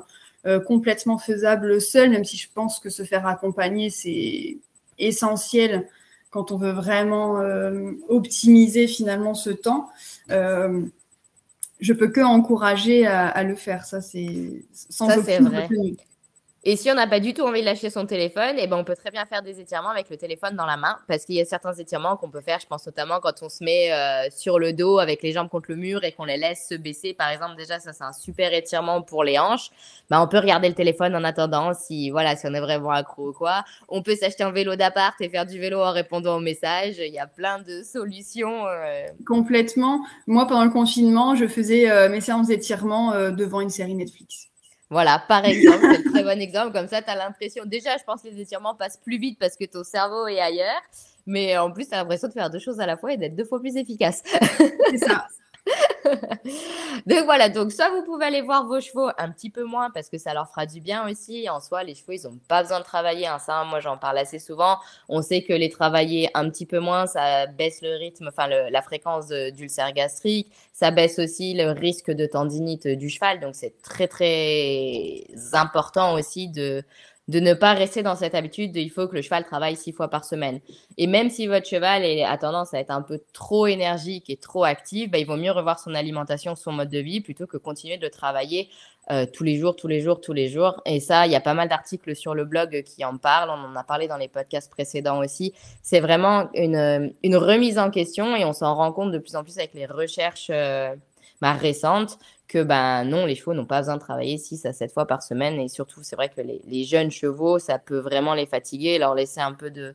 complètement 0.66 1.18
faisables 1.18 1.80
seul, 1.80 2.10
même 2.10 2.24
si 2.24 2.36
je 2.36 2.48
pense 2.52 2.80
que 2.80 2.90
se 2.90 3.04
faire 3.04 3.28
accompagner, 3.28 3.90
c'est 3.90 4.58
essentiel 4.98 5.88
quand 6.30 6.50
on 6.50 6.56
veut 6.56 6.72
vraiment 6.72 7.40
optimiser 8.08 8.88
finalement 8.88 9.34
ce 9.34 9.50
temps 9.50 9.90
je 11.82 11.92
peux 11.92 12.08
que 12.08 12.20
encourager 12.20 13.06
à, 13.06 13.42
le 13.42 13.56
faire. 13.56 13.84
Ça, 13.84 14.00
c'est 14.00 14.64
sans 14.72 15.08
ça, 15.08 15.18
aucune 15.18 15.48
vrai. 15.48 15.68
Et 16.64 16.76
si 16.76 16.88
on 16.92 16.94
n'a 16.94 17.08
pas 17.08 17.18
du 17.18 17.34
tout 17.34 17.42
envie 17.42 17.58
de 17.58 17.66
lâcher 17.66 17.90
son 17.90 18.06
téléphone, 18.06 18.54
eh 18.56 18.68
ben 18.68 18.76
on 18.76 18.84
peut 18.84 18.94
très 18.94 19.10
bien 19.10 19.26
faire 19.26 19.42
des 19.42 19.58
étirements 19.58 19.88
avec 19.88 20.08
le 20.08 20.16
téléphone 20.16 20.54
dans 20.54 20.64
la 20.64 20.76
main, 20.76 20.96
parce 21.08 21.24
qu'il 21.24 21.34
y 21.34 21.40
a 21.40 21.44
certains 21.44 21.74
étirements 21.74 22.16
qu'on 22.16 22.30
peut 22.30 22.40
faire. 22.40 22.60
Je 22.60 22.68
pense 22.68 22.86
notamment 22.86 23.18
quand 23.18 23.42
on 23.42 23.48
se 23.48 23.64
met 23.64 23.92
euh, 23.92 24.30
sur 24.30 24.60
le 24.60 24.72
dos 24.72 25.00
avec 25.00 25.24
les 25.24 25.32
jambes 25.32 25.48
contre 25.48 25.70
le 25.70 25.76
mur 25.76 26.04
et 26.04 26.12
qu'on 26.12 26.24
les 26.24 26.36
laisse 26.36 26.68
se 26.68 26.76
baisser. 26.76 27.14
Par 27.14 27.30
exemple, 27.30 27.56
déjà 27.56 27.80
ça 27.80 27.92
c'est 27.92 28.04
un 28.04 28.12
super 28.12 28.54
étirement 28.54 29.02
pour 29.02 29.24
les 29.24 29.40
hanches. 29.40 29.70
Ben, 30.08 30.22
on 30.22 30.28
peut 30.28 30.38
regarder 30.38 30.68
le 30.68 30.76
téléphone 30.76 31.16
en 31.16 31.24
attendant 31.24 31.74
si 31.74 32.10
voilà 32.10 32.36
si 32.36 32.46
on 32.46 32.54
est 32.54 32.60
vraiment 32.60 32.90
accro 32.90 33.30
ou 33.30 33.32
quoi. 33.32 33.64
On 33.88 34.02
peut 34.02 34.14
s'acheter 34.14 34.44
un 34.44 34.52
vélo 34.52 34.76
d'appart 34.76 35.20
et 35.20 35.28
faire 35.28 35.46
du 35.46 35.58
vélo 35.58 35.80
en 35.80 35.90
répondant 35.90 36.36
aux 36.36 36.40
messages. 36.40 36.98
Il 36.98 37.12
y 37.12 37.18
a 37.18 37.26
plein 37.26 37.58
de 37.58 37.82
solutions. 37.82 38.68
Euh. 38.68 39.08
Complètement. 39.26 40.00
Moi 40.28 40.46
pendant 40.46 40.64
le 40.64 40.70
confinement, 40.70 41.34
je 41.34 41.48
faisais 41.48 41.90
euh, 41.90 42.08
mes 42.08 42.20
séances 42.20 42.46
d'étirement 42.46 43.30
devant 43.32 43.60
une 43.60 43.70
série 43.70 43.96
Netflix. 43.96 44.51
Voilà, 44.92 45.24
par 45.26 45.42
exemple, 45.46 45.78
c'est 45.80 46.06
un 46.06 46.10
très 46.12 46.22
bon 46.22 46.38
exemple. 46.38 46.72
Comme 46.72 46.86
ça, 46.86 47.00
tu 47.00 47.08
as 47.08 47.16
l'impression. 47.16 47.64
Déjà, 47.64 47.96
je 47.96 48.04
pense 48.04 48.20
que 48.20 48.28
les 48.28 48.42
étirements 48.42 48.74
passent 48.74 48.98
plus 48.98 49.16
vite 49.16 49.38
parce 49.40 49.56
que 49.56 49.64
ton 49.64 49.84
cerveau 49.84 50.26
est 50.26 50.38
ailleurs. 50.38 50.82
Mais 51.24 51.56
en 51.56 51.70
plus, 51.70 51.88
tu 51.88 51.94
as 51.94 51.96
l'impression 51.96 52.28
de 52.28 52.34
faire 52.34 52.50
deux 52.50 52.58
choses 52.58 52.78
à 52.78 52.84
la 52.84 52.98
fois 52.98 53.14
et 53.14 53.16
d'être 53.16 53.34
deux 53.34 53.46
fois 53.46 53.58
plus 53.58 53.76
efficace. 53.76 54.22
C'est 54.90 54.98
ça. 54.98 55.26
donc 57.06 57.24
voilà, 57.24 57.48
donc 57.48 57.72
soit 57.72 57.90
vous 57.90 58.02
pouvez 58.04 58.26
aller 58.26 58.40
voir 58.40 58.66
vos 58.66 58.80
chevaux 58.80 59.08
un 59.18 59.30
petit 59.30 59.50
peu 59.50 59.64
moins 59.64 59.90
parce 59.90 60.08
que 60.08 60.18
ça 60.18 60.34
leur 60.34 60.48
fera 60.48 60.66
du 60.66 60.80
bien 60.80 61.08
aussi. 61.08 61.48
En 61.48 61.60
soi, 61.60 61.82
les 61.84 61.94
chevaux, 61.94 62.12
ils 62.12 62.22
n'ont 62.24 62.38
pas 62.48 62.62
besoin 62.62 62.80
de 62.80 62.84
travailler. 62.84 63.26
Hein. 63.26 63.38
Ça, 63.38 63.64
moi, 63.64 63.80
j'en 63.80 63.96
parle 63.96 64.18
assez 64.18 64.38
souvent. 64.38 64.78
On 65.08 65.22
sait 65.22 65.42
que 65.42 65.52
les 65.52 65.70
travailler 65.70 66.28
un 66.34 66.48
petit 66.50 66.66
peu 66.66 66.78
moins, 66.78 67.06
ça 67.06 67.46
baisse 67.46 67.80
le 67.82 67.96
rythme, 67.96 68.28
enfin 68.28 68.48
la 68.48 68.82
fréquence 68.82 69.28
d'ulcère 69.28 69.92
gastrique. 69.92 70.52
Ça 70.72 70.90
baisse 70.90 71.18
aussi 71.18 71.54
le 71.54 71.70
risque 71.70 72.10
de 72.10 72.26
tendinite 72.26 72.88
du 72.88 73.08
cheval. 73.08 73.40
Donc 73.40 73.54
c'est 73.54 73.80
très 73.82 74.08
très 74.08 75.24
important 75.52 76.14
aussi 76.14 76.48
de 76.48 76.82
de 77.32 77.40
ne 77.40 77.54
pas 77.54 77.72
rester 77.72 78.02
dans 78.02 78.14
cette 78.14 78.34
habitude 78.34 78.72
de 78.72 78.80
il 78.80 78.90
faut 78.90 79.08
que 79.08 79.14
le 79.14 79.22
cheval 79.22 79.44
travaille 79.44 79.74
six 79.74 79.92
fois 79.92 80.08
par 80.08 80.24
semaine. 80.26 80.60
Et 80.98 81.06
même 81.06 81.30
si 81.30 81.46
votre 81.46 81.66
cheval 81.66 82.04
a 82.04 82.36
tendance 82.36 82.74
à 82.74 82.78
être 82.78 82.90
un 82.90 83.00
peu 83.00 83.20
trop 83.32 83.66
énergique 83.66 84.28
et 84.28 84.36
trop 84.36 84.64
actif, 84.64 85.10
bah, 85.10 85.16
il 85.16 85.26
vaut 85.26 85.38
mieux 85.38 85.50
revoir 85.50 85.78
son 85.78 85.94
alimentation, 85.94 86.54
son 86.54 86.72
mode 86.72 86.90
de 86.90 86.98
vie, 86.98 87.22
plutôt 87.22 87.46
que 87.46 87.56
continuer 87.56 87.96
de 87.96 88.06
travailler 88.06 88.68
euh, 89.10 89.24
tous 89.24 89.44
les 89.44 89.56
jours, 89.56 89.74
tous 89.74 89.88
les 89.88 90.02
jours, 90.02 90.20
tous 90.20 90.34
les 90.34 90.48
jours. 90.50 90.82
Et 90.84 91.00
ça, 91.00 91.24
il 91.26 91.32
y 91.32 91.34
a 91.34 91.40
pas 91.40 91.54
mal 91.54 91.70
d'articles 91.70 92.14
sur 92.14 92.34
le 92.34 92.44
blog 92.44 92.82
qui 92.84 93.02
en 93.02 93.16
parlent. 93.16 93.48
On 93.48 93.72
en 93.72 93.76
a 93.76 93.82
parlé 93.82 94.08
dans 94.08 94.18
les 94.18 94.28
podcasts 94.28 94.70
précédents 94.70 95.18
aussi. 95.18 95.54
C'est 95.82 96.00
vraiment 96.00 96.50
une, 96.52 97.14
une, 97.22 97.36
remise 97.36 97.78
en 97.78 97.90
question 97.90 98.36
et 98.36 98.44
on 98.44 98.52
s'en 98.52 98.74
rend 98.74 98.92
compte 98.92 99.10
de 99.10 99.18
plus 99.18 99.36
en 99.36 99.42
plus 99.42 99.56
avec 99.56 99.72
les 99.72 99.86
recherches 99.86 100.50
euh, 100.50 100.94
bah, 101.40 101.54
récentes 101.54 102.18
que 102.52 102.62
ben 102.62 103.04
non, 103.04 103.24
les 103.24 103.34
chevaux 103.34 103.54
n'ont 103.54 103.64
pas 103.64 103.80
besoin 103.80 103.94
de 103.94 104.00
travailler 104.00 104.36
6 104.36 104.66
à 104.66 104.72
7 104.74 104.92
fois 104.92 105.06
par 105.06 105.22
semaine. 105.22 105.58
Et 105.58 105.68
surtout, 105.68 106.00
c'est 106.02 106.16
vrai 106.16 106.28
que 106.28 106.40
les, 106.40 106.84
jeunes 106.84 107.10
chevaux, 107.10 107.58
ça 107.58 107.78
peut 107.78 107.98
vraiment 107.98 108.34
les 108.34 108.46
fatiguer, 108.46 108.98
leur 108.98 109.14
laisser 109.14 109.40
un 109.40 109.52
peu 109.52 109.70
de 109.70 109.94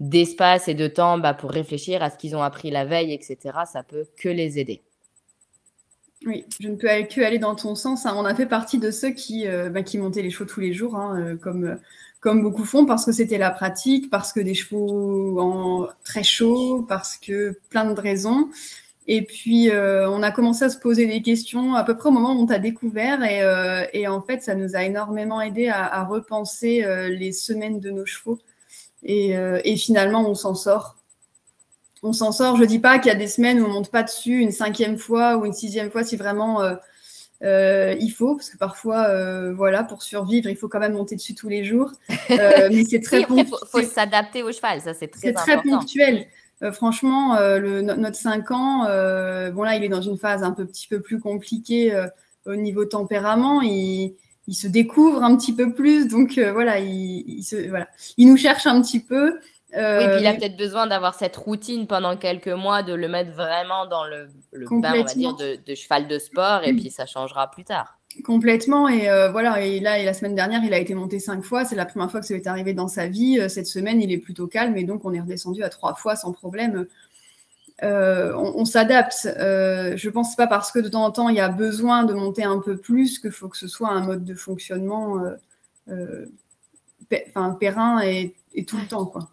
d'espace 0.00 0.68
et 0.68 0.74
de 0.74 0.86
temps 0.86 1.18
bah, 1.18 1.34
pour 1.34 1.50
réfléchir 1.50 2.04
à 2.04 2.10
ce 2.10 2.16
qu'ils 2.16 2.36
ont 2.36 2.42
appris 2.42 2.70
la 2.70 2.84
veille, 2.84 3.12
etc. 3.12 3.58
Ça 3.70 3.82
peut 3.82 4.06
que 4.16 4.28
les 4.28 4.58
aider. 4.60 4.80
Oui, 6.24 6.46
je 6.60 6.68
ne 6.68 6.76
peux 6.76 6.86
que 6.86 7.20
aller 7.20 7.38
dans 7.38 7.56
ton 7.56 7.74
sens. 7.74 8.06
Hein. 8.06 8.14
On 8.16 8.24
a 8.24 8.34
fait 8.34 8.46
partie 8.46 8.78
de 8.78 8.90
ceux 8.90 9.10
qui, 9.10 9.46
euh, 9.46 9.70
bah, 9.70 9.80
montaient 9.94 10.22
les 10.22 10.30
chevaux 10.30 10.48
tous 10.48 10.60
les 10.60 10.72
jours, 10.72 10.96
hein, 10.96 11.20
euh, 11.20 11.36
comme, 11.36 11.78
comme 12.20 12.42
beaucoup 12.42 12.64
font, 12.64 12.86
parce 12.86 13.04
que 13.04 13.12
c'était 13.12 13.38
la 13.38 13.50
pratique, 13.50 14.08
parce 14.08 14.32
que 14.32 14.40
des 14.40 14.54
chevaux 14.54 15.40
en 15.40 15.88
très 16.04 16.22
chauds, 16.22 16.84
parce 16.88 17.16
que 17.16 17.58
plein 17.68 17.92
de 17.92 18.00
raisons. 18.00 18.48
Et 19.10 19.22
puis, 19.22 19.70
euh, 19.70 20.08
on 20.10 20.22
a 20.22 20.30
commencé 20.30 20.64
à 20.64 20.68
se 20.68 20.76
poser 20.76 21.06
des 21.06 21.22
questions 21.22 21.74
à 21.74 21.82
peu 21.82 21.96
près 21.96 22.10
au 22.10 22.12
moment 22.12 22.34
où 22.34 22.42
on 22.42 22.46
t'a 22.46 22.58
découvert. 22.58 23.24
Et, 23.24 23.40
euh, 23.42 23.86
et, 23.94 24.06
en 24.06 24.20
fait, 24.20 24.42
ça 24.42 24.54
nous 24.54 24.76
a 24.76 24.84
énormément 24.84 25.40
aidé 25.40 25.68
à, 25.68 25.82
à 25.86 26.04
repenser 26.04 26.84
euh, 26.84 27.08
les 27.08 27.32
semaines 27.32 27.80
de 27.80 27.90
nos 27.90 28.04
chevaux. 28.04 28.38
Et, 29.02 29.36
et 29.64 29.76
finalement, 29.76 30.28
on 30.28 30.34
s'en 30.34 30.56
sort. 30.56 30.96
On 32.02 32.12
s'en 32.12 32.32
sort. 32.32 32.56
Je 32.56 32.62
ne 32.62 32.66
dis 32.66 32.80
pas 32.80 32.98
qu'il 32.98 33.12
y 33.12 33.14
a 33.14 33.18
des 33.18 33.28
semaines 33.28 33.60
où 33.60 33.64
on 33.64 33.68
ne 33.68 33.72
monte 33.74 33.92
pas 33.92 34.02
dessus 34.02 34.40
une 34.40 34.50
cinquième 34.50 34.98
fois 34.98 35.36
ou 35.36 35.46
une 35.46 35.52
sixième 35.52 35.88
fois 35.92 36.02
si 36.02 36.16
vraiment 36.16 36.60
il 37.40 38.10
faut. 38.10 38.34
Parce 38.34 38.50
que 38.50 38.58
parfois, 38.58 39.52
voilà, 39.52 39.84
pour 39.84 40.02
survivre, 40.02 40.50
il 40.50 40.56
faut 40.56 40.66
quand 40.66 40.80
même 40.80 40.94
monter 40.94 41.14
dessus 41.14 41.36
tous 41.36 41.48
les 41.48 41.62
jours. 41.62 41.92
mais 42.28 42.84
c'est 42.90 42.98
très 43.04 43.20
Il 43.20 43.46
faut, 43.46 43.82
s'adapter 43.82 44.42
au 44.42 44.50
cheval. 44.50 44.80
Ça, 44.80 44.94
c'est 44.94 45.06
très. 45.06 45.28
C'est 45.28 45.32
très 45.32 45.62
ponctuel. 45.62 46.26
Euh, 46.62 46.72
franchement, 46.72 47.36
euh, 47.36 47.82
notre 47.82 48.16
5 48.16 48.50
ans, 48.50 48.86
euh, 48.86 49.50
bon 49.50 49.62
là, 49.62 49.76
il 49.76 49.84
est 49.84 49.88
dans 49.88 50.02
une 50.02 50.18
phase 50.18 50.42
un 50.42 50.52
peu, 50.52 50.66
petit 50.66 50.88
peu 50.88 51.00
plus 51.00 51.20
compliquée 51.20 51.92
au 52.46 52.56
niveau 52.56 52.84
tempérament. 52.84 53.60
Il, 53.62 54.16
il, 54.46 54.54
se 54.54 54.66
découvre 54.66 55.22
un 55.22 55.36
petit 55.36 55.54
peu 55.54 55.72
plus, 55.72 56.08
donc 56.08 56.38
voilà, 56.38 56.80
il, 56.80 57.24
il, 57.26 57.42
se, 57.44 57.68
voilà, 57.68 57.88
il 58.16 58.28
nous 58.28 58.36
cherche 58.36 58.66
un 58.66 58.80
petit 58.82 59.00
peu. 59.00 59.38
Oui, 59.74 60.06
puis 60.08 60.20
il 60.20 60.26
a 60.26 60.34
peut-être 60.34 60.56
besoin 60.56 60.86
d'avoir 60.86 61.14
cette 61.14 61.36
routine 61.36 61.86
pendant 61.86 62.16
quelques 62.16 62.48
mois, 62.48 62.82
de 62.82 62.94
le 62.94 63.08
mettre 63.08 63.32
vraiment 63.32 63.86
dans 63.86 64.04
le, 64.04 64.28
bain, 64.52 64.68
on 64.72 64.80
va 64.80 65.02
dire, 65.02 65.34
de, 65.36 65.58
de, 65.64 65.74
cheval 65.74 66.08
de 66.08 66.18
sport, 66.18 66.62
et 66.64 66.72
puis 66.72 66.90
ça 66.90 67.04
changera 67.04 67.50
plus 67.50 67.64
tard. 67.64 67.98
Complètement. 68.24 68.88
Et 68.88 69.08
euh, 69.08 69.30
voilà, 69.30 69.60
et 69.64 69.80
là, 69.80 69.98
et 69.98 70.04
la 70.04 70.14
semaine 70.14 70.34
dernière, 70.34 70.62
il 70.64 70.74
a 70.74 70.78
été 70.78 70.94
monté 70.94 71.20
cinq 71.20 71.44
fois. 71.44 71.64
C'est 71.64 71.76
la 71.76 71.86
première 71.86 72.10
fois 72.10 72.20
que 72.20 72.26
ça 72.26 72.34
est 72.34 72.46
arrivé 72.46 72.74
dans 72.74 72.88
sa 72.88 73.06
vie. 73.06 73.38
Euh, 73.38 73.48
cette 73.48 73.66
semaine, 73.66 74.00
il 74.00 74.10
est 74.10 74.18
plutôt 74.18 74.46
calme 74.46 74.76
et 74.76 74.84
donc 74.84 75.04
on 75.04 75.12
est 75.12 75.20
redescendu 75.20 75.62
à 75.62 75.68
trois 75.68 75.94
fois 75.94 76.16
sans 76.16 76.32
problème. 76.32 76.86
Euh, 77.84 78.34
on, 78.34 78.64
s'adapte. 78.64 79.20
je 79.24 80.08
pense 80.08 80.34
pas 80.34 80.48
parce 80.48 80.72
que 80.72 80.80
de 80.80 80.88
temps 80.88 81.04
en 81.04 81.12
temps, 81.12 81.28
il 81.28 81.36
y 81.36 81.40
a 81.40 81.48
besoin 81.48 82.02
de 82.02 82.12
monter 82.12 82.42
un 82.42 82.58
peu 82.58 82.76
plus 82.76 83.20
qu'il 83.20 83.30
faut 83.30 83.48
que 83.48 83.56
ce 83.56 83.68
soit 83.68 83.90
un 83.90 84.00
mode 84.00 84.24
de 84.24 84.34
fonctionnement 84.34 85.22
périn 87.60 88.00
et, 88.00 88.34
et, 88.54 88.64
tout 88.64 88.78
le 88.78 88.86
temps. 88.86 89.06
Quoi. 89.06 89.28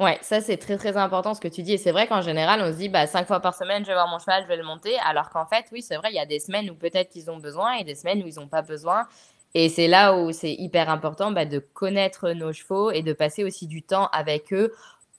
Ouais, 0.00 0.18
ça 0.22 0.40
c'est 0.40 0.56
très 0.56 0.76
très 0.76 0.96
important 0.96 1.34
ce 1.34 1.40
que 1.40 1.48
tu 1.48 1.62
dis. 1.62 1.74
Et 1.74 1.78
c'est 1.78 1.92
vrai 1.92 2.06
qu'en 2.06 2.22
général, 2.22 2.60
on 2.62 2.72
se 2.72 2.76
dit 2.78 2.88
bah 2.88 3.06
cinq 3.06 3.26
fois 3.26 3.40
par 3.40 3.54
semaine, 3.54 3.82
je 3.84 3.88
vais 3.88 3.94
voir 3.94 4.08
mon 4.08 4.18
cheval, 4.18 4.42
je 4.42 4.48
vais 4.48 4.56
le 4.56 4.64
monter. 4.64 4.96
Alors 5.06 5.30
qu'en 5.30 5.46
fait, 5.46 5.66
oui, 5.72 5.82
c'est 5.82 5.96
vrai, 5.96 6.08
il 6.10 6.16
y 6.16 6.18
a 6.18 6.26
des 6.26 6.40
semaines 6.40 6.70
où 6.70 6.74
peut-être 6.74 7.10
qu'ils 7.10 7.30
ont 7.30 7.38
besoin 7.38 7.74
et 7.74 7.84
des 7.84 7.94
semaines 7.94 8.22
où 8.22 8.26
ils 8.26 8.34
n'ont 8.36 8.48
pas 8.48 8.62
besoin. 8.62 9.06
Et 9.54 9.68
c'est 9.68 9.86
là 9.86 10.16
où 10.16 10.32
c'est 10.32 10.52
hyper 10.52 10.90
important 10.90 11.30
bah, 11.30 11.44
de 11.44 11.60
connaître 11.60 12.30
nos 12.30 12.52
chevaux 12.52 12.90
et 12.90 13.02
de 13.02 13.12
passer 13.12 13.44
aussi 13.44 13.66
du 13.68 13.82
temps 13.82 14.08
avec 14.12 14.52
eux 14.52 14.72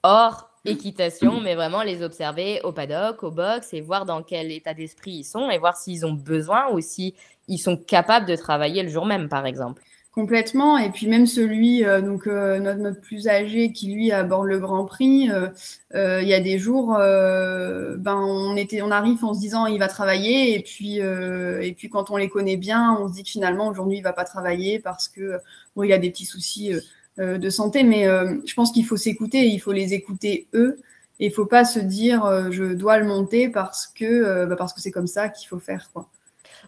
hors 0.04 0.50
équitation, 0.66 1.40
mais 1.42 1.56
vraiment 1.56 1.84
les 1.84 2.02
observer 2.02 2.60
au 2.64 2.72
paddock, 2.72 3.24
au 3.24 3.32
box 3.32 3.74
et 3.74 3.82
voir 3.82 4.06
dans 4.06 4.24
quel 4.24 4.52
état 4.52 4.74
d'esprit 4.74 5.12
ils 5.12 5.24
sont 5.24 5.50
et 5.50 5.58
voir 5.60 5.78
s'ils 5.78 6.06
ont 6.06 6.14
besoin 6.14 6.70
ou 6.72 6.82
s'ils 6.82 7.14
sont 7.60 7.78
capables 7.78 8.26
de 8.26 8.36
travailler 8.36 8.84
le 8.84 8.90
jour 8.90 9.06
même, 9.06 9.30
par 9.30 9.46
exemple. 9.46 9.82
Complètement. 10.16 10.78
Et 10.78 10.92
puis 10.92 11.08
même 11.08 11.28
celui, 11.28 11.84
euh, 11.84 12.00
donc 12.02 12.26
euh, 12.26 12.58
notre, 12.58 13.02
plus 13.02 13.28
âgé 13.28 13.74
qui 13.74 13.92
lui 13.92 14.14
aborde 14.14 14.48
le 14.48 14.60
Grand 14.60 14.86
Prix, 14.86 15.30
euh, 15.30 16.22
il 16.22 16.28
y 16.28 16.34
a 16.34 16.40
des 16.40 16.58
jours, 16.58 16.94
ben 16.94 18.16
on 18.16 18.56
était, 18.56 18.82
on 18.82 18.92
arrive 18.92 19.26
en 19.26 19.34
se 19.34 19.42
disant 19.42 19.66
il 19.66 19.78
va 19.78 19.90
travailler, 19.90 20.56
et 20.56 20.62
puis 20.62 21.90
quand 21.90 22.12
on 22.12 22.18
les 22.18 22.30
connaît 22.30 22.56
bien, 22.56 22.98
on 22.98 23.10
se 23.10 23.14
dit 23.14 23.24
que 23.24 23.30
finalement 23.30 23.68
aujourd'hui 23.68 23.98
il 23.98 24.04
va 24.04 24.14
pas 24.14 24.24
travailler 24.24 24.80
parce 24.80 25.10
que 25.10 25.38
il 25.84 25.92
a 25.92 25.98
des 25.98 26.12
petits 26.12 26.26
soucis 26.26 26.72
de 27.18 27.50
santé. 27.50 27.84
Mais 27.84 28.06
je 28.46 28.54
pense 28.54 28.72
qu'il 28.72 28.86
faut 28.86 28.98
s'écouter, 28.98 29.48
il 29.48 29.60
faut 29.60 29.74
les 29.74 29.94
écouter 29.94 30.48
eux. 30.54 30.78
Et 31.20 31.28
il 31.28 31.32
faut 31.34 31.46
pas 31.46 31.66
se 31.66 31.80
dire 31.80 32.52
je 32.52 32.74
dois 32.74 33.00
le 33.00 33.06
monter 33.06 33.50
parce 33.50 33.88
que 33.88 34.46
bah, 34.46 34.56
parce 34.56 34.74
que 34.74 34.82
c'est 34.82 34.92
comme 34.92 35.08
ça 35.08 35.28
qu'il 35.30 35.50
faut 35.50 35.60
faire 35.60 35.90
quoi. 35.94 36.10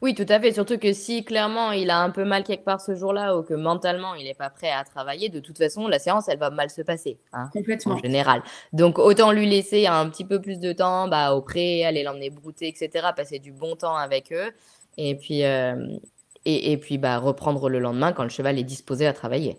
Oui, 0.01 0.13
tout 0.13 0.25
à 0.29 0.39
fait. 0.39 0.51
Surtout 0.51 0.77
que 0.77 0.93
si 0.93 1.23
clairement 1.23 1.71
il 1.71 1.89
a 1.89 1.99
un 1.99 2.09
peu 2.09 2.23
mal 2.23 2.43
quelque 2.43 2.63
part 2.63 2.81
ce 2.81 2.95
jour-là 2.95 3.37
ou 3.37 3.43
que 3.43 3.53
mentalement 3.53 4.15
il 4.15 4.25
n'est 4.25 4.33
pas 4.33 4.49
prêt 4.49 4.71
à 4.71 4.83
travailler, 4.83 5.29
de 5.29 5.39
toute 5.39 5.57
façon, 5.57 5.87
la 5.87 5.99
séance, 5.99 6.27
elle 6.27 6.39
va 6.39 6.49
mal 6.49 6.69
se 6.69 6.81
passer. 6.81 7.17
Hein, 7.33 7.49
Complètement. 7.53 7.95
En 7.95 7.97
général. 7.99 8.43
Donc 8.73 8.99
autant 8.99 9.31
lui 9.31 9.49
laisser 9.49 9.87
un 9.87 10.09
petit 10.09 10.25
peu 10.25 10.41
plus 10.41 10.59
de 10.59 10.73
temps 10.73 11.07
bah, 11.07 11.33
au 11.33 11.41
pré, 11.41 11.85
aller 11.85 12.03
l'emmener 12.03 12.29
brouter, 12.29 12.67
etc. 12.67 13.07
Passer 13.15 13.39
du 13.39 13.51
bon 13.51 13.75
temps 13.75 13.95
avec 13.95 14.31
eux. 14.31 14.51
Et 14.97 15.15
puis, 15.15 15.43
euh, 15.43 15.75
et, 16.45 16.77
puis 16.77 16.97
bah, 16.97 17.17
reprendre 17.17 17.69
le 17.69 17.79
lendemain 17.79 18.13
quand 18.13 18.23
le 18.23 18.29
cheval 18.29 18.57
est 18.57 18.63
disposé 18.63 19.05
à 19.05 19.13
travailler. 19.13 19.57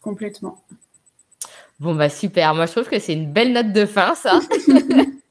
Complètement. 0.00 0.62
Bon, 1.80 1.94
bah 1.94 2.08
super. 2.08 2.54
Moi, 2.54 2.66
je 2.66 2.72
trouve 2.72 2.88
que 2.88 2.98
c'est 2.98 3.12
une 3.12 3.32
belle 3.32 3.52
note 3.52 3.72
de 3.72 3.84
fin, 3.84 4.14
ça. 4.14 4.40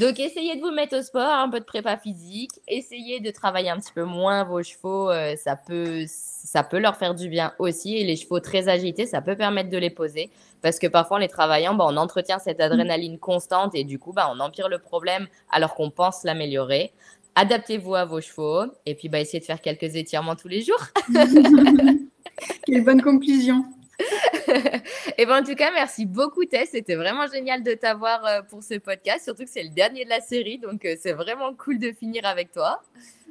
Donc, 0.00 0.18
essayez 0.20 0.56
de 0.56 0.60
vous 0.60 0.70
mettre 0.70 0.98
au 0.98 1.02
sport, 1.02 1.28
un 1.28 1.48
peu 1.48 1.60
de 1.60 1.64
prépa 1.64 1.96
physique. 1.96 2.50
Essayez 2.68 3.20
de 3.20 3.30
travailler 3.30 3.70
un 3.70 3.78
petit 3.78 3.92
peu 3.92 4.04
moins 4.04 4.44
vos 4.44 4.62
chevaux. 4.62 5.10
Euh, 5.10 5.34
ça, 5.36 5.56
peut, 5.56 6.04
ça 6.06 6.62
peut 6.62 6.78
leur 6.78 6.96
faire 6.96 7.14
du 7.14 7.28
bien 7.28 7.52
aussi. 7.58 7.96
Et 7.96 8.04
les 8.04 8.16
chevaux 8.16 8.40
très 8.40 8.68
agités, 8.68 9.06
ça 9.06 9.20
peut 9.20 9.36
permettre 9.36 9.70
de 9.70 9.78
les 9.78 9.90
poser. 9.90 10.30
Parce 10.62 10.78
que 10.78 10.86
parfois, 10.86 11.16
en 11.16 11.20
les 11.20 11.28
travaillant, 11.28 11.74
bah, 11.74 11.84
on 11.88 11.96
entretient 11.96 12.38
cette 12.38 12.60
adrénaline 12.60 13.18
constante 13.18 13.74
et 13.74 13.84
du 13.84 13.98
coup, 13.98 14.12
bah, 14.12 14.32
on 14.34 14.40
empire 14.40 14.68
le 14.68 14.78
problème 14.78 15.26
alors 15.50 15.74
qu'on 15.74 15.90
pense 15.90 16.24
l'améliorer. 16.24 16.92
Adaptez-vous 17.34 17.94
à 17.94 18.04
vos 18.04 18.20
chevaux 18.20 18.64
et 18.86 18.94
puis 18.94 19.08
bah, 19.08 19.20
essayez 19.20 19.40
de 19.40 19.44
faire 19.44 19.60
quelques 19.60 19.96
étirements 19.96 20.36
tous 20.36 20.48
les 20.48 20.62
jours. 20.62 20.82
Quelle 22.66 22.84
bonne 22.84 23.02
conclusion. 23.02 23.64
et 25.18 25.26
ben 25.26 25.42
en 25.42 25.44
tout 25.44 25.54
cas, 25.54 25.70
merci 25.72 26.06
beaucoup 26.06 26.44
Tess. 26.44 26.70
C'était 26.72 26.94
vraiment 26.94 27.26
génial 27.26 27.62
de 27.62 27.72
t'avoir 27.74 28.24
euh, 28.24 28.42
pour 28.42 28.62
ce 28.62 28.74
podcast, 28.74 29.24
surtout 29.24 29.44
que 29.44 29.50
c'est 29.50 29.62
le 29.62 29.70
dernier 29.70 30.04
de 30.04 30.10
la 30.10 30.20
série, 30.20 30.58
donc 30.58 30.84
euh, 30.84 30.96
c'est 31.00 31.12
vraiment 31.12 31.54
cool 31.54 31.78
de 31.78 31.92
finir 31.92 32.24
avec 32.24 32.52
toi. 32.52 32.82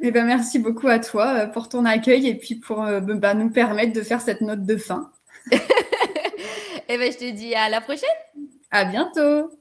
Et 0.02 0.12
ben 0.12 0.26
merci 0.26 0.60
beaucoup 0.60 0.88
à 0.88 1.00
toi 1.00 1.34
euh, 1.36 1.48
pour 1.48 1.70
ton 1.70 1.86
accueil 1.86 2.28
et 2.28 2.36
puis 2.36 2.56
pour 2.56 2.86
bah, 3.02 3.34
nous 3.34 3.50
permettre 3.50 3.94
de 3.94 4.02
faire 4.02 4.22
cette 4.22 4.42
note 4.42 4.66
de 4.66 4.78
fin. 4.78 5.12
et 5.52 6.98
ben 6.98 7.12
je 7.12 7.18
te 7.18 7.32
dis 7.32 7.54
à 7.56 7.70
la 7.70 7.82
prochaine. 7.82 8.10
À 8.72 8.86
bientôt. 8.86 9.61